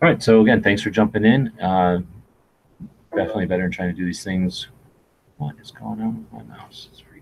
right. 0.02 0.22
So 0.22 0.42
again, 0.42 0.62
thanks 0.62 0.82
for 0.82 0.90
jumping 0.90 1.26
in. 1.26 1.48
Uh, 1.60 2.02
definitely 3.16 3.46
better 3.46 3.64
than 3.64 3.72
trying 3.72 3.90
to 3.90 3.96
do 3.96 4.06
these 4.06 4.24
things. 4.24 4.68
What 5.38 5.56
is 5.62 5.72
going 5.72 6.02
on 6.02 6.26
with 6.32 6.48
my 6.48 6.56
mouse? 6.56 6.90
It's 6.92 7.02
freaking. 7.02 7.22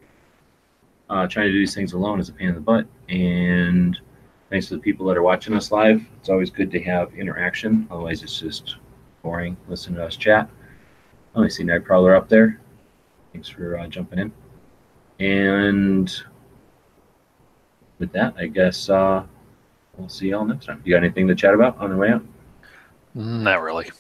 Uh, 1.10 1.28
trying 1.28 1.48
to 1.48 1.52
do 1.52 1.60
these 1.60 1.76
things 1.76 1.94
alone 1.94 2.20
is 2.20 2.30
a 2.30 2.34
pain 2.34 2.50
in 2.50 2.56
the 2.56 2.62
butt. 2.62 2.86
And 3.10 3.98
thanks 4.50 4.68
to 4.68 4.76
the 4.76 4.82
people 4.82 5.06
that 5.08 5.18
are 5.18 5.24
watching 5.24 5.54
us 5.54 5.72
live. 5.72 6.02
It's 6.20 6.30
always 6.30 6.50
good 6.50 6.72
to 6.72 6.80
have 6.84 7.14
interaction. 7.14 7.88
Otherwise, 7.92 8.24
it's 8.24 8.40
just 8.40 8.78
boring 9.22 9.58
listening 9.68 9.98
to 9.98 10.06
us 10.06 10.16
chat. 10.16 10.50
Oh, 11.36 11.44
I 11.44 11.48
see 11.50 11.64
Nightcrawler 11.64 12.16
up 12.16 12.30
there. 12.30 12.62
Thanks 13.34 13.50
for 13.50 13.78
uh, 13.78 13.88
jumping 13.88 14.20
in. 14.20 14.32
And 15.20 16.14
with 18.00 18.12
that, 18.14 18.34
I 18.38 18.48
guess 18.48 18.90
uh, 18.90 19.24
we'll 19.98 20.10
see 20.10 20.30
y'all 20.30 20.46
next 20.46 20.66
time. 20.66 20.82
You 20.86 20.94
got 20.94 21.04
anything 21.04 21.28
to 21.28 21.36
chat 21.36 21.54
about 21.54 21.78
on 21.78 21.90
the 21.90 21.98
way 21.98 22.12
out? 22.12 22.24
Not 23.14 23.62
really. 23.62 23.92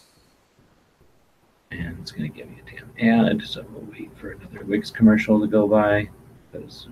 And 1.78 1.98
it's 2.00 2.12
going 2.12 2.32
to 2.32 2.38
give 2.38 2.50
me 2.50 2.58
a 2.66 2.72
damn 2.72 3.30
ad, 3.30 3.42
so 3.44 3.66
we'll 3.74 3.92
wait 3.92 4.10
for 4.18 4.32
another 4.32 4.64
Wix 4.64 4.90
commercial 4.90 5.42
to 5.42 5.48
go 5.48 5.68
by 5.68 6.10
because 6.52 6.88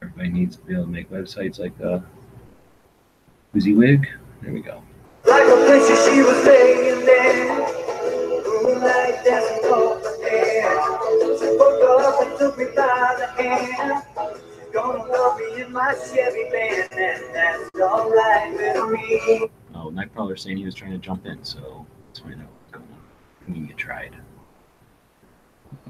everybody 0.00 0.28
needs 0.28 0.56
to 0.56 0.62
be 0.62 0.72
able 0.74 0.84
to 0.84 0.90
make 0.90 1.10
websites 1.10 1.58
like 1.58 1.72
uh, 1.82 1.98
WYSIWYG. 3.54 4.06
There 4.42 4.52
we 4.52 4.60
go. 4.60 4.82
Like 5.26 5.42
a 5.42 5.56
picture, 5.66 5.96
she 5.96 6.22
was 6.22 6.44
there. 6.44 6.64
Moonlight 8.62 9.24
dancing 9.24 9.64
over 9.64 9.98
her 9.98 10.28
hair. 10.28 10.70
She 11.38 11.56
woke 11.56 11.82
up 12.04 12.22
and 12.22 12.38
took 12.38 12.56
me 12.56 12.66
by 12.76 13.16
the 13.18 13.42
hand. 13.42 14.04
She's 14.36 14.72
gonna 14.72 15.02
love 15.04 15.38
me 15.38 15.62
in 15.62 15.72
my 15.72 15.92
Chevy 15.94 16.50
van, 16.50 16.88
and 16.92 17.34
that's 17.34 17.80
alright 17.80 18.52
with 18.52 18.90
me. 18.92 19.48
Oh, 19.74 19.90
Nightcrawler 19.90 20.38
saying 20.38 20.58
he 20.58 20.64
was 20.64 20.74
trying 20.74 20.92
to 20.92 20.98
jump 20.98 21.26
in, 21.26 21.42
so 21.42 21.84
let's 22.06 22.20
find 22.20 22.40
out 22.40 22.48
mean 23.48 23.66
you 23.66 23.74
tried. 23.74 24.16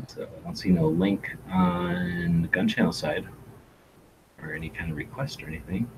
So 0.09 0.23
I 0.23 0.45
don't 0.45 0.57
see 0.57 0.71
no 0.71 0.89
link 0.89 1.37
on 1.51 2.43
the 2.43 2.49
gun 2.49 2.69
channel 2.69 2.93
side 2.93 3.27
or 4.43 4.53
any 4.55 4.69
kind 4.69 4.91
of 4.91 4.97
request 4.97 5.43
or 5.43 5.47
anything. 5.47 5.91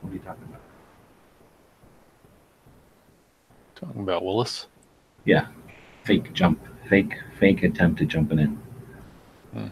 What 0.00 0.10
are 0.10 0.14
you 0.14 0.20
talking 0.20 0.44
about? 0.44 0.60
Talking 3.74 4.02
about 4.02 4.24
Willis? 4.24 4.66
Yeah. 5.24 5.48
Fake 6.04 6.32
jump. 6.32 6.60
Fake 6.88 7.14
fake 7.38 7.62
attempt 7.62 8.00
at 8.00 8.08
jumping 8.08 8.38
in. 8.38 8.58
Hmm. 9.52 9.68